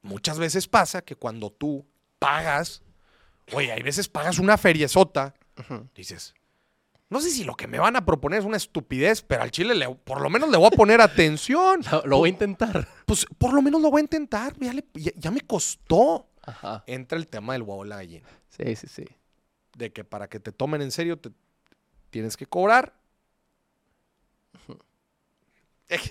Muchas 0.02 0.38
veces 0.38 0.68
pasa 0.68 1.02
que 1.02 1.16
cuando 1.16 1.50
tú 1.52 1.86
pagas, 2.20 2.84
oye, 3.54 3.72
hay 3.72 3.82
veces 3.82 4.08
pagas 4.08 4.38
una 4.40 4.58
feriezota, 4.58 5.34
Ujú. 5.60 5.88
dices, 5.96 6.34
no 7.10 7.20
sé 7.22 7.30
si 7.32 7.44
lo 7.44 7.56
que 7.56 7.68
me 7.68 7.80
van 7.80 7.96
a 7.96 8.06
proponer 8.06 8.40
es 8.40 8.46
una 8.46 8.58
estupidez, 8.58 9.22
pero 9.22 9.42
al 9.44 9.52
chile 9.52 9.74
le- 9.76 9.94
por 9.96 10.22
lo 10.22 10.30
menos 10.30 10.50
le 10.50 10.58
voy 10.58 10.68
a 10.68 10.72
poner 10.72 11.02
atención. 11.02 11.82
Lo, 11.92 12.02
lo 12.06 12.18
voy 12.18 12.30
a 12.30 12.34
intentar. 12.34 12.88
Pues 13.06 13.26
por 13.38 13.54
lo 13.54 13.62
menos 13.62 13.82
lo 13.82 13.90
voy 13.92 14.00
a 14.00 14.04
intentar, 14.04 14.56
ya, 14.60 14.74
le- 14.74 14.86
ya- 14.94 15.12
ya 15.16 15.32
me 15.32 15.42
costó. 15.42 16.28
Ajá. 16.46 16.84
Entra 16.88 17.18
el 17.18 17.28
tema 17.28 17.54
del 17.54 17.64
huevo 17.64 17.86
y 17.86 17.90
la 17.90 17.98
gallina, 17.98 18.28
Sí, 18.50 18.76
sí, 18.76 18.88
sí. 18.88 19.06
de 19.76 19.92
que 19.92 20.04
para 20.04 20.28
que 20.30 20.40
te 20.40 20.52
tomen 20.52 20.82
en 20.82 20.92
serio 20.92 21.18
te 21.18 21.32
tienes 22.10 22.38
que 22.38 22.46
cobrar. 22.46 22.94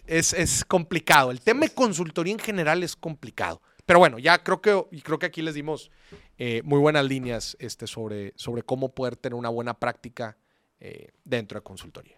Es, 0.07 0.33
es 0.33 0.65
complicado. 0.65 1.31
El 1.31 1.41
tema 1.41 1.63
de 1.63 1.71
consultoría 1.75 2.33
en 2.33 2.39
general 2.39 2.83
es 2.83 2.95
complicado. 2.95 3.61
Pero 3.87 3.99
bueno, 3.99 4.19
ya 4.19 4.43
creo 4.43 4.61
que, 4.63 4.85
y 4.93 5.03
creo 5.03 5.19
que 5.19 5.27
aquí 5.27 5.43
les 5.43 5.55
dimos 5.55 5.91
eh, 6.39 6.63
muy 6.65 6.79
buenas 6.79 7.05
líneas 7.05 7.57
este, 7.59 7.87
sobre, 7.87 8.33
sobre 8.37 8.63
cómo 8.63 8.95
poder 8.95 9.17
tener 9.17 9.35
una 9.35 9.49
buena 9.51 9.75
práctica 9.79 10.37
eh, 10.81 11.09
dentro 11.25 11.59
de 11.59 11.65
consultoría. 11.65 12.17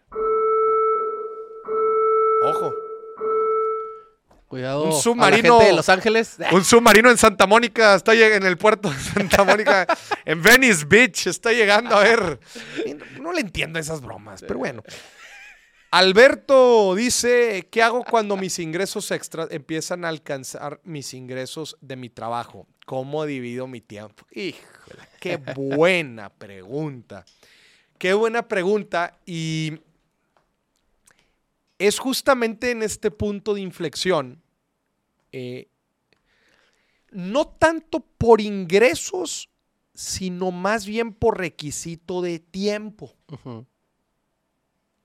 Ojo, 2.42 2.72
Cuidado. 4.48 4.84
Un 4.84 4.90
a 4.90 4.94
la 4.94 5.00
submarino- 5.00 5.58
gente 5.58 5.64
de 5.66 5.72
Los 5.72 5.88
Ángeles. 5.88 6.36
un 6.52 6.64
submarino 6.64 7.10
en 7.10 7.18
Santa 7.18 7.46
Mónica 7.46 7.94
está 7.94 8.14
en 8.14 8.44
el 8.44 8.56
puerto 8.56 8.90
de 8.90 8.98
Santa 8.98 9.44
Mónica, 9.44 9.86
en 10.24 10.42
Venice 10.42 10.84
Beach, 10.84 11.26
está 11.26 11.52
llegando 11.52 11.96
a 11.96 12.02
ver. 12.04 12.38
No 13.20 13.32
le 13.32 13.40
entiendo 13.40 13.78
esas 13.78 14.00
bromas, 14.00 14.42
pero 14.46 14.58
bueno. 14.60 14.82
Alberto 15.90 16.94
dice, 16.94 17.68
¿qué 17.70 17.82
hago 17.82 18.04
cuando 18.04 18.36
mis 18.36 18.58
ingresos 18.58 19.10
extras 19.12 19.48
empiezan 19.50 20.04
a 20.04 20.08
alcanzar 20.08 20.80
mis 20.84 21.14
ingresos 21.14 21.76
de 21.80 21.96
mi 21.96 22.10
trabajo? 22.10 22.66
¿Cómo 22.84 23.24
divido 23.24 23.66
mi 23.66 23.80
tiempo? 23.80 24.26
Híjole, 24.32 25.02
qué 25.20 25.36
buena 25.36 26.28
pregunta. 26.28 27.24
Qué 27.98 28.12
buena 28.12 28.46
pregunta 28.46 29.18
y 29.24 29.80
es 31.78 31.98
justamente 31.98 32.70
en 32.70 32.82
este 32.82 33.10
punto 33.10 33.54
de 33.54 33.60
inflexión, 33.60 34.42
eh, 35.32 35.68
no 37.10 37.46
tanto 37.46 38.00
por 38.00 38.40
ingresos, 38.40 39.50
sino 39.94 40.50
más 40.50 40.86
bien 40.86 41.12
por 41.12 41.38
requisito 41.38 42.22
de 42.22 42.38
tiempo. 42.38 43.14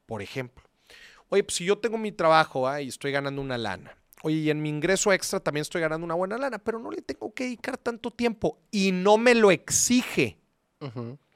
Por 0.06 0.22
ejemplo, 0.22 0.64
oye, 1.30 1.44
pues 1.44 1.56
si 1.56 1.66
yo 1.66 1.78
tengo 1.78 1.98
mi 1.98 2.12
trabajo 2.12 2.68
¿ah? 2.68 2.82
y 2.82 2.90
estoy 2.90 3.12
ganando 3.12 3.42
una 3.42 3.58
lana, 3.58 3.98
oye, 4.24 4.38
y 4.38 4.50
en 4.50 4.62
mi 4.62 4.70
ingreso 4.70 5.14
extra 5.14 5.40
también 5.40 5.62
estoy 5.62 5.82
ganando 5.82 6.06
una 6.06 6.16
buena 6.16 6.38
lana, 6.38 6.60
pero 6.60 6.80
no 6.80 6.92
le 6.92 7.02
tengo 7.02 7.34
que 7.34 7.46
dedicar 7.46 7.78
tanto 7.78 8.12
tiempo 8.12 8.60
y 8.72 8.92
no 8.92 9.18
me 9.18 9.36
lo 9.36 9.52
exige, 9.52 10.38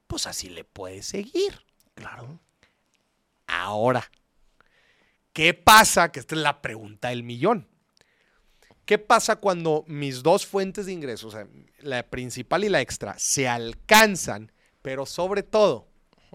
pues 0.08 0.28
así 0.28 0.50
le 0.50 0.64
puede 0.64 1.02
seguir. 1.02 1.62
Claro. 1.94 2.40
Ahora, 3.48 4.12
¿qué 5.36 5.54
pasa? 5.54 6.12
Que 6.14 6.22
esta 6.22 6.34
es 6.34 6.42
la 6.42 6.62
pregunta 6.62 7.10
del 7.10 7.24
millón. 7.24 7.68
¿Qué 8.86 8.98
pasa 8.98 9.36
cuando 9.36 9.84
mis 9.86 10.24
dos 10.24 10.46
fuentes 10.46 10.86
de 10.86 10.94
ingresos, 10.94 11.34
o 11.34 11.38
sea, 11.38 11.48
la 11.80 12.04
principal 12.04 12.64
y 12.64 12.70
la 12.70 12.82
extra, 12.82 13.20
se 13.20 13.48
alcanzan, 13.48 14.52
pero 14.82 15.06
sobre 15.06 15.44
todo, 15.44 15.90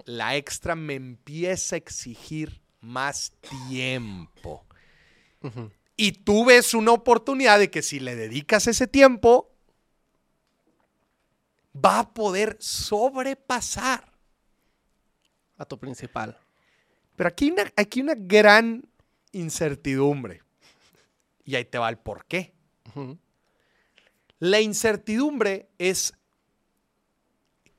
la 0.05 0.37
extra 0.37 0.75
me 0.75 0.95
empieza 0.95 1.77
a 1.77 1.79
exigir 1.79 2.61
más 2.81 3.33
tiempo? 3.69 4.67
Y 5.97 6.13
tú 6.13 6.45
ves 6.45 6.75
una 6.75 6.93
oportunidad 6.93 7.59
de 7.59 7.71
que 7.71 7.83
si 7.83 8.01
le 8.01 8.15
dedicas 8.17 8.67
ese 8.67 8.87
tiempo, 8.87 9.51
va 11.75 12.01
a 12.01 12.13
poder 12.13 12.59
sobrepasar 12.61 14.13
A 15.57 15.65
tu 15.65 15.79
principal. 15.79 16.37
Pero 17.17 17.29
aquí 17.29 17.47
hay 17.47 17.51
una, 17.53 17.73
aquí 17.77 18.01
una 18.01 18.15
gran 18.17 18.90
incertidumbre. 19.33 20.43
Y 21.45 21.57
ahí 21.57 21.65
te 21.65 21.79
va 21.79 21.89
el 21.89 21.99
por 21.99 22.25
qué. 22.27 22.53
La 24.39 24.61
incertidumbre 24.61 25.69
es 25.79 26.15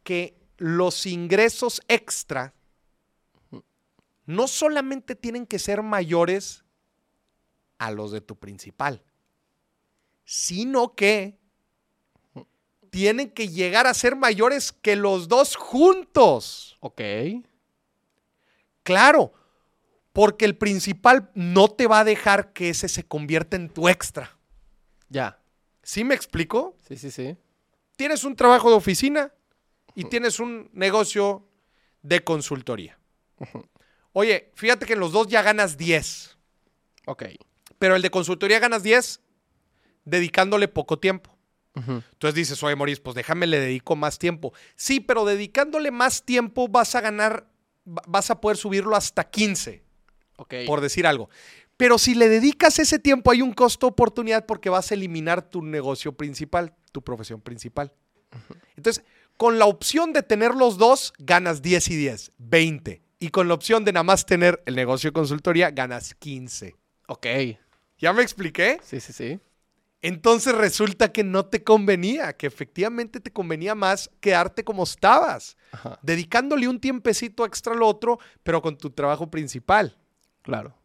que 0.03 0.37
los 0.57 1.05
ingresos 1.05 1.81
extra 1.87 2.53
no 4.25 4.47
solamente 4.47 5.15
tienen 5.15 5.45
que 5.45 5.59
ser 5.59 5.81
mayores 5.81 6.63
a 7.77 7.91
los 7.91 8.11
de 8.11 8.21
tu 8.21 8.37
principal, 8.37 9.03
sino 10.23 10.95
que 10.95 11.39
tienen 12.91 13.31
que 13.31 13.47
llegar 13.47 13.87
a 13.87 13.93
ser 13.93 14.15
mayores 14.15 14.71
que 14.71 14.95
los 14.95 15.27
dos 15.27 15.55
juntos. 15.55 16.77
Ok. 16.81 17.01
Claro, 18.83 19.33
porque 20.13 20.45
el 20.45 20.58
principal 20.58 21.32
no 21.36 21.67
te 21.69 21.88
va 21.88 22.00
a 22.02 22.04
dejar 22.04 22.54
que 22.54 22.69
ese 22.69 22.89
se 22.89 23.04
convierta 23.04 23.56
en 23.56 23.69
tu 23.69 23.88
extra. 23.89 24.38
Ya. 25.10 25.39
¿Sí 25.84 26.04
me 26.04 26.15
explico? 26.15 26.78
Sí, 26.88 26.97
sí, 26.97 27.12
sí. 27.12 27.38
Tienes 27.95 28.24
un 28.24 28.36
trabajo 28.36 28.69
de 28.69 28.76
oficina 28.76 29.34
y 29.95 30.06
tienes 30.06 30.39
un 30.39 30.69
negocio 30.74 31.47
de 32.02 32.24
consultoría. 32.24 32.97
Oye, 34.13 34.52
fíjate 34.56 34.86
que 34.86 34.93
en 34.93 35.00
los 35.00 35.12
dos 35.12 35.28
ya 35.28 35.41
ganas 35.41 35.78
10, 35.78 36.38
Ok. 37.08 37.24
pero 37.80 37.95
el 37.95 38.02
de 38.02 38.10
consultoría 38.12 38.60
ganas 38.60 38.84
10 38.84 39.21
dedicándole 40.06 40.67
poco 40.67 41.00
tiempo. 41.00 41.38
Entonces 41.74 42.36
dices, 42.36 42.62
oye, 42.63 42.76
Maurice, 42.76 43.02
pues 43.02 43.15
déjame 43.15 43.47
le 43.47 43.58
dedico 43.60 43.95
más 43.95 44.19
tiempo. 44.19 44.52
Sí, 44.76 45.00
pero 45.00 45.24
dedicándole 45.24 45.89
más 45.89 46.24
tiempo 46.26 46.67
vas 46.67 46.95
a 46.95 47.02
ganar, 47.02 47.47
va- 47.88 48.04
vas 48.08 48.30
a 48.30 48.41
poder 48.41 48.58
subirlo 48.58 48.95
hasta 48.97 49.24
15. 49.30 49.82
Por 50.65 50.82
decir 50.82 51.08
algo. 51.08 51.30
Pero 51.77 51.97
si 51.97 52.13
le 52.13 52.30
dedicas 52.30 52.80
ese 52.80 52.99
tiempo, 52.99 53.32
hay 53.32 53.41
un 53.41 53.53
costo 53.53 53.88
oportunidad 53.88 54.45
porque 54.45 54.70
vas 54.70 54.91
a 54.91 54.93
eliminar 54.93 55.41
tu 55.41 55.63
negocio 55.63 56.13
principal, 56.13 56.76
tu 56.91 57.03
profesión 57.03 57.41
principal. 57.41 57.93
Entonces, 58.78 59.03
con 59.38 59.57
la 59.57 59.65
opción 59.65 60.13
de 60.13 60.22
tener 60.24 60.53
los 60.53 60.78
dos, 60.78 61.13
ganas 61.18 61.61
10 61.61 61.89
y 61.89 61.95
10, 61.95 62.32
20. 62.38 63.01
Y 63.20 63.30
con 63.30 63.47
la 63.47 63.53
opción 63.53 63.84
de 63.86 63.93
nada 63.93 64.03
más 64.03 64.26
tener 64.26 64.61
el 64.65 64.76
negocio 64.76 65.09
de 65.09 65.13
consultoría, 65.13 65.72
ganas 65.72 66.13
15. 66.15 66.76
Ok. 67.07 67.26
¿Ya 67.97 68.13
me 68.13 68.22
expliqué? 68.22 68.80
Sí, 68.84 68.99
sí, 68.99 69.13
sí. 69.13 69.39
Entonces 70.01 70.55
resulta 70.55 71.11
que 71.11 71.24
no 71.24 71.45
te 71.45 71.63
convenía, 71.63 72.34
que 72.34 72.47
efectivamente 72.47 73.20
te 73.20 73.32
convenía 73.32 73.76
más 73.76 74.09
quedarte 74.20 74.63
como 74.63 74.84
estabas, 74.84 75.55
Ajá. 75.72 75.99
dedicándole 76.01 76.68
un 76.68 76.80
tiempecito 76.80 77.45
extra 77.45 77.74
al 77.74 77.84
otro, 77.84 78.18
pero 78.41 78.61
con 78.61 78.78
tu 78.78 78.89
trabajo 78.89 79.30
principal. 79.30 79.95
Claro. 80.41 80.75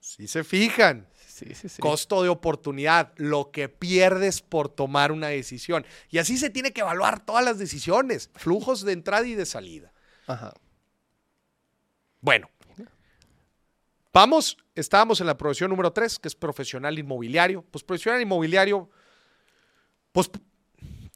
Si 0.00 0.26
se 0.26 0.44
fijan. 0.44 1.08
Sí, 1.26 1.54
sí, 1.54 1.68
sí. 1.68 1.80
Costo 1.80 2.22
de 2.22 2.28
oportunidad, 2.28 3.12
lo 3.16 3.50
que 3.50 3.68
pierdes 3.68 4.42
por 4.42 4.68
tomar 4.68 5.12
una 5.12 5.28
decisión. 5.28 5.86
Y 6.10 6.18
así 6.18 6.36
se 6.36 6.50
tiene 6.50 6.72
que 6.72 6.82
evaluar 6.82 7.24
todas 7.24 7.44
las 7.44 7.58
decisiones, 7.58 8.30
flujos 8.34 8.84
de 8.84 8.92
entrada 8.92 9.26
y 9.26 9.34
de 9.34 9.46
salida. 9.46 9.92
Ajá. 10.26 10.52
Bueno, 12.20 12.50
Vamos, 14.12 14.56
estábamos 14.74 15.20
en 15.20 15.26
la 15.28 15.36
profesión 15.36 15.70
número 15.70 15.92
3, 15.92 16.18
que 16.18 16.28
es 16.28 16.34
profesional 16.34 16.98
inmobiliario. 16.98 17.64
Pues 17.70 17.84
profesional 17.84 18.20
inmobiliario, 18.20 18.90
pues 20.12 20.28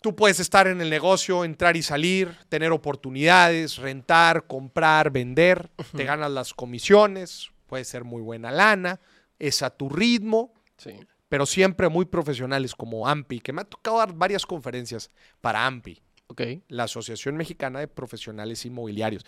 tú 0.04 0.14
puedes 0.14 0.38
estar 0.38 0.66
en 0.66 0.82
el 0.82 0.90
negocio, 0.90 1.46
entrar 1.46 1.78
y 1.78 1.82
salir, 1.82 2.36
tener 2.50 2.72
oportunidades, 2.72 3.78
rentar, 3.78 4.46
comprar, 4.46 5.10
vender, 5.10 5.70
te 5.96 6.04
ganas 6.04 6.30
las 6.30 6.52
comisiones, 6.52 7.48
puede 7.66 7.84
ser 7.86 8.04
muy 8.04 8.20
buena 8.20 8.50
lana, 8.52 9.00
es 9.38 9.62
a 9.62 9.70
tu 9.70 9.88
ritmo, 9.88 10.52
Sí. 10.76 10.90
pero 11.30 11.46
siempre 11.46 11.88
muy 11.88 12.04
profesionales 12.04 12.74
como 12.74 13.08
AMPI, 13.08 13.40
que 13.40 13.54
me 13.54 13.62
ha 13.62 13.64
tocado 13.64 13.96
dar 13.96 14.12
varias 14.12 14.44
conferencias 14.44 15.10
para 15.40 15.64
AMPI, 15.64 16.02
la 16.68 16.82
Asociación 16.84 17.38
Mexicana 17.38 17.80
de 17.80 17.88
Profesionales 17.88 18.66
Inmobiliarios. 18.66 19.24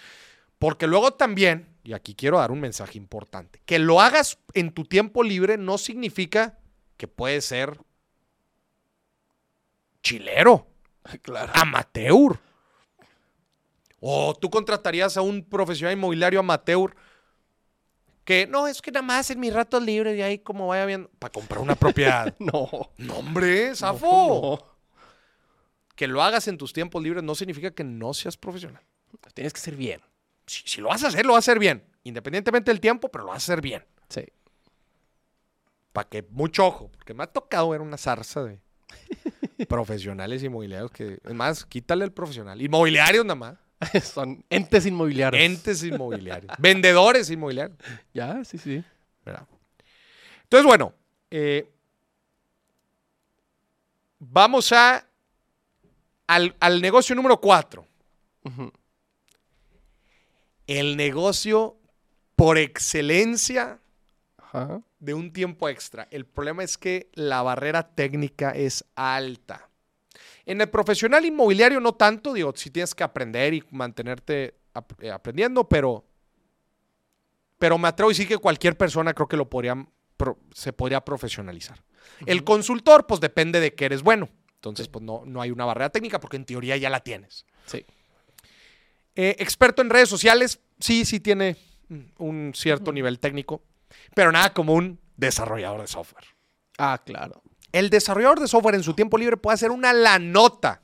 Porque 0.59 0.87
luego 0.87 1.14
también, 1.14 1.68
y 1.85 1.95
aquí 1.95 2.14
quiero 2.14 2.37
dar 2.37 2.51
un 2.51 2.61
mensaje 2.61 2.99
importante, 2.99 3.62
que 3.64 3.79
lo 3.79 4.03
hagas 4.03 4.39
en 4.53 4.72
tu 4.72 4.85
tiempo 4.85 5.22
libre 5.22 5.57
no 5.57 5.79
significa 5.79 6.59
que 6.99 7.09
puedes 7.09 7.47
ser 7.47 7.79
chilero, 10.07 10.66
Claro. 11.22 11.52
amateur. 11.54 12.38
O 14.00 14.34
tú 14.38 14.50
contratarías 14.50 15.16
a 15.16 15.22
un 15.22 15.42
profesional 15.42 15.94
inmobiliario 15.96 16.38
amateur 16.40 16.94
que 18.24 18.46
no, 18.46 18.66
es 18.66 18.82
que 18.82 18.90
nada 18.90 19.02
más 19.02 19.30
en 19.30 19.38
mis 19.40 19.52
ratos 19.52 19.82
libres 19.82 20.16
y 20.18 20.22
ahí 20.22 20.38
como 20.38 20.66
vaya 20.68 20.84
viendo, 20.84 21.09
para 21.18 21.32
comprar 21.32 21.61
una 21.61 21.74
propiedad. 21.76 22.34
No. 22.40 22.90
no, 22.98 23.14
hombre, 23.18 23.74
zafo. 23.74 24.59
No. 24.61 24.76
Que 25.94 26.07
lo 26.07 26.22
hagas 26.22 26.46
en 26.48 26.59
tus 26.59 26.72
tiempos 26.72 27.02
libres 27.02 27.22
no 27.22 27.34
significa 27.34 27.70
que 27.70 27.84
no 27.84 28.12
seas 28.14 28.36
profesional. 28.36 28.82
Tienes 29.34 29.52
que 29.52 29.61
ser 29.61 29.76
bien. 29.76 30.00
Si, 30.46 30.62
si 30.66 30.80
lo 30.80 30.88
vas 30.88 31.02
a 31.04 31.09
hacer, 31.09 31.24
lo 31.24 31.32
vas 31.32 31.48
a 31.48 31.50
hacer 31.50 31.59
bien. 31.59 31.84
Independientemente 32.04 32.70
del 32.70 32.80
tiempo, 32.80 33.09
pero 33.09 33.24
lo 33.24 33.30
vas 33.30 33.48
a 33.48 33.52
hacer 33.52 33.61
bien. 33.62 33.84
Sí. 34.09 34.24
Para 35.92 36.09
que, 36.09 36.22
mucho 36.30 36.66
ojo, 36.66 36.90
porque 36.92 37.14
me 37.14 37.24
ha 37.24 37.26
tocado 37.28 37.70
ver 37.70 37.80
una 37.80 37.96
zarza 37.96 38.44
de 38.44 38.61
profesionales 39.68 40.42
inmobiliarios 40.42 40.90
que, 40.90 41.18
es 41.24 41.34
más, 41.34 41.64
quítale 41.64 42.04
el 42.04 42.12
profesional. 42.12 42.61
Inmobiliarios 42.61 43.24
nada 43.24 43.34
más. 43.34 43.57
Son 44.02 44.44
entes 44.50 44.86
inmobiliarios. 44.86 45.42
Entes 45.42 45.82
inmobiliarios. 45.82 46.52
vendedores 46.59 47.30
inmobiliarios. 47.30 47.78
Ya, 48.12 48.44
sí, 48.44 48.59
sí. 48.59 48.82
¿verdad? 49.24 49.46
Entonces, 50.44 50.66
bueno, 50.66 50.94
eh, 51.30 51.68
vamos 54.18 54.72
a 54.72 55.07
al, 56.26 56.54
al 56.61 56.80
negocio 56.80 57.14
número 57.14 57.40
cuatro. 57.40 57.86
El 60.68 60.96
negocio 60.96 61.76
por 62.36 62.59
excelencia 62.59 63.80
Ajá. 64.38 64.80
De 64.99 65.14
un 65.14 65.32
tiempo 65.32 65.68
extra. 65.68 66.09
El 66.11 66.24
problema 66.26 66.62
es 66.64 66.78
que 66.78 67.11
la 67.14 67.42
barrera 67.42 67.94
técnica 67.94 68.51
es 68.51 68.84
alta. 68.94 69.68
En 70.47 70.61
el 70.61 70.68
profesional 70.70 71.24
inmobiliario 71.24 71.80
no 71.80 71.94
tanto, 71.94 72.32
digo, 72.32 72.53
si 72.57 72.70
tienes 72.70 72.94
que 72.94 73.05
aprender 73.05 73.53
y 73.55 73.64
mantenerte 73.70 74.55
ap- 74.74 75.03
eh, 75.03 75.11
aprendiendo, 75.11 75.68
pero, 75.68 76.05
pero 77.59 77.78
me 77.78 77.88
atrevo 77.88 78.11
a 78.11 78.12
decir 78.12 78.28
que 78.28 78.38
cualquier 78.38 78.76
persona 78.76 79.12
creo 79.14 79.28
que 79.28 79.36
lo 79.36 79.49
podría, 79.51 79.86
pro- 80.16 80.38
se 80.55 80.72
podría 80.72 81.05
profesionalizar. 81.05 81.82
El 82.24 82.44
consultor, 82.44 83.07
pues 83.07 83.20
depende 83.20 83.61
de 83.61 83.74
que 83.74 83.84
eres 83.86 84.03
bueno. 84.03 84.28
Entonces, 84.55 84.86
Sí. 84.86 84.90
pues 84.92 85.05
no, 85.05 85.22
no 85.26 85.40
hay 85.42 85.51
una 85.51 85.64
barrera 85.64 85.90
técnica 85.90 86.20
porque 86.20 86.36
en 86.36 86.44
teoría 86.44 86.76
ya 86.76 86.90
la 86.90 87.01
tienes. 87.01 87.44
Sí. 87.66 87.84
Eh, 89.14 89.36
experto 89.38 89.82
en 89.82 89.90
redes 89.90 90.09
sociales, 90.09 90.61
sí, 90.78 91.05
sí 91.05 91.20
tiene 91.20 91.57
un 92.18 92.53
cierto 92.55 92.92
nivel 92.92 93.18
técnico, 93.20 93.62
pero 94.14 94.32
nada 94.32 94.53
como 94.53 94.74
un 94.74 95.01
desarrollador 95.16 95.80
de 95.80 95.87
software. 95.87 96.24
Ah, 96.78 97.01
claro. 97.05 97.43
El 97.72 97.91
desarrollador 97.91 98.41
de 98.41 98.49
software 98.49 98.74
en 98.76 98.82
su 98.82 98.95
tiempo 98.95 99.18
libre 99.18 99.37
puede 99.37 99.55
hacer 99.55 99.70
una 99.70 99.93
la 99.93 100.18
nota. 100.18 100.82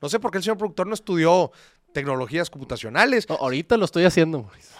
No 0.00 0.08
sé 0.08 0.18
por 0.20 0.30
qué 0.30 0.38
el 0.38 0.44
señor 0.44 0.58
productor 0.58 0.86
no 0.86 0.94
estudió 0.94 1.52
tecnologías 1.92 2.50
computacionales. 2.50 3.28
No, 3.28 3.36
ahorita 3.36 3.76
lo 3.76 3.84
estoy 3.86 4.04
haciendo, 4.04 4.42
Mauricio. 4.42 4.76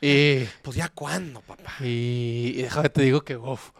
Y, 0.00 0.44
Pues 0.62 0.76
ya 0.76 0.88
cuándo, 0.88 1.40
papá. 1.40 1.72
y, 1.80 2.54
y 2.56 2.62
déjame 2.62 2.88
te 2.88 3.02
digo 3.02 3.20
que, 3.22 3.36
uf, 3.36 3.70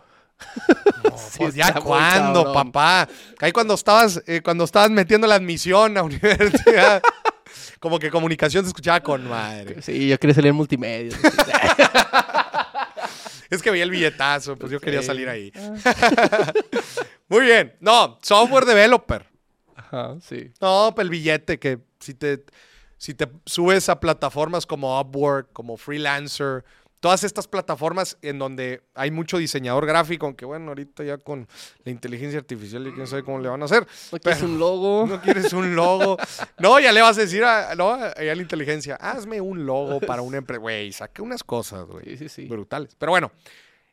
No, 1.04 1.16
Sí, 1.18 1.38
pues 1.38 1.54
ya 1.54 1.72
cuándo, 1.74 2.52
papá. 2.52 3.08
Ahí 3.40 3.52
cuando 3.52 3.74
estabas, 3.74 4.22
eh, 4.26 4.40
cuando 4.42 4.64
estabas 4.64 4.90
metiendo 4.90 5.26
la 5.26 5.36
admisión 5.36 5.96
a 5.96 6.02
universidad, 6.04 7.02
como 7.80 7.98
que 8.00 8.10
comunicación 8.10 8.64
se 8.64 8.68
escuchaba 8.68 9.00
con 9.00 9.28
madre. 9.28 9.80
sí, 9.82 10.08
yo 10.08 10.18
quería 10.18 10.34
salir 10.34 10.50
en 10.50 10.56
multimedia. 10.56 11.16
Es 13.50 13.62
que 13.62 13.70
veía 13.70 13.84
el 13.84 13.90
billetazo, 13.90 14.56
pues 14.56 14.70
yo 14.70 14.80
quería 14.80 15.02
salir 15.02 15.28
ahí. 15.28 15.52
Muy 17.28 17.46
bien. 17.46 17.74
No, 17.80 18.18
software 18.22 18.64
developer. 18.64 19.26
Ajá, 19.74 20.16
sí. 20.20 20.50
No, 20.60 20.92
pues 20.94 21.04
el 21.04 21.10
billete 21.10 21.58
que 21.58 21.78
si 22.00 22.14
te, 22.14 22.44
si 22.96 23.14
te 23.14 23.28
subes 23.46 23.88
a 23.88 24.00
plataformas 24.00 24.66
como 24.66 25.00
Upwork, 25.00 25.52
como 25.52 25.76
Freelancer, 25.76 26.64
todas 27.00 27.22
estas 27.24 27.46
plataformas 27.46 28.18
en 28.22 28.38
donde 28.38 28.82
hay 28.94 29.10
mucho 29.10 29.38
diseñador 29.38 29.86
gráfico, 29.86 30.26
aunque 30.26 30.44
bueno, 30.44 30.68
ahorita 30.68 31.04
ya 31.04 31.18
con 31.18 31.46
la 31.84 31.90
inteligencia 31.92 32.38
artificial 32.38 32.86
y 32.86 32.92
quién 32.92 33.06
sabe 33.06 33.22
cómo 33.22 33.38
le 33.38 33.48
van 33.48 33.62
a 33.62 33.66
hacer. 33.66 33.86
¿No 34.12 34.18
quieres 34.18 34.42
un 34.42 34.58
logo? 34.58 35.06
No 35.08 35.20
quieres 35.20 35.52
un 35.52 35.74
logo. 35.76 36.16
No, 36.58 36.78
ya 36.80 36.90
le 36.92 37.00
vas 37.02 37.16
a 37.18 37.20
decir 37.20 37.44
a, 37.44 37.74
no, 37.76 37.90
a 37.94 38.12
la 38.16 38.34
inteligencia, 38.34 38.96
hazme 38.96 39.40
un 39.40 39.64
logo 39.66 40.00
para 40.00 40.22
una 40.22 40.38
empresa. 40.38 40.60
Güey, 40.60 40.92
saqué 40.92 41.22
unas 41.22 41.44
cosas, 41.44 41.86
güey 41.86 42.04
Sí, 42.04 42.16
sí, 42.16 42.28
sí. 42.28 42.44
brutales. 42.46 42.94
Pero 42.98 43.12
bueno, 43.12 43.30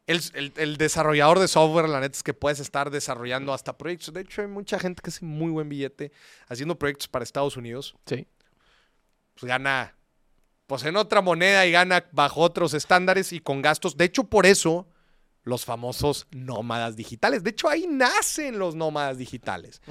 el, 0.07 0.21
el- 0.33 0.53
el 0.57 0.77
desarrollador 0.77 1.39
de 1.39 1.47
software, 1.47 1.87
la 1.89 1.99
neta 1.99 2.15
es 2.17 2.23
que 2.23 2.33
puedes 2.33 2.59
estar 2.59 2.89
desarrollando 2.91 3.53
hasta 3.53 3.77
proyectos. 3.77 4.13
De 4.13 4.21
hecho, 4.21 4.41
hay 4.41 4.47
mucha 4.47 4.77
gente 4.79 5.01
que 5.03 5.09
hace 5.09 5.25
muy 5.25 5.51
buen 5.51 5.69
billete 5.69 6.11
haciendo 6.47 6.77
proyectos 6.77 7.07
para 7.07 7.23
Estados 7.23 7.55
Unidos. 7.57 7.95
Sí. 8.05 8.27
Pues 9.33 9.47
gana, 9.49 9.95
pues 10.67 10.83
en 10.83 10.95
otra 10.95 11.21
moneda 11.21 11.65
y 11.65 11.71
gana 11.71 12.05
bajo 12.11 12.41
otros 12.41 12.73
estándares 12.73 13.33
y 13.33 13.39
con 13.39 13.61
gastos. 13.61 13.97
De 13.97 14.05
hecho, 14.05 14.23
por 14.25 14.45
eso 14.45 14.87
los 15.43 15.63
famosos 15.65 16.27
nómadas 16.31 16.95
digitales. 16.95 17.43
De 17.43 17.51
hecho, 17.51 17.69
ahí 17.69 17.85
nacen 17.87 18.57
los 18.57 18.73
nómadas 18.75 19.17
digitales. 19.17 19.81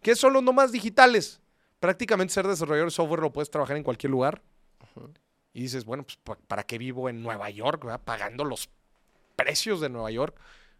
¿Qué 0.00 0.16
son 0.16 0.32
los 0.32 0.42
nómadas 0.42 0.72
digitales? 0.72 1.40
Prácticamente 1.80 2.32
ser 2.32 2.46
desarrollador 2.46 2.88
de 2.90 2.94
software 2.94 3.20
lo 3.20 3.32
puedes 3.32 3.50
trabajar 3.50 3.76
en 3.76 3.82
cualquier 3.82 4.10
lugar. 4.10 4.40
Y 5.52 5.62
dices, 5.62 5.84
bueno, 5.84 6.02
pues 6.04 6.16
¿pa- 6.16 6.38
¿para 6.48 6.62
qué 6.62 6.78
vivo 6.78 7.08
en 7.10 7.22
Nueva 7.22 7.50
York? 7.50 7.84
verdad? 7.84 8.00
Pagando 8.02 8.44
los 8.44 8.70
precios 9.36 9.80
de 9.80 9.90
Nueva 9.90 10.10
York. 10.10 10.34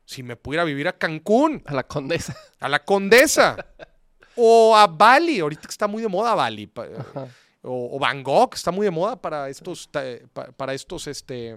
Si 0.07 0.23
me 0.23 0.37
pudiera 0.37 0.65
vivir 0.65 0.89
a 0.89 0.93
Cancún, 0.97 1.63
A 1.67 1.75
la 1.75 1.83
condesa. 1.87 2.35
a 2.59 2.69
la 2.69 2.83
Condesa. 2.85 3.57
o 4.37 4.75
a 4.77 4.87
Bali. 4.87 5.41
Ahorita 5.41 5.69
está 5.69 5.87
muy 5.87 6.01
de 6.03 6.09
moda 6.09 6.35
Bali. 6.35 6.71
Ajá. 6.75 7.29
O, 7.63 7.97
o 7.97 7.99
Bangkok, 7.99 8.55
está 8.55 8.71
muy 8.73 8.85
de 8.85 8.91
moda 8.91 9.21
para 9.21 9.49
estos, 9.49 9.89
para 10.57 10.75
estos 10.75 11.07
este, 11.07 11.51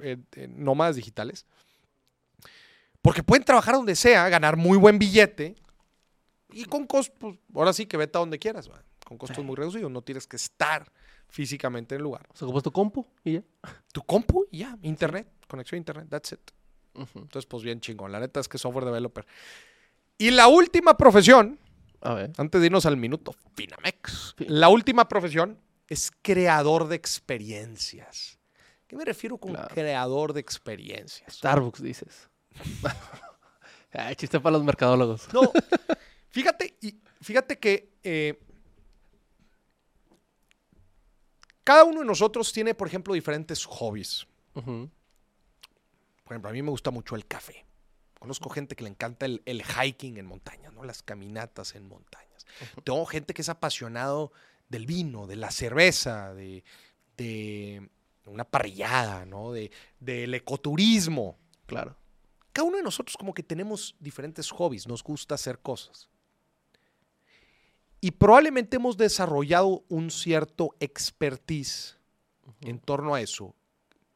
eh, 0.00 0.16
eh, 0.36 0.48
nómadas 0.48 0.96
digitales. 0.96 1.46
Porque 3.02 3.22
pueden 3.22 3.44
trabajar 3.44 3.74
donde 3.74 3.96
sea, 3.96 4.28
ganar 4.28 4.56
muy 4.56 4.78
buen 4.78 4.98
billete 4.98 5.56
y 6.50 6.64
con 6.64 6.86
costos, 6.86 7.36
ahora 7.54 7.72
sí 7.72 7.86
que 7.86 7.96
vete 7.96 8.18
a 8.18 8.20
donde 8.20 8.38
quieras, 8.38 8.70
con 9.04 9.18
costos 9.18 9.44
muy 9.44 9.56
reducidos. 9.56 9.90
No 9.90 10.02
tienes 10.02 10.26
que 10.26 10.36
estar 10.36 10.90
físicamente 11.28 11.94
en 11.94 12.00
el 12.00 12.04
lugar. 12.04 12.26
O 12.32 12.36
sea, 12.36 12.46
ocupas 12.46 12.62
tu 12.62 12.72
compu 12.72 13.06
y 13.24 13.34
ya. 13.34 13.42
Tu 13.92 14.02
compu 14.02 14.46
y 14.50 14.58
ya, 14.58 14.78
internet, 14.82 15.28
conexión 15.46 15.76
a 15.76 15.78
internet, 15.78 16.06
that's 16.08 16.32
it. 16.32 16.40
Entonces, 16.94 17.46
pues 17.46 17.62
bien 17.62 17.80
chingón. 17.80 18.10
La 18.10 18.20
neta 18.20 18.40
es 18.40 18.48
que 18.48 18.58
software 18.58 18.86
developer. 18.86 19.26
Y 20.16 20.30
la 20.30 20.48
última 20.48 20.96
profesión, 20.96 21.58
A 22.00 22.14
ver. 22.14 22.32
antes 22.38 22.60
de 22.60 22.66
irnos 22.66 22.86
al 22.86 22.96
minuto, 22.96 23.34
Finamex. 23.54 24.34
Sí. 24.38 24.44
La 24.48 24.68
última 24.68 25.08
profesión 25.08 25.58
es 25.88 26.10
creador 26.22 26.88
de 26.88 26.96
experiencias. 26.96 28.38
¿Qué 28.86 28.96
me 28.96 29.04
refiero 29.04 29.36
con 29.38 29.52
Claro. 29.52 29.68
creador 29.74 30.32
de 30.32 30.40
experiencias? 30.40 31.34
Starbucks, 31.34 31.82
dices. 31.82 32.28
Ay, 33.92 34.14
chiste 34.16 34.40
para 34.40 34.54
los 34.54 34.64
mercadólogos. 34.64 35.32
No, 35.32 35.52
fíjate, 36.28 36.76
y 36.80 36.96
fíjate 37.20 37.58
que 37.58 37.92
eh, 38.02 38.38
cada 41.64 41.84
uno 41.84 42.00
de 42.00 42.06
nosotros 42.06 42.52
tiene, 42.52 42.74
por 42.74 42.88
ejemplo, 42.88 43.12
diferentes 43.14 43.64
hobbies. 43.66 44.26
Por 44.54 44.64
ejemplo, 46.34 46.50
a 46.50 46.52
mí 46.52 46.62
me 46.62 46.70
gusta 46.70 46.90
mucho 46.90 47.14
el 47.14 47.26
café. 47.26 47.64
Conozco 48.18 48.50
gente 48.50 48.74
que 48.74 48.84
le 48.84 48.90
encanta 48.90 49.26
el, 49.26 49.42
el 49.46 49.62
hiking 49.62 50.16
en 50.18 50.26
montañas, 50.26 50.72
¿no? 50.72 50.84
Las 50.84 51.02
caminatas 51.02 51.74
en 51.74 51.88
montañas. 51.88 52.46
Tengo 52.84 53.04
gente 53.06 53.34
que 53.34 53.42
es 53.42 53.48
apasionado 53.48 54.32
del 54.68 54.86
vino, 54.86 55.26
de 55.26 55.36
la 55.36 55.50
cerveza, 55.50 56.34
de, 56.34 56.64
de 57.16 57.88
una 58.26 58.44
parrillada, 58.44 59.24
¿no? 59.24 59.52
De, 59.52 59.70
del 60.00 60.34
ecoturismo. 60.34 61.38
Claro. 61.66 61.96
Cada 62.52 62.66
uno 62.66 62.78
de 62.78 62.82
nosotros 62.82 63.16
como 63.16 63.34
que 63.34 63.42
tenemos 63.42 63.94
diferentes 64.00 64.50
hobbies, 64.50 64.88
nos 64.88 65.02
gusta 65.02 65.36
hacer 65.36 65.60
cosas. 65.60 66.08
Y 68.00 68.12
probablemente 68.12 68.76
hemos 68.76 68.96
desarrollado 68.96 69.84
un 69.88 70.10
cierto 70.10 70.74
expertise 70.80 71.98
en 72.60 72.78
torno 72.78 73.14
a 73.14 73.20
eso 73.20 73.54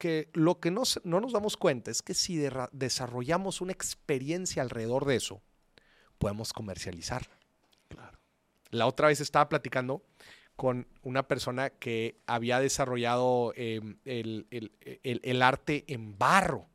que, 0.02 0.28
lo 0.32 0.58
que 0.58 0.72
no, 0.72 0.84
se- 0.84 1.00
no 1.04 1.20
nos 1.20 1.32
damos 1.32 1.56
cuenta 1.56 1.92
es 1.92 2.02
que 2.02 2.12
si 2.14 2.36
desarrollamos 2.72 3.60
una 3.60 3.70
experiencia 3.70 4.60
alrededor 4.60 5.04
de 5.04 5.14
eso, 5.14 5.40
podemos 6.18 6.52
comercializarla. 6.52 7.30
Claro. 7.86 8.18
La 8.70 8.88
otra 8.88 9.06
vez 9.06 9.20
estaba 9.20 9.48
platicando 9.48 10.02
con 10.56 10.88
una 11.02 11.28
persona 11.28 11.70
que 11.70 12.16
había 12.26 12.58
desarrollado 12.58 13.52
eh, 13.54 13.80
el, 14.04 14.48
el- 14.50 14.72
el- 15.04 15.20
el 15.22 15.40
arte 15.42 15.84
en 15.86 16.18
barro. 16.18 16.66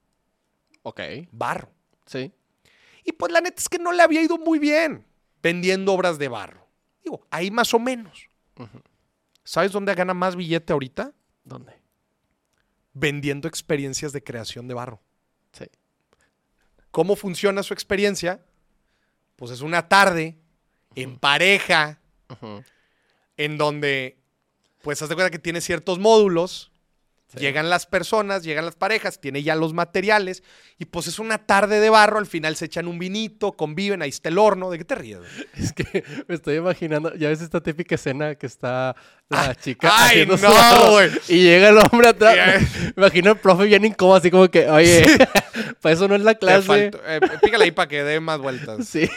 Ok. 0.84 1.02
Barro. 1.34 1.70
Sí. 2.06 2.32
Y 3.04 3.12
pues 3.12 3.34
la 3.34 3.42
neta 3.42 3.58
es 3.62 3.68
que 3.68 3.78
no 3.78 3.92
le 3.92 4.04
había 4.04 4.22
ido 4.22 4.38
muy 4.38 4.58
bien 4.58 5.04
vendiendo 5.44 5.92
obras 5.94 6.18
de 6.18 6.30
barro. 6.30 6.66
Digo, 7.04 7.28
ahí 7.30 7.52
más 7.52 7.74
o 7.74 7.80
menos. 7.80 8.30
¿Sabes 9.44 9.74
dónde 9.74 9.94
gana 9.96 10.14
más 10.14 10.38
billete 10.38 10.72
ahorita? 10.72 11.12
¿Dónde? 11.44 11.74
Vendiendo 13.00 13.48
experiencias 13.48 14.12
de 14.12 14.24
creación 14.24 14.68
de 14.68 14.74
barro. 14.74 15.00
Sí. 15.52 15.66
¿Cómo 16.92 17.16
funciona 17.16 17.62
su 17.62 17.74
experiencia? 17.74 18.44
Pues 19.36 19.52
es 19.52 19.62
una 19.62 19.88
tarde 19.88 20.38
en 20.96 21.20
pareja 21.20 22.00
en 23.38 23.58
donde, 23.58 24.18
pues, 24.82 25.02
haz 25.02 25.10
de 25.10 25.16
cuenta 25.16 25.30
que 25.30 25.38
tiene 25.38 25.62
ciertos 25.62 26.00
módulos. 26.00 26.72
Sí. 27.30 27.40
Llegan 27.40 27.70
las 27.70 27.86
personas, 27.86 28.44
llegan 28.44 28.64
las 28.64 28.78
parejas, 28.78 29.20
tiene 29.20 29.44
ya 29.44 29.54
los 29.54 29.74
materiales 29.74 30.44
y 30.80 30.86
pues 30.86 31.08
es 31.08 31.20
una 31.20 31.38
tarde 31.40 31.82
de 31.82 31.90
barro, 31.90 32.20
al 32.20 32.26
final 32.26 32.56
se 32.56 32.64
echan 32.66 32.88
un 32.88 33.00
vinito, 33.00 33.52
conviven, 33.52 34.02
ahí 34.02 34.08
está 34.08 34.30
el 34.30 34.38
horno, 34.38 34.72
¿de 34.72 34.78
qué 34.78 34.86
te 34.86 34.96
ríes? 34.96 35.20
Es 35.54 35.74
que 35.74 36.06
me 36.28 36.36
estoy 36.36 36.56
imaginando, 36.56 37.14
ya 37.16 37.28
ves 37.28 37.42
esta 37.42 37.62
típica 37.62 37.96
escena 37.96 38.36
que 38.36 38.46
está 38.46 38.96
la 39.28 39.54
chica 39.56 39.90
ay, 39.92 40.26
no, 40.26 40.38
güey. 40.92 41.10
y 41.28 41.44
llega 41.44 41.68
el 41.68 41.78
hombre 41.80 42.08
atrás. 42.08 42.34
Ya. 42.34 42.60
Me 42.96 43.04
imagino 43.04 43.32
el 43.32 43.38
profe 43.38 43.66
bien 43.66 43.84
incómodo, 43.84 44.16
así 44.16 44.32
como 44.32 44.48
que, 44.50 44.70
oye, 44.70 45.04
para 45.82 45.94
eso 45.94 46.08
no 46.08 46.16
es 46.16 46.22
la 46.22 46.36
clase. 46.36 46.92
eh, 47.08 47.20
pícale 47.42 47.66
ahí 47.66 47.72
para 47.72 47.90
que 47.90 48.04
dé 48.06 48.22
más 48.22 48.40
vueltas. 48.40 48.88
Sí, 48.88 49.10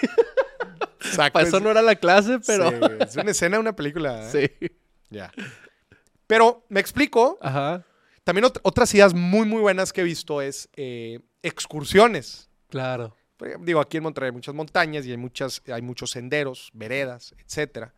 para 1.16 1.46
eso 1.46 1.58
es- 1.58 1.62
no 1.62 1.70
era 1.70 1.80
la 1.82 1.94
clase, 1.94 2.40
pero 2.44 2.70
sí, 2.70 2.76
es 3.00 3.16
una 3.16 3.30
escena 3.30 3.56
de 3.56 3.60
una 3.60 3.76
película. 3.76 4.28
¿eh? 4.32 4.50
sí. 4.60 4.70
Ya. 5.10 5.32
Pero 6.26 6.64
me 6.68 6.80
explico. 6.80 7.38
Ajá, 7.40 7.84
También 8.30 8.44
ot- 8.44 8.60
otras 8.62 8.94
ideas 8.94 9.12
muy, 9.12 9.44
muy 9.44 9.60
buenas 9.60 9.92
que 9.92 10.02
he 10.02 10.04
visto 10.04 10.40
es 10.40 10.68
eh, 10.76 11.18
excursiones. 11.42 12.48
claro. 12.68 13.16
Digo, 13.60 13.80
aquí 13.80 13.96
en 13.96 14.02
Monterrey 14.04 14.28
hay 14.28 14.32
muchas 14.34 14.54
montañas 14.54 15.04
y 15.06 15.10
hay, 15.10 15.16
muchas, 15.16 15.62
hay 15.72 15.80
muchos 15.82 16.10
senderos, 16.12 16.70
veredas, 16.74 17.34
etcétera. 17.38 17.92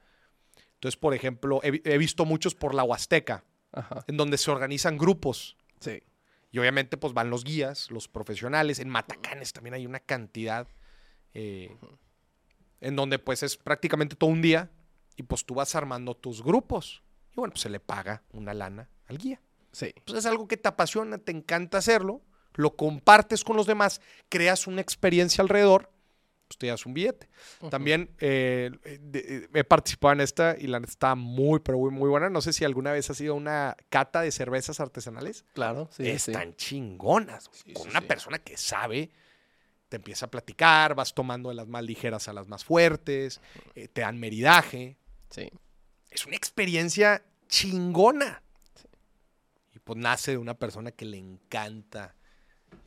Entonces, 0.75 0.97
por 0.97 1.13
ejemplo, 1.15 1.59
he, 1.65 1.73
vi- 1.73 1.83
he 1.85 1.99
visto 1.99 2.25
muchos 2.25 2.55
por 2.55 2.75
la 2.75 2.83
Huasteca, 2.85 3.45
Ajá, 3.73 4.05
en 4.07 4.17
donde 4.17 4.39
se 4.39 4.51
organizan 4.51 4.97
grupos. 4.97 5.57
sí. 5.81 6.03
Y 6.51 6.59
obviamente, 6.61 6.97
pues 6.97 7.13
van 7.13 7.29
los 7.29 7.45
guías, 7.45 7.91
los 7.91 8.09
profesionales. 8.09 8.79
En 8.79 8.89
Matacanes 8.89 9.53
también 9.53 9.75
hay 9.75 9.85
una 9.87 10.01
cantidad 10.01 10.67
eh, 11.35 11.77
en 12.81 12.95
donde, 12.97 13.19
pues, 13.19 13.43
es 13.43 13.57
prácticamente 13.57 14.17
todo 14.17 14.31
un 14.31 14.41
día 14.43 14.71
y 15.17 15.23
pues 15.25 15.45
tú 15.45 15.55
vas 15.55 15.75
armando 15.75 16.15
tus 16.15 16.43
grupos. 16.43 17.03
Y 17.33 17.37
bueno, 17.37 17.53
pues 17.53 17.63
se 17.63 17.69
le 17.71 17.81
paga 17.81 18.23
una 18.33 18.55
lana 18.55 18.89
al 19.09 19.19
guía. 19.19 19.41
Sí, 19.73 19.93
Pues 20.05 20.19
es 20.19 20.27
algo 20.27 20.47
que 20.47 20.57
te 20.57 20.69
apasiona, 20.69 21.19
te 21.19 21.33
encanta 21.33 21.79
hacerlo, 21.79 22.21
lo 22.55 22.77
compartes 22.77 23.43
con 23.45 23.57
los 23.57 23.67
demás, 23.67 24.01
creas 24.29 24.67
una 24.67 24.81
experiencia 24.83 25.41
alrededor, 25.43 25.91
pues 26.49 26.59
te 26.59 26.67
das 26.67 26.85
un 26.85 26.93
billete. 26.93 27.31
También 27.71 28.15
eh, 28.21 28.71
de- 29.01 29.19
eh, 29.45 29.49
he 29.55 29.65
participado 29.65 30.13
en 30.13 30.21
esta 30.21 30.55
y 30.59 30.67
la 30.67 30.79
neta 30.81 30.91
está 30.91 31.15
muy, 31.15 31.61
pero 31.61 31.79
muy, 31.79 31.91
muy 31.91 32.11
buena. 32.11 32.29
No 32.29 32.43
sé 32.43 32.53
si 32.53 32.65
alguna 32.67 32.93
vez 32.93 33.09
has 33.09 33.19
ido 33.23 33.33
a 33.33 33.37
una 33.37 33.77
cata 33.89 34.21
de 34.21 34.31
cervezas 34.31 34.79
artesanales. 34.81 35.47
claro, 35.55 35.89
sí, 35.91 36.05
sí. 36.19 36.33
Están 36.33 36.55
chingonas. 36.57 37.49
Sí, 37.53 37.73
con 37.73 37.85
sí, 37.85 37.89
una 37.91 38.03
persona 38.03 38.39
que 38.39 38.59
sabe, 38.59 39.11
te 39.89 39.97
empieza 39.97 40.27
a 40.27 40.31
platicar, 40.31 40.95
vas 40.95 41.15
tomando 41.15 41.49
de 41.49 41.55
las 41.55 41.69
más 41.69 41.85
ligeras 41.85 42.29
a 42.29 42.35
las 42.35 42.49
más 42.49 42.65
fuertes, 42.65 43.41
eh, 43.75 43.89
te 43.89 44.03
dan 44.03 44.19
meridaje. 44.21 44.99
Sí, 45.31 45.49
Es 46.11 46.27
una 46.27 46.37
experiencia 46.37 47.23
chingona. 47.49 48.43
Pues 49.85 49.99
nace 49.99 50.33
de 50.33 50.39
una 50.39 50.55
persona 50.55 50.93
que 50.93 51.05
le 51.05 51.19
encanta, 51.19 52.15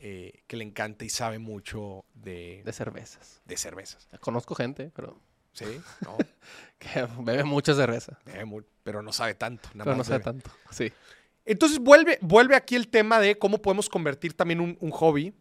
eh, 0.00 0.42
que 0.46 0.56
le 0.56 0.64
encanta 0.64 1.04
y 1.04 1.08
sabe 1.10 1.38
mucho 1.38 2.04
de, 2.14 2.62
de 2.64 2.72
cervezas. 2.72 3.40
de 3.44 3.56
cervezas. 3.56 4.08
Conozco 4.20 4.54
gente, 4.54 4.90
pero 4.94 5.20
¿Sí? 5.52 5.80
¿No? 6.02 6.16
que 6.78 7.06
bebe 7.22 7.44
mucha 7.44 7.74
cerveza, 7.74 8.18
Bebe 8.26 8.44
mu- 8.44 8.62
pero 8.82 9.00
no 9.02 9.12
sabe 9.12 9.34
tanto. 9.34 9.68
nada 9.74 9.84
pero 9.84 9.96
no 9.96 10.04
bebe. 10.04 10.22
tanto. 10.22 10.50
Sí. 10.70 10.92
Entonces 11.46 11.78
vuelve, 11.78 12.18
vuelve 12.20 12.56
aquí 12.56 12.74
el 12.76 12.88
tema 12.88 13.20
de 13.20 13.38
cómo 13.38 13.58
podemos 13.62 13.88
convertir 13.88 14.34
también 14.34 14.60
un, 14.60 14.76
un 14.80 14.90
hobby. 14.90 15.34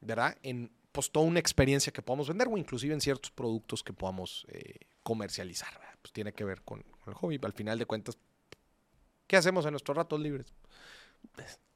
¿verdad? 0.00 0.36
En 0.42 0.70
pues 0.92 1.10
toda 1.10 1.26
una 1.26 1.40
experiencia 1.40 1.92
que 1.92 2.00
podamos 2.02 2.28
vender 2.28 2.48
o 2.48 2.56
inclusive 2.56 2.94
en 2.94 3.00
ciertos 3.00 3.30
productos 3.30 3.82
que 3.82 3.92
podamos 3.92 4.46
eh, 4.48 4.76
comercializar. 5.02 5.72
¿verdad? 5.78 5.94
Pues 6.00 6.12
tiene 6.12 6.32
que 6.32 6.44
ver 6.44 6.62
con, 6.62 6.82
con 6.82 7.08
el 7.12 7.14
hobby. 7.14 7.38
Al 7.42 7.52
final 7.52 7.78
de 7.78 7.84
cuentas, 7.86 8.16
¿qué 9.26 9.36
hacemos 9.36 9.64
en 9.66 9.72
nuestros 9.72 9.96
ratos 9.96 10.20
libres? 10.20 10.52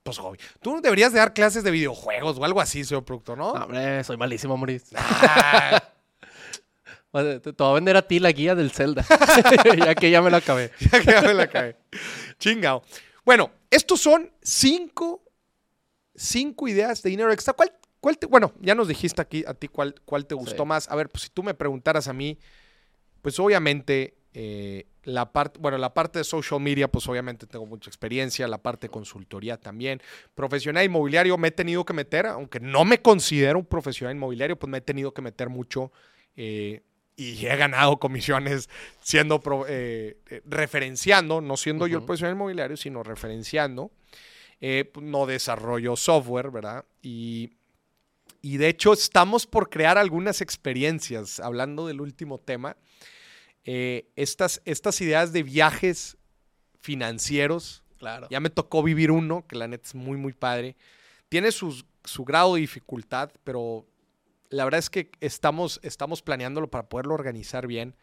Pues 0.03 0.18
hobby. 0.18 0.38
Tú 0.62 0.80
deberías 0.80 1.12
de 1.12 1.18
dar 1.18 1.34
clases 1.34 1.62
de 1.62 1.70
videojuegos 1.70 2.38
o 2.38 2.44
algo 2.44 2.61
así, 2.61 2.84
señor 2.84 3.05
productor, 3.05 3.36
¿no? 3.36 3.53
No, 3.55 3.64
hombre, 3.64 4.03
soy 4.05 4.16
malísimo, 4.16 4.57
Maurice. 4.57 4.96
Ah, 5.53 5.82
Te, 7.40 7.40
te 7.40 7.51
voy 7.53 7.70
a 7.70 7.74
vender 7.74 7.96
a 7.96 8.03
ti 8.07 8.20
la 8.20 8.30
guía 8.30 8.55
del 8.55 8.70
Zelda. 8.70 9.05
ya 9.84 9.94
que 9.96 10.11
ya 10.12 10.22
me 10.22 10.30
lo 10.30 10.36
acabé. 10.36 10.70
ya 10.92 11.01
que 11.01 11.11
ya 11.11 11.22
me 11.22 11.34
la 11.34 11.48
cae. 11.48 11.76
Chingao. 12.38 12.82
Bueno, 13.24 13.51
estos 13.68 14.01
son 14.01 14.30
cinco, 14.40 15.20
cinco 16.14 16.68
ideas 16.68 17.03
de 17.03 17.11
dinero 17.11 17.32
extra. 17.32 17.53
¿Cuál, 17.53 17.72
cuál 18.01 18.16
te- 18.16 18.26
bueno, 18.26 18.53
ya 18.61 18.76
nos 18.76 18.86
dijiste 18.86 19.20
aquí 19.20 19.42
a 19.46 19.55
ti 19.55 19.66
cuál, 19.66 19.96
cuál 20.05 20.24
te 20.26 20.36
gustó 20.36 20.62
Sí. 20.62 20.68
más. 20.68 20.88
A 20.88 20.94
ver, 20.94 21.09
pues 21.09 21.24
si 21.24 21.30
tú 21.30 21.42
me 21.42 21.53
preguntaras 21.55 22.07
a 22.07 22.12
mí, 22.12 22.38
pues 23.22 23.38
obviamente 23.40 24.14
eh, 24.32 24.86
la 25.05 25.32
parte, 25.32 25.59
bueno, 25.59 25.78
la 25.78 25.94
parte 25.94 26.18
de 26.18 26.24
social 26.24 26.61
media, 26.61 26.88
pues 26.88 27.09
obviamente 27.09 27.46
tengo 27.46 27.66
mucha 27.66 27.88
experiencia, 27.88 28.46
la 28.46 28.59
parte 28.59 28.86
de 28.86 28.90
consultoría 28.90 29.57
también. 29.57 30.03
Profesional 30.34 30.84
inmobiliario 30.84 31.38
me 31.38 31.48
he 31.48 31.53
tenido 31.53 31.84
que 31.84 31.92
meter, 31.92 32.26
aunque 32.26 32.61
no 32.61 32.84
me 32.84 33.01
considero 33.01 33.59
un 33.59 33.66
profesional 33.66 34.14
inmobiliario, 34.14 34.59
pues 34.59 34.70
me 34.70 34.78
he 34.78 34.82
tenido 34.82 35.12
que 35.14 35.22
meter 35.22 35.48
mucho 35.48 35.90
eh, 36.36 36.82
y 37.16 37.46
he 37.46 37.57
ganado 37.57 37.98
comisiones 37.98 38.68
siendo 39.03 39.40
pro- 39.40 39.66
eh, 39.68 40.18
eh, 40.28 40.42
referenciando, 40.46 41.40
no 41.40 41.57
siendo 41.57 41.86
yo 41.86 41.98
el 41.98 42.05
profesional 42.05 42.34
inmobiliario, 42.36 42.76
sino 42.76 43.03
referenciando. 43.03 43.90
Pues, 44.61 44.86
no 45.01 45.24
desarrollo 45.24 45.96
software, 45.96 46.51
¿verdad? 46.51 46.84
Y, 47.01 47.55
y 48.42 48.59
de 48.59 48.68
hecho 48.68 48.92
estamos 48.92 49.46
por 49.46 49.70
crear 49.70 49.96
algunas 49.96 50.42
experiencias, 50.42 51.40
hablando 51.40 51.86
del 51.86 52.03
último 52.03 52.36
tema, 52.36 52.76
eh, 53.72 54.10
estas, 54.16 54.60
estas 54.64 55.00
ideas 55.00 55.32
de 55.32 55.44
viajes 55.44 56.16
financieros. 56.80 57.84
Claro. 57.98 58.26
Ya 58.30 58.40
me 58.40 58.50
tocó 58.50 58.82
vivir 58.82 59.10
uno, 59.10 59.46
que 59.46 59.56
la 59.56 59.68
neta 59.68 59.86
es 59.86 59.94
muy, 59.94 60.16
muy 60.16 60.32
padre. 60.32 60.76
Tiene 61.28 61.52
sus- 61.52 61.84
su 62.04 62.24
grado 62.24 62.54
de 62.54 62.62
dificultad, 62.62 63.30
pero 63.44 63.86
la 64.48 64.64
verdad 64.64 64.78
es 64.80 64.90
que 64.90 65.10
estamos, 65.20 65.78
estamos 65.82 66.22
planeándolo 66.22 66.68
para 66.70 66.88
poderlo 66.88 67.14
organizar 67.14 67.66
bien. 67.66 67.94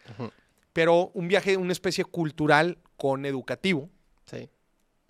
Pero 0.72 1.09
un 1.13 1.28
viaje, 1.28 1.57
una 1.57 1.72
especie 1.74 2.05
cultural 2.05 2.78
con 2.95 3.26
educativo 3.26 3.89
Sí. 4.26 4.49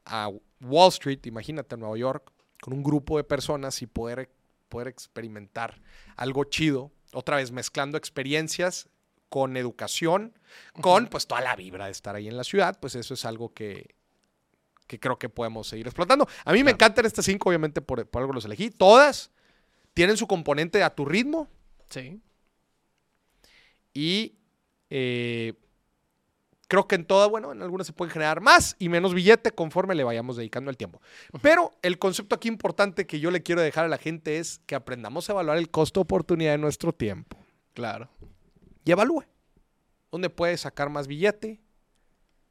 a 0.05 0.29
Wall 0.61 0.89
Street, 0.89 1.19
imagínate, 1.25 1.75
a 1.75 1.77
Nueva 1.77 1.97
York, 1.97 2.31
con 2.61 2.73
un 2.73 2.81
grupo 2.81 3.17
de 3.17 3.23
personas 3.25 3.81
y 3.81 3.87
poder, 3.87 4.31
poder 4.69 4.87
experimentar 4.87 5.81
algo 6.15 6.45
chido. 6.45 6.91
Otra 7.13 7.35
vez 7.35 7.51
mezclando 7.51 7.97
experiencias 7.97 8.89
con 9.29 9.57
educación, 9.57 10.37
con 10.81 11.07
pues 11.07 11.27
toda 11.27 11.41
la 11.41 11.55
vibra 11.55 11.85
de 11.85 11.91
estar 11.91 12.15
ahí 12.15 12.27
en 12.27 12.37
la 12.37 12.43
ciudad, 12.43 12.77
pues 12.79 12.95
eso 12.95 13.13
es 13.13 13.25
algo 13.25 13.53
que, 13.53 13.95
que 14.87 14.99
creo 14.99 15.19
que 15.19 15.29
podemos 15.29 15.67
seguir 15.67 15.87
explotando. 15.87 16.27
A 16.45 16.53
mí 16.53 16.63
me 16.63 16.71
encantan 16.71 17.05
estas 17.05 17.25
cinco, 17.25 17.49
obviamente 17.49 17.81
por, 17.81 18.07
por 18.07 18.21
algo 18.21 18.33
los 18.33 18.45
elegí. 18.45 18.69
Todas 18.69 19.31
tienen 19.93 20.17
su 20.17 20.27
componente 20.27 20.83
a 20.83 20.93
tu 20.95 21.05
ritmo 21.05 21.47
Sí. 21.89 22.21
y 23.93 24.35
eh, 24.89 25.53
creo 26.67 26.87
que 26.87 26.95
en 26.95 27.05
todas, 27.05 27.29
bueno, 27.29 27.51
en 27.51 27.61
algunas 27.61 27.87
se 27.87 27.93
puede 27.93 28.11
generar 28.11 28.41
más 28.41 28.75
y 28.79 28.89
menos 28.89 29.13
billete 29.13 29.51
conforme 29.51 29.95
le 29.95 30.03
vayamos 30.03 30.37
dedicando 30.37 30.69
el 30.69 30.77
tiempo. 30.77 31.01
Pero 31.41 31.71
el 31.81 31.97
concepto 31.97 32.35
aquí 32.35 32.47
importante 32.47 33.05
que 33.07 33.19
yo 33.19 33.31
le 33.31 33.41
quiero 33.43 33.61
dejar 33.61 33.85
a 33.85 33.89
la 33.89 33.97
gente 33.97 34.37
es 34.37 34.59
que 34.65 34.75
aprendamos 34.75 35.29
a 35.29 35.33
evaluar 35.33 35.57
el 35.57 35.69
costo-oportunidad 35.69 36.51
de 36.51 36.57
nuestro 36.59 36.93
tiempo 36.93 37.37
Claro. 37.73 38.09
Y 38.87 38.91
evalúe 38.91 39.25
dónde 40.09 40.29
puede 40.29 40.57
sacar 40.57 40.89
más 40.89 41.07
billete 41.07 41.59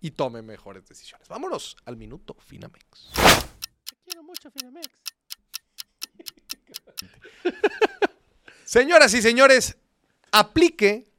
y 0.00 0.10
tome 0.10 0.42
mejores 0.42 0.86
decisiones. 0.86 1.26
Vámonos 1.28 1.78
al 1.86 1.96
minuto 1.96 2.36
Finamex. 2.38 3.10
Te 3.88 3.96
quiero 4.04 4.22
mucho, 4.22 4.50
Finamex. 4.50 4.86
Señoras 8.66 9.14
y 9.14 9.22
señores, 9.22 9.78
aplique 10.30 11.10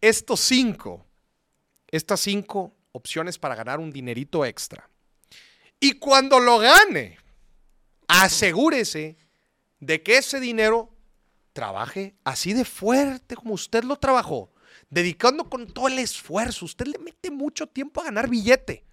estos 0.00 0.38
cinco, 0.38 1.04
estas 1.88 2.20
cinco 2.20 2.72
opciones 2.92 3.40
para 3.40 3.56
ganar 3.56 3.80
un 3.80 3.90
dinerito 3.90 4.44
extra. 4.44 4.88
Y 5.80 5.94
cuando 5.94 6.38
lo 6.38 6.58
gane, 6.58 7.18
asegúrese 8.06 9.16
de 9.80 10.02
que 10.04 10.18
ese 10.18 10.38
dinero 10.38 10.95
trabaje 11.56 12.14
así 12.22 12.52
de 12.52 12.66
fuerte 12.66 13.34
como 13.34 13.54
usted 13.54 13.82
lo 13.82 13.96
trabajó, 13.96 14.52
dedicando 14.90 15.48
con 15.48 15.66
todo 15.66 15.88
el 15.88 15.98
esfuerzo. 15.98 16.66
Usted 16.66 16.86
le 16.86 16.98
mete 16.98 17.30
mucho 17.30 17.66
tiempo 17.66 18.02
a 18.02 18.04
ganar 18.04 18.28
billete. 18.28 18.84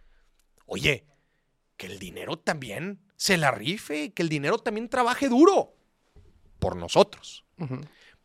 Oye, 0.66 1.06
que 1.76 1.88
el 1.88 2.00
dinero 2.00 2.40
también 2.40 3.02
se 3.18 3.36
la 3.36 3.52
rife, 3.52 4.14
que 4.14 4.22
el 4.22 4.30
dinero 4.30 4.60
también 4.60 4.88
trabaje 4.88 5.28
duro 5.28 5.76
por 6.60 6.78
nosotros. 6.78 7.44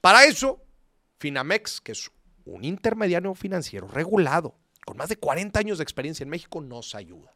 Para 0.01 0.25
eso, 0.25 0.63
Finamex, 1.19 1.81
que 1.81 1.91
es 1.91 2.09
un 2.45 2.63
intermediario 2.63 3.35
financiero 3.35 3.89
regulado, 3.89 4.57
con 4.87 4.97
más 4.97 5.09
de 5.09 5.17
40 5.17 5.59
años 5.59 5.79
de 5.79 5.83
experiencia 5.83 6.23
en 6.23 6.31
México, 6.31 6.61
nos 6.61 6.95
ayuda. 6.95 7.35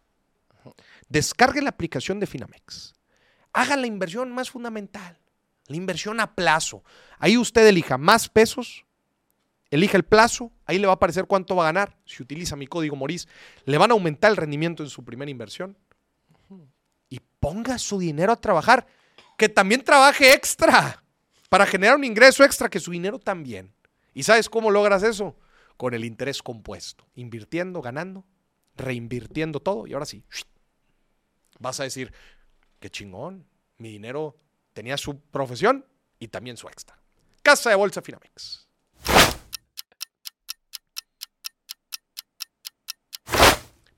Descargue 1.08 1.62
la 1.62 1.70
aplicación 1.70 2.20
de 2.20 2.28
Finamex. 2.28 2.94
Haga 3.52 3.76
la 3.76 3.88
inversión 3.88 4.30
más 4.30 4.50
fundamental, 4.50 5.18
la 5.72 5.76
inversión 5.76 6.20
a 6.20 6.34
plazo. 6.34 6.84
Ahí 7.18 7.36
usted 7.36 7.66
elija 7.66 7.98
más 7.98 8.28
pesos, 8.28 8.84
elija 9.70 9.96
el 9.96 10.04
plazo, 10.04 10.52
ahí 10.66 10.78
le 10.78 10.86
va 10.86 10.92
a 10.92 10.96
aparecer 10.96 11.26
cuánto 11.26 11.56
va 11.56 11.64
a 11.64 11.72
ganar. 11.72 11.96
Si 12.04 12.22
utiliza 12.22 12.56
mi 12.56 12.66
código 12.66 12.94
Moris, 12.94 13.26
le 13.64 13.78
van 13.78 13.90
a 13.90 13.94
aumentar 13.94 14.30
el 14.30 14.36
rendimiento 14.36 14.82
en 14.82 14.90
su 14.90 15.04
primera 15.04 15.30
inversión. 15.30 15.76
Y 17.08 17.20
ponga 17.40 17.78
su 17.78 17.98
dinero 17.98 18.32
a 18.32 18.36
trabajar, 18.36 18.86
que 19.36 19.48
también 19.48 19.82
trabaje 19.82 20.32
extra 20.32 21.02
para 21.48 21.66
generar 21.66 21.96
un 21.96 22.04
ingreso 22.04 22.44
extra 22.44 22.70
que 22.70 22.80
su 22.80 22.90
dinero 22.90 23.18
también. 23.18 23.74
¿Y 24.14 24.22
sabes 24.22 24.48
cómo 24.48 24.70
logras 24.70 25.02
eso? 25.02 25.36
Con 25.76 25.94
el 25.94 26.04
interés 26.04 26.42
compuesto, 26.42 27.06
invirtiendo, 27.14 27.82
ganando, 27.82 28.24
reinvirtiendo 28.76 29.60
todo 29.60 29.86
y 29.86 29.92
ahora 29.92 30.06
sí, 30.06 30.24
vas 31.58 31.80
a 31.80 31.84
decir, 31.84 32.12
qué 32.80 32.90
chingón, 32.90 33.46
mi 33.78 33.90
dinero 33.90 34.36
tenía 34.72 34.96
su 34.96 35.18
profesión 35.18 35.86
y 36.18 36.28
también 36.28 36.56
su 36.56 36.68
extra. 36.68 36.98
Casa 37.42 37.70
de 37.70 37.76
Bolsa 37.76 38.02
Finamex. 38.02 38.66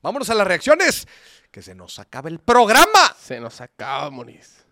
Vámonos 0.01 0.29
a 0.29 0.35
las 0.35 0.47
reacciones, 0.47 1.09
que 1.51 1.63
se 1.63 1.75
nos 1.75 1.99
acaba 1.99 2.29
el 2.29 2.39
programa. 2.39 3.17
Se 3.19 3.41
nos 3.41 3.63
acaba, 3.63 4.11
Moris. 4.11 4.65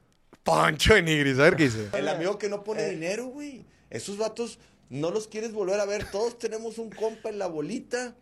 Pancho 0.43 0.95
de 0.95 1.03
Nigris, 1.03 1.39
a 1.39 1.45
ver 1.45 1.57
qué 1.57 1.65
dice. 1.65 1.89
El 1.95 2.09
amigo 2.09 2.37
que 2.37 2.51
no 2.51 2.65
pone 2.65 2.87
dinero, 2.91 3.27
güey. 3.27 3.65
Esos 3.89 4.19
vatos 4.19 4.59
no 4.91 5.11
los 5.11 5.29
quieres 5.29 5.53
volver 5.53 5.81
a 5.81 5.87
ver. 5.87 6.11
Todos 6.11 6.39
tenemos 6.39 6.77
un 6.77 6.91
compa 6.91 7.31
en 7.31 7.39
la 7.39 7.47
bolita 7.47 8.15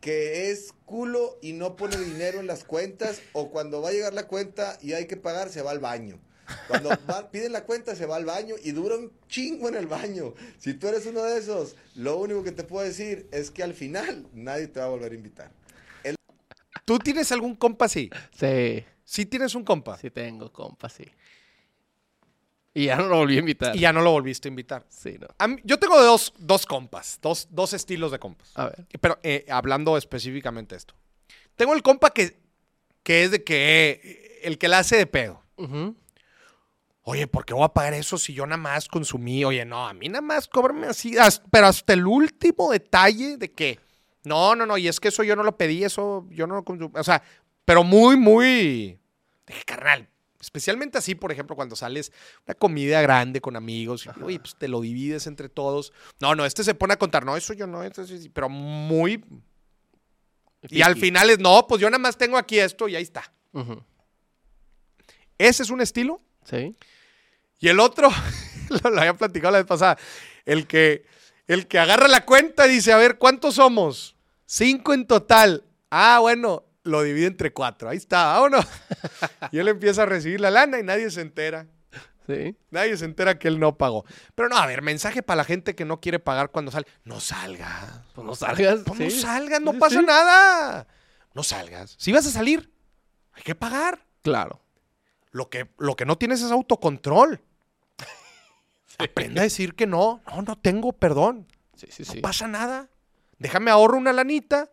que 0.00 0.50
es 0.50 0.72
culo 0.86 1.38
y 1.42 1.52
no 1.52 1.76
pone 1.76 1.98
dinero 1.98 2.40
en 2.40 2.46
las 2.46 2.64
cuentas. 2.64 3.20
O 3.32 3.50
cuando 3.50 3.82
va 3.82 3.90
a 3.90 3.92
llegar 3.92 4.14
la 4.14 4.26
cuenta 4.26 4.78
y 4.80 4.94
hay 4.94 5.06
que 5.06 5.18
pagar, 5.18 5.50
se 5.50 5.60
va 5.60 5.70
al 5.70 5.80
baño. 5.80 6.18
Cuando 6.66 6.90
va- 7.10 7.30
piden 7.30 7.52
la 7.52 7.64
cuenta, 7.64 7.94
se 7.94 8.06
va 8.06 8.16
al 8.16 8.24
baño 8.24 8.54
y 8.62 8.72
dura 8.72 8.96
un 8.96 9.12
chingo 9.28 9.68
en 9.68 9.74
el 9.74 9.86
baño. 9.86 10.34
Si 10.58 10.74
tú 10.74 10.88
eres 10.88 11.06
uno 11.06 11.22
de 11.22 11.38
esos, 11.38 11.76
lo 11.94 12.16
único 12.18 12.42
que 12.42 12.52
te 12.52 12.64
puedo 12.64 12.84
decir 12.86 13.28
es 13.32 13.50
que 13.50 13.62
al 13.62 13.74
final 13.74 14.26
nadie 14.32 14.66
te 14.68 14.80
va 14.80 14.86
a 14.86 14.88
volver 14.90 15.12
a 15.12 15.14
invitar. 15.14 15.50
¿Tú 16.84 16.98
tienes 16.98 17.30
algún 17.32 17.54
compa 17.54 17.84
así? 17.84 18.08
Sí, 18.38 18.84
Sí 19.04 19.26
tienes 19.26 19.54
un 19.54 19.64
compa. 19.64 19.96
sí 19.98 20.10
tengo, 20.10 20.52
compa, 20.52 20.88
sí. 20.88 21.04
Y 22.74 22.86
ya 22.86 22.96
no 22.96 23.08
lo 23.08 23.16
volví 23.16 23.36
a 23.36 23.40
invitar. 23.40 23.74
Y 23.74 23.80
ya 23.80 23.92
no 23.92 24.00
lo 24.02 24.12
volviste 24.12 24.48
a 24.48 24.50
invitar. 24.50 24.84
Sí, 24.88 25.16
no. 25.20 25.26
A 25.38 25.48
mí- 25.48 25.58
yo 25.64 25.78
tengo 25.78 26.00
dos, 26.02 26.32
dos 26.38 26.64
compas, 26.66 27.18
dos, 27.20 27.48
dos 27.50 27.72
estilos 27.72 28.12
de 28.12 28.18
compas. 28.18 28.50
A 28.54 28.66
ver. 28.66 28.86
Pero 29.00 29.18
eh, 29.22 29.44
hablando 29.50 29.96
específicamente 29.96 30.74
de 30.74 30.78
esto. 30.78 30.94
Tengo 31.56 31.74
el 31.74 31.82
compa 31.82 32.10
que, 32.10 32.38
que 33.02 33.24
es 33.24 33.30
de 33.32 33.42
que 33.42 34.00
eh, 34.04 34.40
el 34.44 34.58
que 34.58 34.68
la 34.68 34.78
hace 34.78 34.96
de 34.96 35.06
pedo. 35.06 35.42
Ujú. 35.56 35.96
Oye, 37.10 37.26
¿por 37.26 37.46
qué 37.46 37.54
voy 37.54 37.64
a 37.64 37.68
pagar 37.72 37.94
eso 37.94 38.18
si 38.18 38.34
yo 38.34 38.44
nada 38.44 38.58
más 38.58 38.86
consumí? 38.86 39.42
Oye, 39.42 39.64
no, 39.64 39.88
a 39.88 39.94
mí 39.94 40.10
nada 40.10 40.20
más 40.20 40.46
cóbrame 40.46 40.88
así, 40.88 41.16
as- 41.16 41.40
pero 41.50 41.66
hasta 41.66 41.94
el 41.94 42.06
último 42.06 42.70
detalle 42.70 43.38
de 43.38 43.50
que, 43.50 43.80
no, 44.24 44.54
no, 44.54 44.66
no, 44.66 44.76
y 44.76 44.88
es 44.88 45.00
que 45.00 45.08
eso 45.08 45.22
yo 45.22 45.34
no 45.34 45.42
lo 45.42 45.56
pedí, 45.56 45.84
eso 45.84 46.26
yo 46.28 46.46
no 46.46 46.56
lo 46.56 46.64
consumí. 46.64 46.92
O 46.94 47.02
sea, 47.02 47.22
pero 47.64 47.82
muy, 47.82 48.18
muy, 48.18 48.98
dije, 49.46 49.62
carnal, 49.64 50.06
especialmente 50.38 50.98
así, 50.98 51.14
por 51.14 51.32
ejemplo, 51.32 51.56
cuando 51.56 51.76
sales 51.76 52.12
una 52.46 52.54
comida 52.54 53.00
grande 53.00 53.40
con 53.40 53.56
amigos, 53.56 54.04
y, 54.04 54.22
oye, 54.22 54.38
pues 54.38 54.54
te 54.58 54.68
lo 54.68 54.82
divides 54.82 55.26
entre 55.26 55.48
todos. 55.48 55.94
No, 56.20 56.34
no, 56.34 56.44
este 56.44 56.62
se 56.62 56.74
pone 56.74 56.92
a 56.92 56.98
contar, 56.98 57.24
no, 57.24 57.38
eso 57.38 57.54
yo 57.54 57.66
no, 57.66 57.80
sí", 58.04 58.28
pero 58.28 58.50
muy... 58.50 59.24
Y 60.68 60.82
al 60.82 60.96
final 60.96 61.30
es, 61.30 61.38
no, 61.38 61.66
pues 61.66 61.80
yo 61.80 61.88
nada 61.88 62.00
más 62.00 62.18
tengo 62.18 62.36
aquí 62.36 62.58
esto 62.58 62.86
y 62.86 62.96
ahí 62.96 63.02
está. 63.02 63.32
Ese 65.38 65.62
es 65.62 65.70
un 65.70 65.80
estilo. 65.80 66.20
Sí. 66.44 66.74
Y 67.60 67.68
el 67.68 67.80
otro, 67.80 68.10
lo, 68.84 68.98
había 68.98 69.14
platicado 69.14 69.52
la 69.52 69.58
vez 69.58 69.66
pasada, 69.66 69.98
el 70.44 70.66
que, 70.66 71.04
el 71.46 71.66
que 71.66 71.78
agarra 71.78 72.08
la 72.08 72.24
cuenta 72.24 72.66
y 72.66 72.70
dice, 72.70 72.92
a 72.92 72.96
ver, 72.96 73.18
¿cuántos 73.18 73.56
somos? 73.56 74.16
Cinco 74.46 74.94
en 74.94 75.06
total. 75.06 75.64
Ah, 75.90 76.18
bueno, 76.20 76.64
lo 76.84 77.02
divide 77.02 77.26
entre 77.26 77.52
cuatro. 77.52 77.88
Ahí 77.88 77.96
está, 77.96 78.34
vámonos. 78.34 78.66
y 79.52 79.58
él 79.58 79.68
empieza 79.68 80.04
a 80.04 80.06
recibir 80.06 80.40
la 80.40 80.50
lana 80.50 80.78
y 80.78 80.82
nadie 80.82 81.10
se 81.10 81.20
entera. 81.20 81.66
Sí. 82.26 82.54
Nadie 82.70 82.96
se 82.96 83.06
entera 83.06 83.38
que 83.38 83.48
él 83.48 83.58
no 83.58 83.78
pagó. 83.78 84.04
Pero 84.34 84.50
no, 84.50 84.58
a 84.58 84.66
ver, 84.66 84.82
mensaje 84.82 85.22
para 85.22 85.38
la 85.38 85.44
gente 85.44 85.74
que 85.74 85.86
no 85.86 86.00
quiere 86.00 86.18
pagar 86.18 86.50
cuando 86.50 86.70
sale. 86.70 86.86
No 87.04 87.20
salgas. 87.20 88.02
Pues 88.14 88.26
no 88.26 88.34
salgas. 88.34 88.80
Pues 88.84 89.00
no 89.00 89.10
sí. 89.10 89.20
salgas, 89.20 89.60
no 89.62 89.72
pasa 89.78 90.00
sí. 90.00 90.06
nada. 90.06 90.86
No 91.32 91.42
salgas. 91.42 91.94
Si 91.98 92.12
vas 92.12 92.26
a 92.26 92.30
salir, 92.30 92.70
hay 93.32 93.42
que 93.42 93.54
pagar. 93.54 94.04
Claro. 94.22 94.60
Lo 95.30 95.48
que, 95.48 95.70
lo 95.78 95.96
que 95.96 96.04
no 96.04 96.18
tienes 96.18 96.42
es 96.42 96.50
autocontrol. 96.50 97.40
Aprende 98.98 99.40
a 99.40 99.44
decir 99.44 99.74
que 99.74 99.86
no. 99.86 100.20
No, 100.28 100.42
no 100.42 100.56
tengo, 100.56 100.92
perdón. 100.92 101.46
Sí, 101.76 101.86
sí, 101.90 102.02
No 102.06 102.12
sí. 102.12 102.20
pasa 102.20 102.48
nada. 102.48 102.88
Déjame 103.38 103.70
ahorro 103.70 103.96
una 103.96 104.12
lanita. 104.12 104.70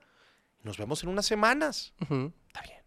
y 0.64 0.66
Nos 0.66 0.78
vemos 0.78 1.04
en 1.04 1.10
unas 1.10 1.26
semanas. 1.26 1.94
Ujú. 2.02 2.32
Está 2.48 2.62
bien. 2.62 2.80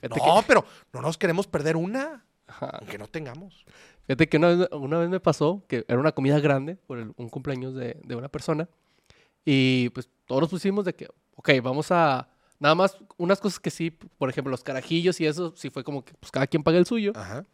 Fíjate 0.00 0.20
No, 0.20 0.40
que- 0.40 0.46
pero 0.48 0.64
no 0.92 1.00
nos 1.00 1.16
queremos 1.16 1.46
perder 1.46 1.76
una, 1.76 2.24
Ajá. 2.48 2.66
aunque 2.80 2.98
no 2.98 3.06
tengamos. 3.06 3.64
Fíjate 4.06 4.28
que 4.28 4.36
una 4.38 4.48
vez, 4.48 4.68
una 4.72 4.98
vez 4.98 5.08
me 5.08 5.20
pasó 5.20 5.64
que 5.68 5.84
era 5.86 6.00
una 6.00 6.10
comida 6.12 6.40
grande 6.40 6.74
por 6.74 6.98
el- 6.98 7.12
un 7.16 7.28
cumpleaños 7.28 7.74
de, 7.74 8.00
de 8.02 8.16
una 8.16 8.28
persona. 8.28 8.68
Y 9.44 9.90
pues 9.90 10.08
todos 10.26 10.40
nos 10.42 10.50
pusimos 10.50 10.84
de 10.84 10.94
que, 10.94 11.08
ok, 11.36 11.50
vamos 11.62 11.90
a. 11.92 12.28
Nada 12.58 12.74
más 12.76 12.96
unas 13.16 13.40
cosas 13.40 13.58
que 13.58 13.70
sí, 13.70 13.90
por 13.90 14.28
ejemplo, 14.30 14.50
los 14.50 14.62
carajillos 14.62 15.20
y 15.20 15.26
eso, 15.26 15.52
sí 15.56 15.70
fue 15.70 15.82
como 15.84 16.04
que 16.04 16.14
pues 16.14 16.30
cada 16.30 16.46
quien 16.46 16.62
paga 16.62 16.78
el 16.78 16.86
suyo. 16.86 17.12
Ajá. 17.14 17.44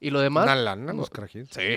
Y 0.00 0.10
lo 0.10 0.20
demás. 0.20 0.44
Una 0.44 0.54
lana, 0.56 0.92
no- 0.92 1.00
los 1.00 1.10
carajillos. 1.10 1.48
Sí. 1.50 1.76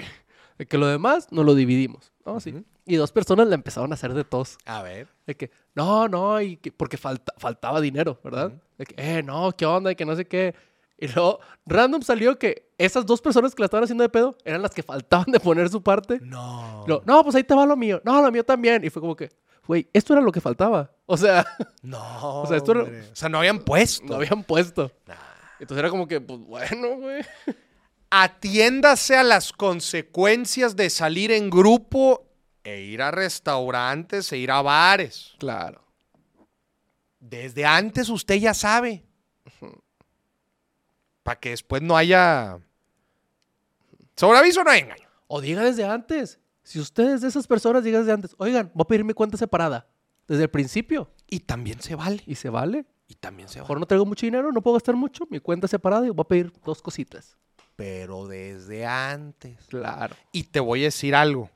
De 0.57 0.65
que 0.65 0.77
lo 0.77 0.87
demás 0.87 1.27
nos 1.31 1.45
lo 1.45 1.55
dividimos. 1.55 2.11
¿no? 2.25 2.39
Sí. 2.39 2.51
Ujú. 2.51 2.63
Y 2.85 2.95
dos 2.95 3.11
personas 3.11 3.47
la 3.47 3.55
empezaron 3.55 3.91
a 3.91 3.95
hacer 3.95 4.13
de 4.13 4.23
tos. 4.23 4.57
A 4.65 4.81
ver. 4.81 5.07
De 5.25 5.35
que, 5.35 5.51
no, 5.73 6.07
no, 6.07 6.39
y 6.41 6.57
que, 6.57 6.71
porque 6.71 6.97
falta, 6.97 7.33
faltaba 7.37 7.79
dinero, 7.81 8.19
¿verdad? 8.23 8.47
Ujú. 8.47 8.59
De 8.77 8.85
que, 8.85 8.95
eh, 8.97 9.23
no, 9.23 9.51
¿qué 9.53 9.65
onda? 9.65 9.91
Y 9.91 9.95
que 9.95 10.05
no 10.05 10.15
sé 10.15 10.25
qué. 10.25 10.53
Y 10.97 11.07
luego, 11.07 11.39
random 11.65 12.01
salió 12.01 12.37
que 12.37 12.71
esas 12.77 13.05
dos 13.05 13.19
personas 13.21 13.55
que 13.55 13.61
la 13.61 13.65
estaban 13.65 13.83
haciendo 13.83 14.03
de 14.03 14.09
pedo 14.09 14.37
eran 14.45 14.61
las 14.61 14.71
que 14.71 14.83
faltaban 14.83 15.25
de 15.31 15.39
poner 15.39 15.69
su 15.69 15.81
parte. 15.81 16.19
No. 16.21 16.83
Luego, 16.87 17.03
no, 17.05 17.23
pues 17.23 17.35
ahí 17.35 17.43
te 17.43 17.55
va 17.55 17.65
lo 17.65 17.75
mío. 17.75 18.01
No, 18.05 18.21
lo 18.21 18.31
mío 18.31 18.43
también. 18.45 18.83
Y 18.85 18.89
fue 18.89 19.01
como 19.01 19.15
que, 19.15 19.29
güey, 19.65 19.87
esto 19.93 20.13
era 20.13 20.21
lo 20.21 20.31
que 20.31 20.39
faltaba. 20.41 20.91
O 21.05 21.17
sea, 21.17 21.45
No. 21.81 21.99
O 22.43 22.45
sea, 22.47 22.57
esto 22.57 22.71
era-. 22.73 22.83
O 22.83 23.15
sea, 23.15 23.27
no 23.29 23.39
habían 23.39 23.59
puesto. 23.59 24.05
no 24.05 24.15
habían 24.15 24.43
puesto. 24.43 24.91
Nah. 25.07 25.15
Entonces 25.59 25.79
era 25.79 25.89
como 25.89 26.07
que, 26.07 26.19
pues 26.21 26.39
bueno, 26.39 26.97
güey. 26.97 27.21
Atiéndase 28.15 29.17
a 29.17 29.23
las 29.23 29.51
consecuencias 29.51 30.75
de 30.75 30.91
salir 30.91 31.31
en 31.31 31.49
grupo 31.49 32.27
e 32.63 32.81
ir 32.81 33.01
a 33.01 33.09
restaurantes 33.09 34.31
e 34.31 34.37
ir 34.37 34.51
a 34.51 34.61
bares. 34.61 35.33
Claro. 35.39 35.83
Desde 37.19 37.65
antes 37.65 38.09
usted 38.09 38.35
ya 38.35 38.53
sabe. 38.53 39.03
Para 41.23 41.39
que 41.39 41.49
después 41.49 41.81
no 41.81 41.97
haya... 41.97 42.59
Sobre 44.15 44.37
aviso 44.37 44.63
no 44.63 44.69
hay 44.69 44.81
engaño. 44.81 45.07
O 45.25 45.41
diga 45.41 45.63
desde 45.63 45.83
antes. 45.83 46.39
Si 46.61 46.79
ustedes 46.79 47.21
de 47.21 47.29
esas 47.29 47.47
personas, 47.47 47.83
diga 47.83 47.97
desde 47.97 48.11
antes, 48.11 48.35
oigan, 48.37 48.69
voy 48.75 48.83
a 48.83 48.87
pedir 48.87 49.03
mi 49.03 49.13
cuenta 49.13 49.37
separada. 49.37 49.87
Desde 50.27 50.43
el 50.43 50.49
principio. 50.51 51.09
Y 51.27 51.39
también 51.39 51.81
se 51.81 51.95
vale. 51.95 52.21
Y 52.27 52.35
se 52.35 52.51
vale. 52.51 52.85
Y 53.07 53.15
también 53.15 53.49
se 53.49 53.57
Mejor 53.57 53.77
vale. 53.77 53.79
no 53.79 53.85
traigo 53.87 54.05
mucho 54.05 54.27
dinero, 54.27 54.51
no 54.51 54.61
puedo 54.61 54.75
gastar 54.75 54.95
mucho, 54.95 55.25
mi 55.31 55.39
cuenta 55.39 55.67
separada 55.67 56.05
y 56.05 56.09
voy 56.11 56.21
a 56.21 56.27
pedir 56.27 56.53
dos 56.63 56.79
cositas. 56.79 57.37
Pero 57.75 58.27
desde 58.27 58.85
antes. 58.85 59.57
Claro. 59.67 60.15
Y 60.31 60.43
te 60.43 60.59
voy 60.59 60.81
a 60.81 60.85
decir 60.85 61.15
algo. 61.15 61.49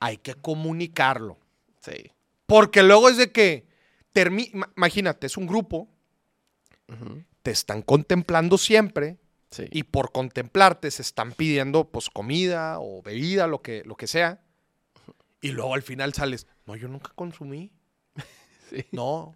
Hay 0.00 0.18
que 0.18 0.34
comunicarlo. 0.34 1.38
Sí. 1.80 2.12
Porque 2.46 2.82
luego 2.82 3.08
es 3.08 3.16
de 3.16 3.32
que... 3.32 3.66
Imagínate, 4.74 5.26
es 5.26 5.36
un 5.36 5.46
grupo. 5.46 5.88
Te 7.42 7.50
están 7.50 7.82
contemplando 7.82 8.56
siempre. 8.58 9.18
Sí. 9.48 9.64
y 9.70 9.84
por 9.84 10.10
contemplarte 10.10 10.90
se 10.90 11.02
están 11.02 11.32
pidiendo 11.32 11.88
pues 11.88 12.10
comida 12.10 12.80
o 12.80 13.00
bebida, 13.00 13.46
lo 13.46 13.62
que, 13.62 13.84
lo 13.84 13.96
que 13.96 14.08
sea. 14.08 14.42
Y 15.40 15.52
luego 15.52 15.74
al 15.74 15.82
final 15.82 16.12
sales, 16.14 16.46
no, 16.66 16.74
yo 16.76 16.88
nunca 16.88 17.12
consumí. 17.14 17.72
Sí. 18.68 18.84
No. 18.90 19.32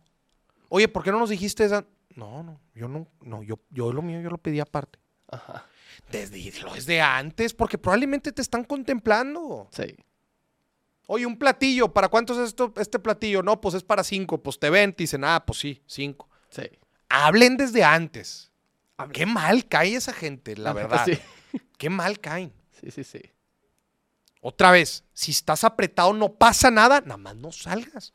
Oye, 0.69 0.89
¿por 0.89 1.05
qué 1.05 1.13
no 1.13 1.21
nos 1.21 1.31
dijiste 1.31 1.65
esa? 1.65 1.87
No, 2.17 2.43
no, 2.43 2.61
yo 2.75 2.89
no, 2.89 3.07
no, 3.21 3.45
yo, 3.45 3.61
yo 3.71 3.93
lo 3.93 4.03
mío, 4.03 4.21
yo 4.21 4.29
lo 4.29 4.39
pedí 4.39 4.59
aparte. 4.59 4.99
Ajá. 5.29 5.67
Desde, 6.11 6.53
desde 6.75 7.01
antes, 7.01 7.55
porque 7.55 7.79
probablemente 7.79 8.33
te 8.33 8.43
están 8.43 8.65
contemplando. 8.65 9.69
Sí. 9.73 9.97
Oye, 11.07 11.27
un 11.27 11.37
platillo, 11.37 11.93
¿para 11.93 12.09
cuánto 12.09 12.35
es 12.35 12.49
esto, 12.49 12.73
este 12.77 12.99
platillo? 12.99 13.43
No, 13.43 13.61
pues 13.61 13.75
es 13.75 13.83
para 13.83 14.05
cinco. 14.05 14.43
Pues 14.43 14.59
te 14.59 14.71
ven, 14.71 14.93
te 14.93 15.03
dicen, 15.03 15.25
ah, 15.25 15.45
pues 15.45 15.59
sí, 15.59 15.83
cinco. 15.87 16.29
Sí. 16.51 16.63
Hablen 17.09 17.57
desde 17.57 17.83
antes. 17.83 18.51
Qué 19.13 19.27
mal 19.27 19.67
cae 19.67 19.95
esa 19.97 20.13
gente, 20.13 20.57
la 20.57 20.73
verdad. 20.73 21.05
Sí. 21.05 21.19
Qué 21.79 21.91
mal 21.91 22.21
caen. 22.21 22.53
Sí, 22.81 22.91
sí, 22.91 23.03
sí. 23.05 23.21
Otra 24.41 24.71
vez, 24.71 25.05
si 25.13 25.33
estás 25.33 25.65
apretado, 25.65 26.13
no 26.13 26.33
pasa 26.33 26.71
nada, 26.71 27.01
nada 27.01 27.17
más 27.17 27.37
no 27.37 27.53
salgas. 27.53 28.15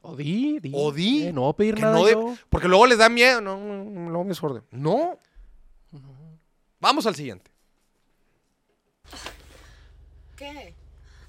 O 0.00 0.16
di, 0.16 0.58
di. 0.60 0.72
O 0.74 0.92
di. 0.92 1.26
Eh, 1.26 1.32
no 1.32 1.42
voy 1.42 1.50
a 1.50 1.56
pedir 1.56 1.80
nada 1.80 1.94
no 1.94 2.04
de- 2.04 2.12
yo. 2.12 2.36
porque 2.48 2.68
luego 2.68 2.86
les 2.86 2.98
da 2.98 3.08
miedo. 3.08 3.40
No, 3.40 3.56
no, 3.58 3.84
no 3.84 4.24
me. 4.24 4.34
No. 4.70 5.18
Vamos 6.84 7.06
al 7.06 7.14
siguiente. 7.14 7.50
¿Qué? 10.36 10.74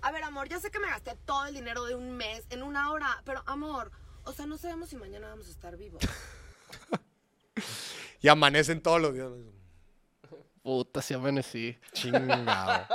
A 0.02 0.12
ver, 0.12 0.24
amor, 0.24 0.50
ya 0.50 0.60
sé 0.60 0.70
que 0.70 0.80
me 0.80 0.88
gasté 0.88 1.16
todo 1.24 1.46
el 1.46 1.54
dinero 1.54 1.86
de 1.86 1.96
un 1.96 2.12
mes 2.12 2.44
en 2.50 2.62
una 2.62 2.92
hora, 2.92 3.22
pero 3.24 3.42
amor, 3.46 3.90
o 4.26 4.34
sea, 4.34 4.48
no 4.48 4.58
sabemos 4.58 4.90
si 4.90 4.98
mañana 4.98 5.30
vamos 5.30 5.48
a 5.48 5.52
estar 5.52 5.78
vivos. 5.78 6.04
Y 8.22 8.28
amanecen 8.28 8.82
todos 8.82 9.00
los 9.00 9.14
días. 9.14 9.30
Puta, 10.62 11.02
sí 11.02 11.14
amanecí. 11.14 11.78
Chingado. 11.94 12.86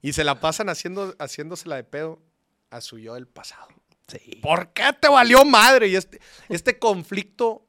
y 0.00 0.14
se 0.14 0.24
la 0.24 0.40
pasan 0.40 0.70
haciendo, 0.70 1.14
haciéndosela 1.18 1.76
de 1.76 1.84
pedo 1.84 2.22
a 2.70 2.80
su 2.80 2.98
yo 2.98 3.14
del 3.14 3.26
pasado. 3.26 3.68
Sí. 4.06 4.38
¿Por 4.40 4.72
qué 4.72 4.94
te 4.98 5.08
valió 5.08 5.44
madre? 5.44 5.88
Y 5.88 5.96
este, 5.96 6.20
este 6.48 6.78
conflicto, 6.78 7.66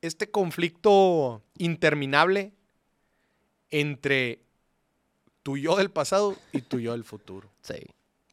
este 0.00 0.30
conflicto 0.30 1.42
interminable 1.58 2.54
entre 3.70 4.42
tu 5.42 5.56
yo 5.56 5.76
del 5.76 5.90
pasado 5.90 6.36
y 6.52 6.62
tu 6.62 6.78
yo 6.80 6.92
del 6.92 7.04
futuro. 7.04 7.50
Sí. 7.62 7.74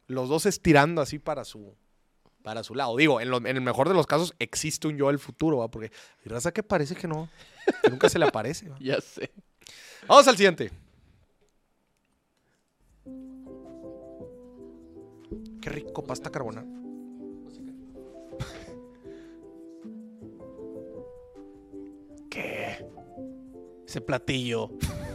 Los 0.06 0.28
dos 0.28 0.46
estirando 0.46 1.00
así 1.02 1.18
para 1.18 1.44
su, 1.44 1.74
para 2.42 2.62
su 2.62 2.74
lado. 2.74 2.96
Digo, 2.96 3.20
en, 3.20 3.30
lo- 3.30 3.38
en 3.38 3.46
el 3.46 3.60
mejor 3.60 3.88
de 3.88 3.94
los 3.94 4.06
casos 4.06 4.34
existe 4.38 4.88
un 4.88 4.96
yo 4.96 5.08
del 5.08 5.18
futuro, 5.18 5.58
¿va? 5.58 5.68
Porque 5.70 5.90
hay 6.24 6.30
raza 6.30 6.52
que 6.52 6.62
parece 6.62 6.94
que 6.94 7.08
no, 7.08 7.28
que 7.82 7.90
nunca 7.90 8.08
se 8.08 8.18
le 8.18 8.26
aparece. 8.26 8.68
¿va? 8.68 8.76
Ya 8.80 9.00
sé. 9.00 9.30
Vamos 10.06 10.26
al 10.28 10.36
siguiente. 10.36 10.70
Qué 15.60 15.70
rico 15.70 16.04
pasta 16.04 16.30
carbonara. 16.30 16.66
¿Qué? 22.30 22.84
Ese 23.86 24.00
platillo. 24.00 24.70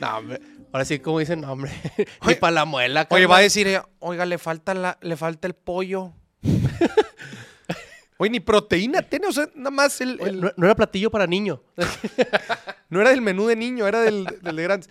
no, 0.00 0.16
hombre. 0.18 0.40
Ahora 0.72 0.84
sí, 0.84 0.98
como 1.00 1.18
dicen, 1.18 1.40
no, 1.40 1.52
hombre. 1.52 1.72
Ni 2.26 2.34
para 2.34 2.52
la 2.52 2.64
muela, 2.64 3.06
Oye, 3.10 3.26
va 3.26 3.38
a 3.38 3.40
decir, 3.40 3.66
ella, 3.66 3.86
oiga, 3.98 4.24
le 4.26 4.38
falta, 4.38 4.72
la, 4.74 4.98
le 5.00 5.16
falta 5.16 5.46
el 5.48 5.54
pollo. 5.54 6.12
Oye, 8.18 8.30
ni 8.30 8.40
proteína 8.40 9.00
tiene, 9.02 9.26
o 9.28 9.32
sea, 9.32 9.48
nada 9.54 9.70
más 9.70 9.98
el, 10.02 10.18
no, 10.40 10.52
no 10.54 10.66
era 10.66 10.74
platillo 10.74 11.10
para 11.10 11.26
niño. 11.26 11.62
no 12.90 13.00
era 13.00 13.10
del 13.10 13.22
menú 13.22 13.46
de 13.46 13.56
niño, 13.56 13.86
era 13.88 14.02
del, 14.02 14.26
del 14.42 14.56
de 14.56 14.62
grandes. 14.62 14.90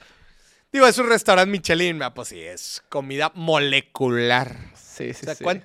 Digo, 0.72 0.88
es 0.88 0.98
un 0.98 1.08
restaurante 1.10 1.52
Michelin, 1.52 2.02
ah, 2.02 2.14
pues 2.14 2.30
sí, 2.30 2.40
es 2.42 2.82
comida 2.90 3.32
molecular. 3.36 4.56
sí, 4.76 5.14
sí, 5.14 5.22
O 5.22 5.26
sea, 5.26 5.36
sí. 5.36 5.44
¿cuán- 5.44 5.64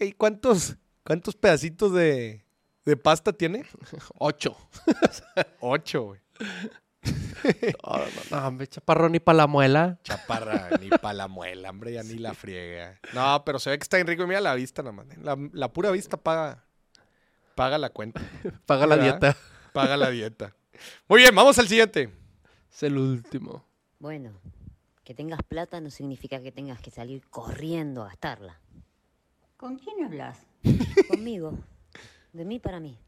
¿y 0.00 0.12
¿cuántos, 0.12 0.76
cuántos 1.04 1.36
pedacitos 1.36 1.92
de, 1.92 2.44
de 2.84 2.96
pasta 2.96 3.32
tiene? 3.32 3.64
Ocho. 4.18 4.56
Ocho, 5.60 6.02
güey. 6.02 6.20
No, 7.04 7.96
no, 7.98 8.04
no, 8.40 8.48
hombre, 8.48 8.66
chaparro 8.66 9.08
ni 9.08 9.20
para 9.20 9.36
la 9.36 9.46
muela. 9.46 9.98
Chaparra, 10.02 10.70
ni 10.80 10.88
pa' 10.88 11.12
la 11.12 11.28
muela, 11.28 11.70
hombre, 11.70 11.92
ya 11.92 12.02
ni 12.02 12.14
la 12.14 12.34
friega. 12.34 12.98
No, 13.12 13.42
pero 13.44 13.58
se 13.58 13.70
ve 13.70 13.78
que 13.78 13.82
está 13.82 13.96
bien 13.98 14.06
rico. 14.06 14.22
y 14.22 14.26
Mira 14.26 14.40
la 14.40 14.54
vista 14.54 14.82
nada 14.82 14.92
más. 14.92 15.06
¿eh? 15.10 15.18
La, 15.22 15.36
la 15.52 15.72
pura 15.72 15.90
vista 15.90 16.16
paga, 16.16 16.64
paga 17.54 17.78
la 17.78 17.90
cuenta. 17.90 18.20
Paga 18.66 18.86
la 18.86 18.96
dieta. 18.96 19.36
Paga 19.72 19.96
la 19.96 20.10
dieta. 20.10 20.54
Muy 21.08 21.20
bien, 21.20 21.34
vamos 21.34 21.58
al 21.58 21.68
siguiente. 21.68 22.10
Es 22.72 22.82
el 22.82 22.96
último. 22.96 23.64
Bueno, 23.98 24.32
que 25.04 25.14
tengas 25.14 25.42
plata 25.42 25.80
no 25.80 25.90
significa 25.90 26.40
que 26.40 26.50
tengas 26.50 26.80
que 26.80 26.90
salir 26.90 27.26
corriendo 27.28 28.02
a 28.02 28.06
gastarla. 28.06 28.58
¿Con 29.56 29.76
quién 29.78 30.04
hablas? 30.04 30.38
Conmigo. 31.08 31.58
De 32.32 32.44
mí 32.44 32.58
para 32.58 32.80
mí. 32.80 32.98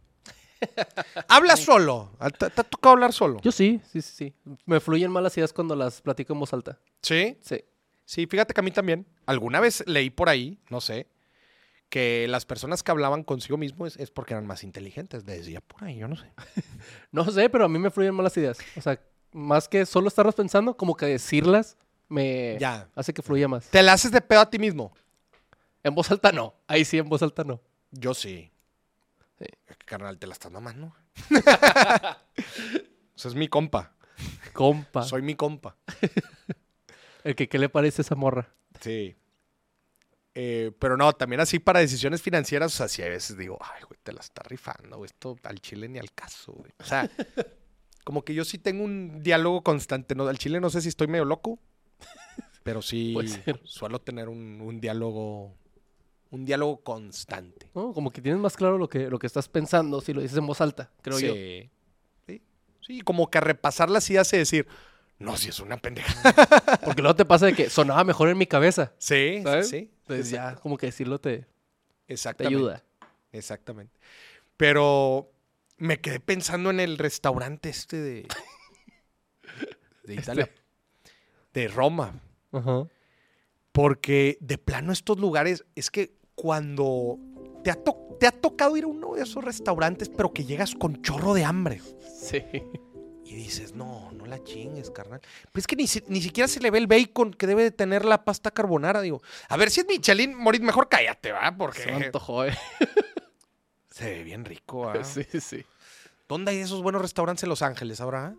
Habla 1.29 1.57
solo. 1.57 2.11
¿Te, 2.39 2.51
te 2.51 2.61
ha 2.61 2.65
tocado 2.65 2.95
hablar 2.95 3.13
solo? 3.13 3.41
Yo 3.43 3.53
sí, 3.53 3.81
sí, 3.91 4.01
sí, 4.03 4.13
sí. 4.17 4.35
Me 4.65 4.81
fluyen 4.81 5.11
malas 5.11 5.37
ideas 5.37 5.53
cuando 5.53 5.75
las 5.77 6.01
platico 6.03 6.33
en 6.33 6.41
voz 6.41 6.53
alta. 6.53 6.79
Sí. 7.03 7.39
Sí. 7.43 7.65
Sí, 8.05 8.27
fíjate 8.27 8.55
que 8.55 8.61
a 8.61 8.63
mí 8.63 8.71
también. 8.71 9.07
Alguna 9.27 9.61
vez 9.61 9.83
leí 9.87 10.11
por 10.11 10.29
ahí, 10.29 10.61
no 10.71 10.81
sé, 10.81 11.09
que 11.89 12.27
las 12.29 12.47
personas 12.47 12.83
que 12.85 12.91
hablaban 12.93 13.25
consigo 13.25 13.57
mismo 13.57 13.87
es, 13.87 13.97
es 13.97 14.11
porque 14.11 14.35
eran 14.35 14.47
más 14.47 14.63
inteligentes. 14.63 15.25
Decía 15.25 15.61
por 15.61 15.85
ahí, 15.85 15.97
yo 15.99 16.07
no 16.09 16.17
sé. 16.17 16.33
No 17.13 17.29
sé, 17.31 17.49
pero 17.51 17.65
a 17.65 17.69
mí 17.69 17.79
me 17.79 17.91
fluyen 17.91 18.15
malas 18.15 18.37
ideas. 18.37 18.59
O 18.77 18.81
sea, 18.81 19.01
más 19.33 19.69
que 19.69 19.85
solo 19.87 20.09
estarlas 20.09 20.35
pensando, 20.35 20.77
como 20.77 20.97
que 20.97 21.07
decirlas 21.07 21.77
me 22.09 22.57
Ya. 22.61 22.89
hace 22.95 23.13
que 23.13 23.23
fluya 23.23 23.49
más. 23.49 23.67
¿Te 23.69 23.83
la 23.83 23.93
haces 23.95 24.13
de 24.13 24.21
pedo 24.21 24.41
a 24.41 24.49
ti 24.51 24.59
mismo? 24.61 24.93
En 25.83 25.95
voz 25.95 26.09
alta 26.11 26.31
no. 26.31 26.55
Ahí 26.69 26.85
sí, 26.85 26.99
en 26.99 27.09
voz 27.09 27.23
alta 27.23 27.43
no. 27.43 27.61
Yo 27.91 28.15
sí. 28.15 28.53
Sí. 29.39 29.47
Carnal, 29.85 30.19
te 30.19 30.27
la 30.27 30.33
estás 30.33 30.51
mamando. 30.51 30.95
o 31.31 33.19
sea, 33.19 33.29
es 33.29 33.35
mi 33.35 33.49
compa. 33.49 33.95
Compa. 34.53 35.03
Soy 35.03 35.23
mi 35.23 35.35
compa. 35.35 35.77
El 37.25 37.35
que 37.35 37.49
qué 37.49 37.59
le 37.59 37.69
parece 37.69 38.03
esa 38.03 38.15
morra. 38.15 38.55
Sí. 38.81 39.17
Eh, 40.39 40.71
pero 40.79 40.99
no, 40.99 41.13
también 41.15 41.41
así 41.41 41.59
para 41.59 41.81
decisiones 41.81 42.21
financieras, 42.21 42.75
o 42.75 42.77
sea, 42.77 42.89
sí 42.89 43.01
a 43.01 43.09
veces 43.09 43.39
digo, 43.39 43.59
ay, 43.61 43.83
güey, 43.89 43.99
te 44.03 44.13
la 44.13 44.21
está 44.21 44.43
rifando, 44.43 44.99
güey, 44.99 45.07
esto 45.07 45.35
al 45.45 45.61
chile 45.61 45.89
ni 45.89 45.99
al 45.99 46.13
caso, 46.13 46.53
güey. 46.53 46.71
O 46.79 46.85
sea, 46.85 47.11
como 48.05 48.23
que 48.23 48.35
yo 48.35 48.45
sí 48.45 48.59
tengo 48.59 48.85
un 48.85 49.23
diálogo 49.23 49.63
constante, 49.63 50.15
¿no? 50.15 50.29
Al 50.29 50.37
chile 50.37 50.61
no 50.61 50.69
sé 50.69 50.83
si 50.83 50.89
estoy 50.89 51.07
medio 51.07 51.25
loco, 51.25 51.59
pero 52.63 52.83
sí 52.83 53.17
suelo 53.65 54.01
tener 54.03 54.29
un, 54.29 54.61
un 54.61 54.79
diálogo, 54.79 55.57
un 56.31 56.45
diálogo 56.45 56.83
constante. 56.83 57.71
¿no? 57.75 57.93
Como 57.93 58.11
que 58.11 58.21
tienes 58.21 58.41
más 58.41 58.57
claro 58.57 58.79
lo 58.79 58.89
que, 58.89 59.09
lo 59.11 59.19
que 59.19 59.27
estás 59.27 59.49
pensando 59.49 60.01
si 60.01 60.13
lo 60.13 60.21
dices 60.21 60.39
en 60.39 60.47
voz 60.47 60.61
alta, 60.61 60.91
creo 61.03 61.19
yo. 61.19 61.35
sí. 61.35 61.71
sí. 62.87 63.01
Como 63.01 63.31
que 63.31 63.41
repasarla 63.41 64.01
sí 64.01 64.17
hace 64.17 64.39
decir, 64.39 64.67
no, 65.19 65.37
si 65.37 65.49
es 65.49 65.61
una 65.61 65.77
pendeja. 65.77 66.15
Porque 66.85 67.03
luego 67.03 67.17
te 67.17 67.25
pasa 67.25 67.47
de 67.47 67.55
que 67.55 67.71
sonaba 67.71 68.05
mejor 68.05 68.29
en 68.29 68.39
mi 68.39 68.47
cabeza. 68.47 68.93
Sí, 68.99 69.41
¿Sabes? 69.43 69.69
sí. 69.69 69.91
Entonces 70.03 70.31
ya 70.31 70.55
como 70.57 70.77
que 70.77 70.87
decirlo 70.87 71.19
te, 71.21 71.39
te 71.39 71.47
Exactamente. 72.15 72.57
ayuda. 72.57 72.85
Exactamente. 73.33 73.99
Pero 74.57 75.33
me 75.79 76.01
quedé 76.01 76.21
pensando 76.21 76.71
en 76.71 76.81
el 76.81 76.97
restaurante 76.99 77.69
este 77.69 77.97
de, 77.97 78.29
de 80.05 80.15
Italia, 80.21 80.51
de 81.53 81.69
Roma. 81.69 82.15
Ajá. 82.53 82.87
Porque 83.77 84.39
de 84.41 84.57
plano 84.57 84.91
estos 84.91 85.19
lugares, 85.21 85.65
es 85.75 85.91
que 85.91 86.15
cuando 86.35 87.19
te 87.63 87.71
ha, 87.71 87.75
to- 87.75 88.17
te 88.19 88.27
ha 88.27 88.33
tocado 88.33 88.75
ir 88.79 88.85
a 88.85 88.87
uno 88.87 89.15
de 89.15 89.23
esos 89.23 89.45
restaurantes, 89.45 90.09
pero 90.09 90.33
que 90.33 90.45
llegas 90.47 90.75
con 90.75 91.03
chorro 91.03 91.35
de 91.35 91.45
hambre. 91.45 91.83
Sí. 92.19 92.43
Y 93.23 93.35
dices, 93.35 93.75
no, 93.75 94.11
no 94.13 94.25
la 94.25 94.43
chingues, 94.45 94.91
carnal. 94.91 95.21
Pero 95.21 95.61
es 95.61 95.67
que 95.67 95.77
ni, 95.77 95.85
ni 96.09 96.23
siquiera 96.23 96.49
se 96.49 96.61
le 96.61 96.71
ve 96.71 96.79
el 96.79 96.87
bacon 96.87 97.35
que 97.35 97.47
debe 97.47 97.65
de 97.65 97.71
tener 97.71 98.05
la 98.07 98.25
pasta 98.25 98.51
carbonara. 98.51 99.03
Digo, 99.03 99.21
a 99.49 99.57
ver 99.59 99.71
si 99.71 99.81
es 99.81 99.87
Michelin, 99.87 100.35
Morit, 100.35 100.63
mejor 100.63 100.89
cállate, 100.89 101.33
¿va? 101.33 101.55
Porque 101.55 101.81
Se 101.83 101.93
me 101.93 102.07
antojó, 102.07 102.47
eh. 102.47 102.57
se 103.91 104.05
ve 104.11 104.23
bien 104.25 104.45
rico, 104.45 104.81
¿va? 104.87 105.05
Sí, 105.05 105.25
sí. 105.41 105.65
¿Dónde 106.29 106.53
hay 106.53 106.59
esos 106.59 106.83
buenos 106.83 107.03
restaurantes 107.03 107.43
en 107.43 107.49
Los 107.51 107.63
Ángeles 107.63 108.01
ahora? 108.01 108.35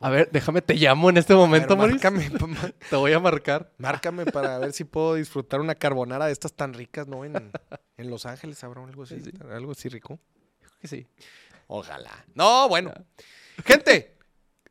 A 0.00 0.10
ver, 0.10 0.30
déjame 0.32 0.62
te 0.62 0.74
llamo 0.74 1.10
en 1.10 1.16
este 1.16 1.34
momento, 1.34 1.76
ver, 1.76 1.90
márcame, 1.92 2.30
Te 2.90 2.96
voy 2.96 3.12
a 3.12 3.20
marcar. 3.20 3.72
márcame 3.78 4.24
para 4.26 4.58
ver 4.58 4.72
si 4.72 4.84
puedo 4.84 5.14
disfrutar 5.14 5.60
una 5.60 5.74
carbonara 5.74 6.26
de 6.26 6.32
estas 6.32 6.52
tan 6.52 6.74
ricas, 6.74 7.06
¿no? 7.08 7.24
En, 7.24 7.50
en 7.96 8.10
Los 8.10 8.26
Ángeles 8.26 8.62
habrá 8.64 8.82
algo 8.84 9.02
así, 9.04 9.20
Sí, 9.20 9.30
sí. 9.30 9.38
algo 9.50 9.72
así 9.72 9.88
rico. 9.88 10.18
Creo 10.60 10.72
que 10.80 10.88
sí. 10.88 11.06
Ojalá. 11.66 12.24
No, 12.34 12.68
bueno. 12.68 12.92
Gente, 13.64 14.16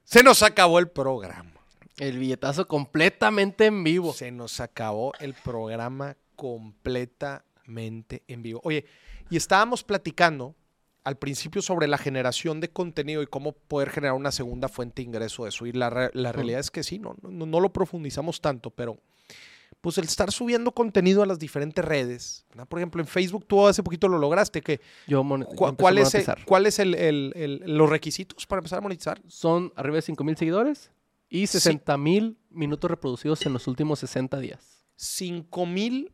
se 0.03 0.23
nos 0.23 0.43
acabó 0.43 0.79
el 0.79 0.89
programa. 0.89 1.51
El 1.97 2.17
billetazo 2.17 2.67
completamente 2.67 3.65
en 3.67 3.83
vivo. 3.83 4.13
Se 4.13 4.31
nos 4.31 4.59
acabó 4.59 5.13
el 5.19 5.33
programa 5.33 6.15
completamente 6.35 8.23
en 8.27 8.41
vivo. 8.43 8.61
Oye, 8.63 8.85
y 9.29 9.37
estábamos 9.37 9.83
platicando 9.83 10.55
al 11.03 11.17
principio 11.17 11.61
sobre 11.61 11.87
la 11.87 11.97
generación 11.97 12.59
de 12.61 12.69
contenido 12.69 13.21
y 13.21 13.27
cómo 13.27 13.51
poder 13.51 13.89
generar 13.89 14.15
una 14.15 14.31
segunda 14.31 14.69
fuente 14.69 15.01
de 15.01 15.07
ingreso 15.07 15.43
de 15.43 15.49
eso. 15.49 15.65
Y 15.65 15.71
la, 15.73 15.89
re- 15.89 16.11
la 16.13 16.31
realidad 16.31 16.59
es 16.61 16.71
que 16.71 16.83
sí, 16.83 16.97
no, 16.99 17.15
no, 17.21 17.45
no 17.45 17.59
lo 17.59 17.73
profundizamos 17.73 18.39
tanto, 18.39 18.69
pero 18.69 18.97
pues 19.81 19.97
el 19.97 20.05
estar 20.05 20.31
subiendo 20.31 20.71
contenido 20.71 21.21
a 21.21 21.25
las 21.25 21.39
diferentes 21.39 21.83
redes. 21.83 22.45
¿no? 22.55 22.65
Por 22.65 22.79
ejemplo, 22.79 23.01
en 23.01 23.07
Facebook 23.07 23.45
tú 23.45 23.67
hace 23.67 23.83
poquito 23.83 24.07
lo 24.07 24.17
lograste. 24.17 24.61
Que, 24.61 24.79
Yo 25.07 25.23
cu- 25.23 25.75
¿Cuál 25.75 25.97
es, 25.97 26.13
el- 26.15 26.21
monetizar. 26.21 26.45
cuál 26.45 26.65
es 26.67 26.79
el- 26.79 26.95
el- 26.95 27.33
el- 27.35 27.63
los 27.77 27.89
requisitos 27.89 28.45
para 28.47 28.59
empezar 28.61 28.77
a 28.79 28.81
monetizar? 28.81 29.21
Son 29.27 29.73
arriba 29.75 29.97
de 29.97 30.03
5 30.03 30.23
mil 30.23 30.37
seguidores 30.37 30.89
y 31.27 31.47
60 31.47 31.97
mil 31.97 32.37
minutos 32.49 32.89
reproducidos 32.89 33.45
en 33.45 33.51
los 33.51 33.67
últimos 33.67 33.99
60 33.99 34.39
días 34.39 34.85
5 34.95 35.65
mil 35.65 36.13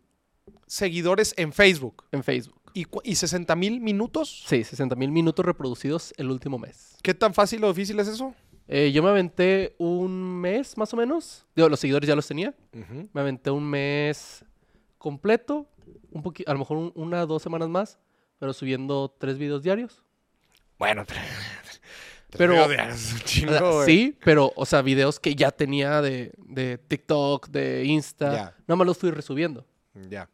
seguidores 0.65 1.33
en 1.37 1.53
Facebook 1.53 2.05
en 2.11 2.23
Facebook. 2.23 2.58
Y, 2.79 2.85
cu- 2.85 3.01
y 3.03 3.15
60 3.15 3.55
mil 3.55 3.79
minutos. 3.81 4.43
Sí, 4.47 4.63
60 4.63 4.95
mil 4.95 5.11
minutos 5.11 5.45
reproducidos 5.45 6.13
el 6.17 6.29
último 6.31 6.57
mes. 6.59 6.97
¿Qué 7.01 7.13
tan 7.13 7.33
fácil 7.33 7.63
o 7.63 7.67
difícil 7.69 7.99
es 7.99 8.07
eso? 8.07 8.33
Eh, 8.67 8.91
yo 8.91 9.01
me 9.01 9.09
aventé 9.09 9.75
un 9.79 10.39
mes 10.39 10.77
más 10.77 10.93
o 10.93 10.97
menos. 10.97 11.45
Digo, 11.55 11.67
los 11.69 11.79
seguidores 11.79 12.07
ya 12.07 12.15
los 12.15 12.27
tenía. 12.27 12.53
Me 13.13 13.21
aventé 13.21 13.49
un 13.51 13.63
mes 13.67 14.45
completo. 14.97 15.67
Un 16.11 16.23
a 16.45 16.53
lo 16.53 16.59
mejor 16.59 16.77
un- 16.77 16.91
una 16.95 17.25
dos 17.25 17.41
semanas 17.41 17.67
más. 17.69 17.99
Pero 18.37 18.53
subiendo 18.53 19.13
tres 19.19 19.37
videos 19.37 19.63
diarios. 19.63 20.01
Bueno, 20.77 21.03
Pero- 22.37 22.53
O 22.63 23.49
sea, 23.49 23.85
sí, 23.85 24.15
pero, 24.23 24.53
o 24.55 24.65
sea, 24.65 24.81
videos 24.83 25.19
que 25.19 25.33
ya 25.35 25.49
tenía 25.51 25.99
de, 26.01 26.31
de 26.37 26.77
TikTok, 26.77 27.47
de 27.49 27.85
Insta. 27.85 28.31
Ya. 28.31 28.55
Nada 28.67 28.75
más 28.77 28.87
los 28.87 28.97
fui 28.97 29.09
resubiendo. 29.11 29.65
Ya. 30.09 30.29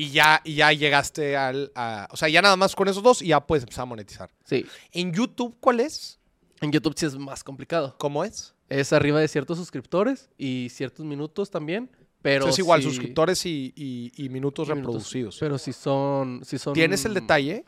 Y 0.00 0.10
ya, 0.10 0.40
y 0.44 0.54
ya 0.54 0.72
llegaste 0.72 1.36
al. 1.36 1.72
a- 1.74 2.06
o 2.12 2.16
sea, 2.16 2.28
ya 2.28 2.40
nada 2.40 2.56
más 2.56 2.76
con 2.76 2.86
esos 2.86 3.02
dos 3.02 3.20
y 3.20 3.28
ya 3.28 3.40
puedes 3.44 3.64
empezar 3.64 3.82
a 3.82 3.86
monetizar. 3.86 4.30
Sí. 4.44 4.64
¿En 4.92 5.12
YouTube 5.12 5.56
cuál 5.58 5.80
es? 5.80 6.20
En 6.60 6.70
YouTube 6.70 6.94
sí 6.96 7.06
es 7.06 7.16
más 7.16 7.42
complicado. 7.42 7.96
¿Cómo 7.98 8.22
es? 8.22 8.54
Es 8.68 8.92
arriba 8.92 9.18
de 9.18 9.26
ciertos 9.26 9.58
suscriptores 9.58 10.30
y 10.38 10.68
ciertos 10.70 11.04
minutos 11.04 11.50
también. 11.50 11.90
Pero 12.22 12.44
O 12.44 12.48
sea, 12.48 12.52
es 12.52 12.58
igual, 12.60 12.80
sí- 12.82 12.88
suscriptores 12.90 13.44
y, 13.46 13.72
y- 13.74 14.12
y 14.16 14.28
minutos 14.28 14.68
y 14.68 14.72
minutos, 14.72 14.92
reproducidos. 14.94 15.36
Pero 15.40 15.58
si 15.58 15.72
son, 15.72 16.42
si 16.44 16.58
son. 16.58 16.74
¿Tienes 16.74 17.04
el 17.04 17.14
detalle? 17.14 17.64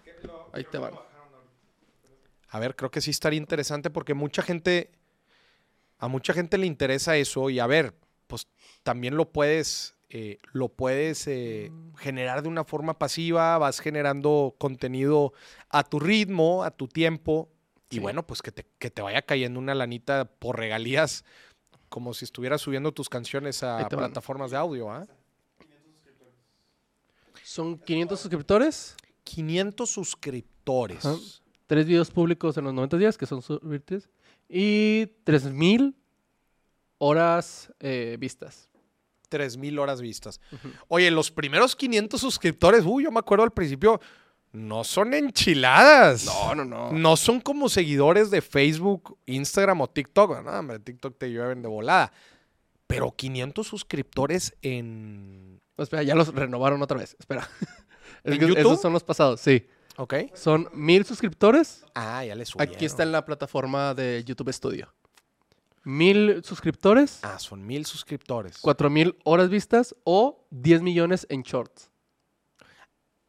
Ahí 0.52 0.64
te 0.70 0.78
van. 0.78 0.92
A 2.48 2.58
ver, 2.58 2.74
creo 2.76 2.90
que 2.90 3.00
sí 3.00 3.10
estaría 3.10 3.38
interesante 3.38 3.90
porque 3.90 4.14
mucha 4.14 4.42
gente, 4.42 4.90
a 5.98 6.08
mucha 6.08 6.32
gente 6.32 6.58
le 6.58 6.66
interesa 6.66 7.16
eso 7.16 7.48
y 7.50 7.58
a 7.60 7.66
ver, 7.66 7.94
pues 8.26 8.46
también 8.82 9.16
lo 9.16 9.30
puedes, 9.32 9.94
eh, 10.10 10.38
lo 10.52 10.68
puedes 10.68 11.26
eh, 11.28 11.70
generar 11.96 12.42
de 12.42 12.48
una 12.48 12.64
forma 12.64 12.98
pasiva, 12.98 13.56
vas 13.58 13.80
generando 13.80 14.56
contenido 14.58 15.32
a 15.68 15.84
tu 15.84 16.00
ritmo, 16.00 16.64
a 16.64 16.72
tu 16.72 16.88
tiempo 16.88 17.48
y 17.90 17.98
bueno, 17.98 18.26
pues 18.26 18.42
que 18.42 18.52
te, 18.52 18.66
que 18.78 18.90
te 18.90 19.02
vaya 19.02 19.22
cayendo 19.22 19.58
una 19.58 19.74
lanita 19.74 20.24
por 20.24 20.58
regalías 20.58 21.24
como 21.88 22.14
si 22.14 22.24
estuvieras 22.24 22.60
subiendo 22.60 22.92
tus 22.92 23.08
canciones 23.08 23.62
a 23.62 23.88
plataformas 23.88 24.52
de 24.52 24.56
audio, 24.56 24.90
¿ah? 24.90 25.06
Son 27.42 27.78
500 27.78 28.20
suscriptores. 28.20 28.96
500 29.24 29.90
suscriptores. 29.90 31.04
Ajá. 31.04 31.16
Tres 31.66 31.86
videos 31.86 32.10
públicos 32.10 32.56
en 32.56 32.64
los 32.64 32.74
90 32.74 32.96
días, 32.96 33.18
que 33.18 33.26
son 33.26 33.42
subvirtuales. 33.42 34.08
Y 34.48 35.06
3000 35.24 35.96
horas 36.98 37.72
eh, 37.80 38.16
vistas. 38.20 38.69
3000 39.30 39.78
horas 39.78 40.02
vistas. 40.02 40.40
Oye, 40.88 41.10
los 41.10 41.30
primeros 41.30 41.74
500 41.74 42.20
suscriptores, 42.20 42.84
uy, 42.84 43.04
yo 43.04 43.10
me 43.10 43.20
acuerdo 43.20 43.44
al 43.44 43.52
principio, 43.52 44.00
no 44.52 44.84
son 44.84 45.14
enchiladas. 45.14 46.26
No, 46.26 46.54
no, 46.54 46.64
no. 46.64 46.92
No 46.92 47.16
son 47.16 47.40
como 47.40 47.68
seguidores 47.68 48.30
de 48.30 48.42
Facebook, 48.42 49.16
Instagram 49.26 49.80
o 49.80 49.88
TikTok. 49.88 50.42
No, 50.42 50.50
hombre, 50.50 50.80
TikTok 50.80 51.16
te 51.16 51.30
llueven 51.30 51.62
de 51.62 51.68
volada. 51.68 52.12
Pero 52.86 53.12
500 53.12 53.66
suscriptores 53.66 54.54
en... 54.62 55.60
No, 55.78 55.84
espera, 55.84 56.02
ya 56.02 56.16
los 56.16 56.34
renovaron 56.34 56.82
otra 56.82 56.98
vez. 56.98 57.16
Espera. 57.18 57.48
Es 58.22 58.34
¿En 58.34 58.38
que 58.38 58.48
YouTube? 58.48 58.60
Esos 58.60 58.82
son 58.82 58.92
los 58.92 59.02
pasados, 59.02 59.40
sí. 59.40 59.66
¿Ok? 59.96 60.14
Son 60.34 60.68
1000 60.74 61.06
suscriptores. 61.06 61.86
Ah, 61.94 62.22
ya 62.22 62.34
les 62.34 62.48
subieron. 62.48 62.74
Aquí 62.74 62.84
está 62.84 63.02
en 63.02 63.12
la 63.12 63.24
plataforma 63.24 63.94
de 63.94 64.22
YouTube 64.24 64.52
Studio. 64.52 64.92
1000 65.84 66.42
suscriptores, 66.44 67.20
Ah, 67.22 67.38
son 67.38 67.66
mil 67.66 67.86
suscriptores. 67.86 68.58
4000 68.58 69.16
horas 69.24 69.48
vistas 69.48 69.94
o 70.04 70.46
10 70.50 70.82
millones 70.82 71.26
en 71.30 71.42
shorts. 71.42 71.90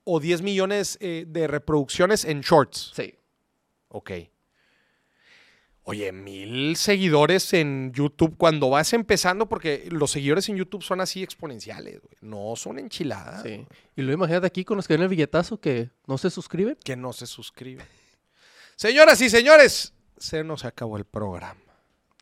O 0.04 0.20
10 0.20 0.41
millones 0.41 0.97
eh, 0.99 1.26
de 1.28 1.47
reproducciones 1.47 2.26
en 2.26 2.41
shorts. 2.41 2.91
Sí. 2.95 3.16
Ok. 3.88 4.12
Oye, 5.84 6.12
mil 6.12 6.76
seguidores 6.76 7.54
en 7.54 7.91
YouTube 7.93 8.36
cuando 8.38 8.70
vas 8.70 8.93
empezando, 8.93 9.49
porque 9.49 9.88
los 9.89 10.12
seguidores 10.12 10.47
en 10.49 10.58
YouTube 10.58 10.84
son 10.84 11.02
así 11.02 11.24
exponenciales, 11.24 11.99
güey. 12.02 12.14
No 12.22 12.56
son 12.56 12.78
enchiladas. 12.78 13.43
Sí. 13.43 13.66
Y 13.95 14.02
luego 14.02 14.20
imagínate 14.20 14.47
aquí 14.47 14.64
con 14.64 14.78
los 14.78 14.88
que 14.88 14.93
ven 14.93 15.04
el 15.04 15.10
billetazo 15.10 15.60
que 15.60 15.89
no 16.06 16.18
se 16.18 16.30
suscriben. 16.30 16.78
Que 16.84 16.95
no 16.95 17.14
se 17.14 17.26
suscriben. 17.26 17.86
Señoras 18.76 19.22
y 19.22 19.30
señores, 19.30 19.93
se 20.18 20.43
nos 20.43 20.66
acabó 20.66 20.97
el 20.97 21.06
programa. 21.06 21.60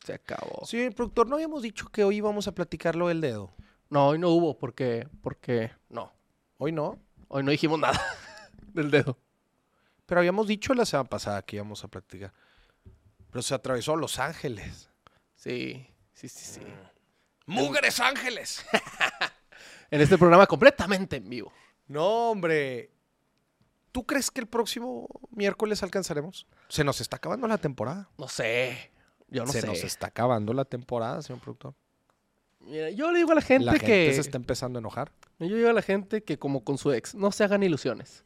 Se 0.09 0.15
acabó. 0.15 0.65
Sí, 0.65 0.89
productor, 0.89 1.27
¿no 1.27 1.35
habíamos 1.35 1.61
dicho 1.61 1.87
que 1.89 2.03
hoy 2.03 2.15
íbamos 2.15 2.47
a 2.47 2.51
platicar 2.51 2.95
lo 2.95 3.09
del 3.09 3.21
dedo? 3.21 3.53
No, 3.91 4.07
hoy 4.07 4.17
no 4.17 4.29
hubo 4.29 4.57
porque, 4.57 5.07
porque 5.21 5.71
no. 5.87 6.11
Hoy 6.57 6.71
no. 6.71 6.99
Hoy 7.27 7.43
no 7.43 7.51
dijimos 7.51 7.79
nada 7.79 8.01
del 8.73 8.89
dedo. 8.89 9.19
Pero 10.07 10.21
habíamos 10.21 10.47
dicho 10.47 10.73
la 10.73 10.87
semana 10.87 11.07
pasada 11.07 11.43
que 11.43 11.57
íbamos 11.57 11.83
a 11.83 11.89
platicar. 11.89 12.33
Pero 13.29 13.43
se 13.43 13.53
atravesó 13.53 13.95
Los 13.95 14.17
Ángeles. 14.17 14.89
Sí, 15.35 15.87
sí, 16.13 16.27
sí, 16.27 16.53
sí. 16.53 16.61
¡Mugres 17.45 17.99
Ángeles! 17.99 18.65
En 19.91 20.01
este 20.01 20.19
programa 20.19 20.45
completamente 20.45 21.15
en 21.15 21.27
vivo. 21.27 21.51
No, 21.87 22.29
hombre. 22.29 22.91
¿Tú 23.91 24.05
crees 24.05 24.29
que 24.29 24.39
el 24.39 24.47
próximo 24.47 25.07
miércoles 25.31 25.81
alcanzaremos? 25.81 26.45
Se 26.67 26.83
nos 26.83 27.01
está 27.01 27.17
acabando 27.17 27.47
la 27.47 27.57
temporada. 27.57 28.07
No 28.19 28.27
sé. 28.27 28.91
Yo 29.31 29.45
no 29.45 29.51
se 29.51 29.61
sé. 29.61 29.67
nos 29.67 29.83
está 29.83 30.07
acabando 30.07 30.53
la 30.53 30.65
temporada, 30.65 31.21
señor 31.21 31.41
productor. 31.41 31.73
Mira, 32.61 32.89
yo 32.89 33.11
le 33.11 33.19
digo 33.19 33.31
a 33.31 33.35
la 33.35 33.41
gente 33.41 33.65
la 33.65 33.71
gente 33.73 33.85
que. 33.85 34.13
se 34.13 34.21
está 34.21 34.37
empezando 34.37 34.79
a 34.79 34.81
enojar. 34.81 35.11
Yo 35.39 35.55
digo 35.55 35.69
a 35.69 35.73
la 35.73 35.81
gente 35.81 36.23
que, 36.23 36.37
como 36.37 36.63
con 36.63 36.77
su 36.77 36.91
ex, 36.91 37.15
no 37.15 37.31
se 37.31 37.43
hagan 37.43 37.63
ilusiones. 37.63 38.25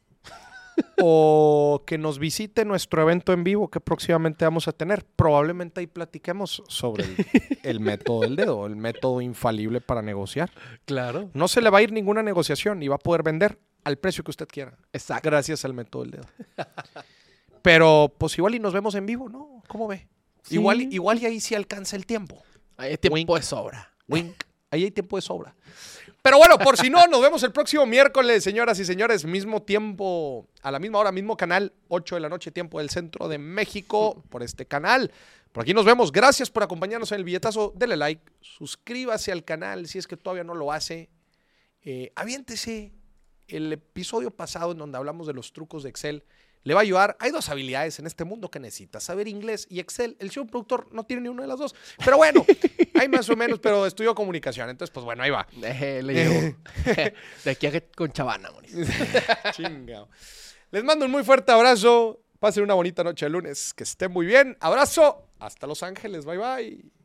o 1.00 1.84
que 1.86 1.98
nos 1.98 2.18
visite 2.18 2.64
nuestro 2.64 3.02
evento 3.02 3.32
en 3.32 3.44
vivo 3.44 3.70
que 3.70 3.80
próximamente 3.80 4.44
vamos 4.44 4.66
a 4.66 4.72
tener. 4.72 5.04
Probablemente 5.04 5.80
ahí 5.80 5.86
platiquemos 5.86 6.62
sobre 6.68 7.04
el, 7.04 7.16
el 7.62 7.80
método 7.80 8.22
del 8.22 8.36
dedo, 8.36 8.66
el 8.66 8.76
método 8.76 9.20
infalible 9.20 9.80
para 9.80 10.02
negociar. 10.02 10.50
Claro. 10.84 11.30
No 11.32 11.46
se 11.46 11.60
le 11.60 11.70
va 11.70 11.78
a 11.78 11.82
ir 11.82 11.92
ninguna 11.92 12.22
negociación 12.22 12.82
y 12.82 12.88
va 12.88 12.96
a 12.96 12.98
poder 12.98 13.22
vender 13.22 13.58
al 13.84 13.98
precio 13.98 14.24
que 14.24 14.30
usted 14.30 14.48
quiera. 14.48 14.76
Exacto. 14.92 15.28
Gracias 15.28 15.64
al 15.64 15.74
método 15.74 16.02
del 16.02 16.10
dedo. 16.12 16.26
Pero 17.62 18.12
pues 18.18 18.36
igual 18.36 18.54
y 18.56 18.58
nos 18.58 18.72
vemos 18.74 18.94
en 18.94 19.06
vivo, 19.06 19.28
¿no? 19.28 19.62
¿Cómo 19.68 19.86
ve? 19.86 20.08
Sí. 20.44 20.54
Igual, 20.54 20.92
igual 20.92 21.18
y 21.20 21.26
ahí 21.26 21.40
sí 21.40 21.54
alcanza 21.54 21.96
el 21.96 22.06
tiempo. 22.06 22.42
Hay 22.76 22.96
tiempo 22.98 23.14
Wink. 23.14 23.30
de 23.40 23.42
sobra. 23.42 23.92
Wink. 24.08 24.34
Ahí 24.70 24.84
hay 24.84 24.90
tiempo 24.90 25.16
de 25.16 25.22
sobra. 25.22 25.54
Pero 26.22 26.38
bueno, 26.38 26.58
por 26.58 26.76
si 26.76 26.88
no, 26.88 27.06
nos 27.06 27.20
vemos 27.20 27.42
el 27.42 27.52
próximo 27.52 27.84
miércoles, 27.84 28.42
señoras 28.42 28.78
y 28.78 28.84
señores. 28.84 29.24
Mismo 29.24 29.62
tiempo, 29.62 30.48
a 30.62 30.70
la 30.70 30.78
misma 30.78 30.98
hora, 30.98 31.12
mismo 31.12 31.36
canal, 31.36 31.72
8 31.88 32.14
de 32.14 32.20
la 32.22 32.28
noche, 32.28 32.50
tiempo 32.50 32.78
del 32.78 32.88
centro 32.88 33.28
de 33.28 33.38
México, 33.38 34.22
por 34.30 34.42
este 34.42 34.66
canal. 34.66 35.12
Por 35.52 35.62
aquí 35.62 35.74
nos 35.74 35.84
vemos. 35.84 36.10
Gracias 36.10 36.50
por 36.50 36.62
acompañarnos 36.62 37.12
en 37.12 37.18
el 37.18 37.24
billetazo. 37.24 37.72
Dele 37.76 37.96
like, 37.96 38.22
suscríbase 38.40 39.32
al 39.32 39.44
canal 39.44 39.86
si 39.86 39.98
es 39.98 40.06
que 40.06 40.16
todavía 40.16 40.44
no 40.44 40.54
lo 40.54 40.72
hace. 40.72 41.10
Eh, 41.82 42.10
aviéntese 42.16 42.92
el 43.46 43.72
episodio 43.72 44.30
pasado 44.30 44.72
en 44.72 44.78
donde 44.78 44.98
hablamos 44.98 45.26
de 45.26 45.34
los 45.34 45.52
trucos 45.52 45.82
de 45.82 45.90
Excel. 45.90 46.24
Le 46.64 46.74
va 46.74 46.80
a 46.80 46.82
ayudar. 46.82 47.16
Hay 47.20 47.30
dos 47.30 47.48
habilidades 47.48 47.98
en 47.98 48.06
este 48.06 48.24
mundo 48.24 48.50
que 48.50 48.58
necesita: 48.58 48.98
saber 49.00 49.28
inglés 49.28 49.66
y 49.70 49.80
Excel. 49.80 50.16
El 50.18 50.30
señor 50.30 50.48
productor 50.48 50.88
no 50.92 51.04
tiene 51.04 51.22
ni 51.22 51.28
una 51.28 51.42
de 51.42 51.48
las 51.48 51.58
dos. 51.58 51.74
Pero 52.04 52.16
bueno, 52.16 52.44
hay 52.94 53.08
más 53.08 53.28
o 53.28 53.36
menos, 53.36 53.60
pero 53.60 53.86
estudió 53.86 54.14
comunicación. 54.14 54.68
Entonces, 54.68 54.92
pues 54.92 55.04
bueno, 55.04 55.22
ahí 55.22 55.30
va. 55.30 55.46
Eh, 55.62 56.02
le 56.02 56.14
llevo. 56.14 56.56
de 57.44 57.50
aquí 57.50 57.66
a 57.66 57.70
que 57.70 57.82
con 57.90 58.12
Chavana, 58.12 58.50
Moris. 58.50 58.74
Chingao. 59.52 60.08
Les 60.70 60.82
mando 60.82 61.04
un 61.04 61.10
muy 61.10 61.22
fuerte 61.22 61.52
abrazo. 61.52 62.20
Pasen 62.40 62.64
una 62.64 62.74
bonita 62.74 63.04
noche 63.04 63.26
de 63.26 63.30
lunes. 63.30 63.72
Que 63.74 63.84
estén 63.84 64.10
muy 64.10 64.26
bien. 64.26 64.56
Abrazo. 64.60 65.28
Hasta 65.38 65.66
Los 65.66 65.82
Ángeles. 65.82 66.24
Bye 66.24 66.38
bye. 66.38 67.03